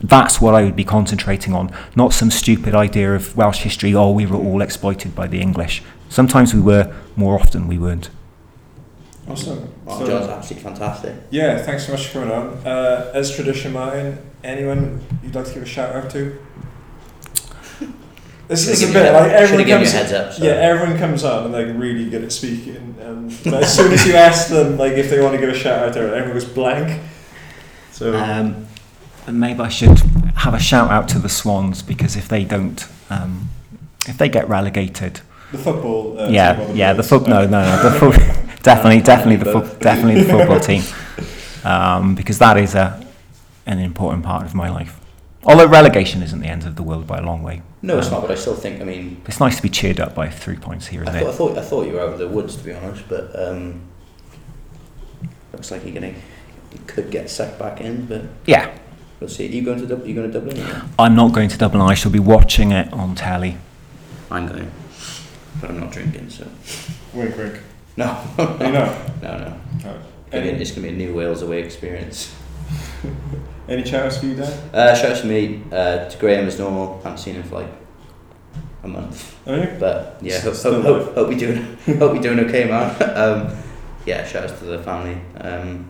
that's 0.01 0.39
what 0.39 0.53
I 0.55 0.63
would 0.63 0.75
be 0.75 0.83
concentrating 0.83 1.53
on, 1.53 1.71
not 1.95 2.13
some 2.13 2.29
stupid 2.31 2.75
idea 2.75 3.15
of 3.15 3.35
Welsh 3.35 3.59
history, 3.63 3.93
oh, 3.95 4.11
we 4.11 4.25
were 4.25 4.37
all 4.37 4.61
exploited 4.61 5.15
by 5.15 5.27
the 5.27 5.41
English. 5.41 5.81
Sometimes 6.09 6.53
we 6.53 6.61
were, 6.61 6.93
more 7.15 7.35
often 7.39 7.67
we 7.67 7.77
weren't. 7.77 8.09
awesome. 9.29 9.73
Wow, 9.85 9.99
So- 9.99 10.07
John's 10.07 10.27
absolutely 10.29 10.69
fantastic. 10.69 11.15
Yeah, 11.31 11.57
thanks 11.57 11.85
so 11.85 11.91
much 11.93 12.07
for 12.07 12.19
coming 12.21 12.31
on. 12.31 12.47
Uh, 12.65 13.11
as 13.13 13.33
tradition, 13.35 13.73
Martin, 13.73 14.19
anyone 14.43 15.01
you'd 15.23 15.33
like 15.35 15.45
to 15.47 15.53
give 15.53 15.63
a 15.63 15.65
shout 15.65 15.95
out 15.95 16.09
to? 16.11 16.37
This 18.47 18.63
Should've 18.63 18.81
is 18.81 18.89
a 18.89 18.93
bit 18.93 19.11
like 19.11 19.31
everyone 19.31 19.47
should've 19.49 19.65
given 19.65 19.81
comes. 19.83 19.91
heads 19.91 20.13
up, 20.13 20.31
so. 20.31 20.45
Yeah, 20.45 20.51
everyone 20.51 20.97
comes 20.97 21.25
up 21.25 21.43
and 21.43 21.53
they're 21.53 21.73
really 21.73 22.09
good 22.09 22.23
at 22.23 22.31
speaking, 22.31 22.95
and 23.01 23.29
but 23.43 23.55
as 23.63 23.75
soon 23.75 23.91
as 23.91 24.07
you 24.07 24.13
ask 24.13 24.47
them 24.47 24.77
like 24.77 24.93
if 24.93 25.09
they 25.09 25.19
want 25.21 25.33
to 25.33 25.37
give 25.37 25.49
a 25.49 25.53
shout 25.53 25.85
out, 25.85 25.93
to 25.95 25.99
everyone 25.99 26.31
goes 26.31 26.45
blank. 26.45 27.01
So 27.91 28.15
Um, 28.17 28.66
and 29.27 29.39
maybe 29.39 29.59
I 29.59 29.69
should 29.69 29.99
have 30.37 30.53
a 30.53 30.59
shout 30.59 30.89
out 30.89 31.07
to 31.09 31.19
the 31.19 31.29
Swans 31.29 31.81
because 31.81 32.15
if 32.15 32.27
they 32.27 32.43
don't, 32.43 32.85
um, 33.09 33.49
if 34.07 34.17
they 34.17 34.29
get 34.29 34.47
relegated, 34.49 35.21
the 35.51 35.57
football. 35.57 36.19
Uh, 36.19 36.25
team 36.25 36.35
yeah, 36.35 36.59
or 36.69 36.73
yeah, 36.75 36.93
the 36.93 37.03
boys? 37.03 37.09
foot. 37.09 37.27
No, 37.27 37.45
no, 37.45 37.61
no, 37.63 37.89
the 37.89 37.99
foot. 37.99 38.15
definitely, 38.63 39.01
definitely 39.01 39.35
the 39.37 39.51
foot. 39.51 39.79
Definitely 39.79 40.23
the 40.23 40.29
football 40.31 40.59
team, 40.59 40.83
um, 41.63 42.15
because 42.15 42.39
that 42.39 42.57
is 42.57 42.73
a 42.75 43.05
an 43.65 43.79
important 43.79 44.23
part 44.23 44.45
of 44.45 44.55
my 44.55 44.69
life. 44.69 44.99
Although 45.43 45.67
relegation 45.67 46.23
isn't 46.23 46.39
the 46.39 46.47
end 46.47 46.65
of 46.65 46.75
the 46.75 46.83
world 46.83 47.05
by 47.07 47.19
a 47.19 47.21
long 47.21 47.43
way. 47.43 47.61
No, 47.81 47.97
it's 47.97 48.07
Um, 48.07 48.13
not. 48.13 48.21
But 48.23 48.31
I 48.31 48.35
still 48.35 48.55
think. 48.55 48.81
I 48.81 48.83
mean, 48.85 49.21
It's 49.27 49.39
nice 49.39 49.55
to 49.57 49.61
be 49.61 49.69
cheered 49.69 49.99
up 49.99 50.13
by 50.15 50.29
three 50.29 50.57
points 50.57 50.87
here 50.87 51.01
and 51.01 51.09
I 51.09 51.13
there. 51.13 51.21
thought, 51.21 51.29
I 51.33 51.35
thought 51.37 51.57
I 51.57 51.61
thought 51.61 51.85
you 51.87 51.93
were 51.93 52.01
out 52.01 52.09
of 52.13 52.19
the 52.19 52.27
woods 52.27 52.55
to 52.57 52.63
be 52.63 52.73
honest, 52.73 53.03
but 53.07 53.31
um, 53.39 53.81
looks 55.53 55.71
like 55.71 55.83
you're 55.85 55.93
gonna 55.93 56.07
you 56.73 56.79
could 56.87 57.09
get 57.11 57.29
sucked 57.29 57.59
back 57.59 57.79
in, 57.81 58.05
but 58.05 58.23
Yeah, 58.45 58.69
we'll 59.19 59.29
see. 59.29 59.47
Are 59.47 59.51
you 59.51 59.61
going 59.63 59.79
to 59.79 59.85
Dub- 59.85 60.05
you 60.05 60.13
going 60.15 60.31
to 60.31 60.39
Dublin? 60.39 60.59
Or? 60.59 60.83
I'm 60.99 61.15
not 61.15 61.33
going 61.33 61.49
to 61.49 61.57
Dublin. 61.57 61.81
I 61.81 61.93
shall 61.93 62.11
be 62.11 62.19
watching 62.19 62.71
it 62.71 62.91
on 62.93 63.15
telly. 63.15 63.57
I'm 64.29 64.47
going, 64.47 64.71
but 65.61 65.69
I'm 65.71 65.79
not 65.79 65.91
drinking, 65.91 66.29
so 66.29 66.45
Wink, 67.13 67.37
wink. 67.37 67.59
no, 67.95 68.21
You 68.37 68.71
know. 68.71 69.05
no, 69.21 69.37
no. 69.37 69.59
Oh. 69.85 69.97
Again, 70.31 70.55
Any, 70.55 70.61
it's 70.61 70.71
gonna 70.71 70.87
be 70.87 70.93
a 70.93 70.97
new 70.97 71.13
Wales 71.15 71.41
away 71.41 71.61
experience. 71.63 72.35
any 73.69 73.85
shouts 73.85 74.17
for 74.17 74.25
you, 74.25 74.35
Dan? 74.35 74.51
Uh, 74.73 74.93
shout 74.93 75.11
out 75.11 75.17
to 75.21 75.25
me, 75.27 75.61
uh, 75.71 76.09
to 76.09 76.17
Graham 76.17 76.45
as 76.47 76.59
normal. 76.59 76.97
haven't 77.03 77.19
seen 77.19 77.35
him 77.35 77.43
for 77.43 77.55
like 77.61 77.69
a 78.83 78.87
month, 78.89 79.33
Are 79.47 79.55
you? 79.57 79.77
but 79.79 80.17
yeah, 80.21 80.41
hope, 80.41 80.53
Still 80.55 80.81
hope, 80.81 81.05
hope, 81.05 81.15
hope 81.15 81.29
we 81.29 81.35
doing 81.37 81.77
hope 81.97 82.11
we 82.11 82.19
doing 82.19 82.39
okay, 82.41 82.65
man. 82.65 82.91
um, 83.17 83.55
yeah, 84.05 84.25
shout 84.27 84.43
outs 84.43 84.59
to 84.59 84.65
the 84.65 84.79
family, 84.83 85.17
um, 85.39 85.89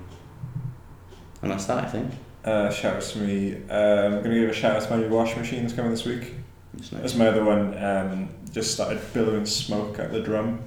and 1.41 1.51
that's 1.51 1.65
that. 1.65 1.84
I 1.84 1.88
think. 1.88 2.11
Uh, 2.47 2.71
shouts 2.71 3.11
to 3.11 3.19
me. 3.19 3.55
Um, 3.69 4.13
I'm 4.15 4.23
gonna 4.23 4.35
give 4.39 4.49
a 4.49 4.53
shout 4.53 4.77
out 4.77 4.83
to 4.83 4.89
my 4.89 4.97
new 5.03 5.09
washing 5.09 5.39
machine 5.39 5.61
that's 5.63 5.73
coming 5.73 5.91
this 5.91 6.05
week. 6.05 6.33
It's 6.77 6.93
As 6.93 7.01
nice. 7.01 7.15
my 7.15 7.27
other 7.27 7.43
one 7.43 7.77
um, 7.83 8.29
just 8.53 8.73
started 8.73 9.01
billowing 9.13 9.45
smoke 9.45 9.99
at 9.99 10.11
the 10.13 10.21
drum. 10.21 10.61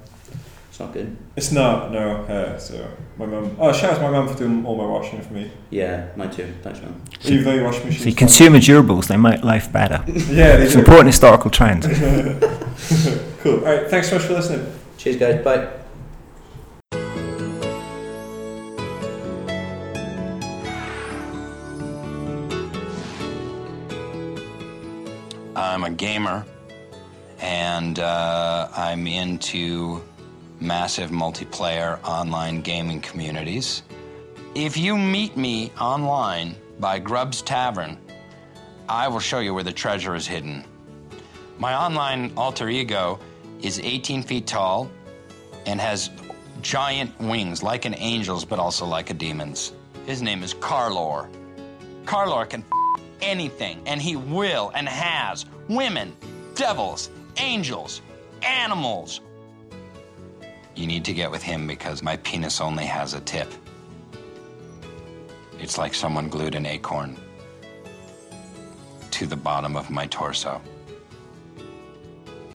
It's 0.69 0.79
not 0.79 0.93
good. 0.93 1.17
It's 1.37 1.53
not, 1.53 1.91
no. 1.91 2.17
Uh, 2.25 2.59
so 2.59 2.87
my 3.17 3.25
mum. 3.27 3.57
Oh, 3.59 3.73
shout 3.73 3.93
out 3.93 3.97
to 3.97 4.03
my 4.03 4.11
mum 4.11 4.29
for 4.29 4.37
doing 4.37 4.65
all 4.67 4.77
my 4.77 4.85
washing 4.85 5.23
for 5.23 5.33
me. 5.33 5.51
Yeah, 5.71 6.09
mine 6.17 6.31
too. 6.31 6.53
Thanks, 6.63 6.81
man. 6.83 7.01
Even 7.25 7.45
though 7.45 7.55
your 7.55 7.65
washing 7.65 7.87
machine. 7.87 8.03
See, 8.03 8.13
consumer 8.13 8.59
durables, 8.59 9.07
they 9.09 9.17
make 9.17 9.43
life 9.43 9.73
better. 9.73 10.05
Yeah, 10.09 10.57
they 10.57 10.65
It's 10.65 10.73
do. 10.75 10.81
an 10.81 10.85
important 10.85 11.07
historical 11.07 11.51
trend. 11.51 11.83
cool. 13.41 13.59
All 13.61 13.65
right. 13.65 13.89
Thanks 13.89 14.11
so 14.11 14.17
much 14.17 14.27
for 14.27 14.35
listening. 14.35 14.71
Cheers, 14.99 15.17
guys. 15.17 15.43
Bye. 15.43 15.80
I'm 25.81 25.95
a 25.95 25.97
gamer, 25.97 26.45
and 27.39 27.99
uh, 27.99 28.69
I'm 28.77 29.07
into 29.07 30.03
massive 30.61 31.09
multiplayer 31.09 31.99
online 32.05 32.61
gaming 32.61 33.01
communities. 33.01 33.83
If 34.55 34.77
you 34.77 34.99
meet 34.99 35.39
me 35.39 35.73
online 35.81 36.55
by 36.81 36.99
Grubb's 36.99 37.41
Tavern, 37.41 37.97
I 38.91 39.09
will 39.09 39.21
show 39.21 39.39
you 39.39 39.55
where 39.55 39.65
the 39.65 39.73
treasure 39.73 40.15
is 40.15 40.27
hidden. 40.27 40.65
My 41.59 41.75
online 41.75 42.35
alter 42.37 42.69
ego 42.69 43.19
is 43.63 43.81
18 43.81 44.23
feet 44.23 44.47
tall 44.47 44.91
and 45.65 45.81
has 45.81 46.11
giant 46.61 47.19
wings 47.19 47.63
like 47.63 47.87
an 47.87 47.95
angel's, 47.95 48.45
but 48.45 48.59
also 48.59 48.85
like 48.85 49.09
a 49.09 49.15
demon's. 49.15 49.73
His 50.05 50.21
name 50.21 50.43
is 50.43 50.53
Carlor. 50.53 51.31
Carlor 52.05 52.51
can 52.51 52.65
f- 52.71 53.03
anything, 53.23 53.81
and 53.87 54.03
he 54.03 54.17
will 54.17 54.73
and 54.75 54.87
has 54.87 55.47
women, 55.71 56.17
devils, 56.57 57.11
angels, 57.37 58.03
animals. 58.43 59.21
You 60.75 60.87
need 60.87 61.05
to 61.05 61.13
get 61.15 61.31
with 61.31 61.43
him 61.43 61.67
because 61.67 62.03
my 62.03 62.17
penis 62.19 62.61
only 62.61 62.85
has 62.85 63.15
a 63.15 63.21
tip. 63.21 63.53
It's 65.61 65.79
like 65.79 65.95
someone 65.95 66.29
glued 66.29 66.55
an 66.57 66.67
acorn 66.67 67.17
to 69.13 69.27
the 69.27 69.37
bottom 69.37 69.77
of 69.77 69.91
my 69.91 70.07
torso. 70.07 70.61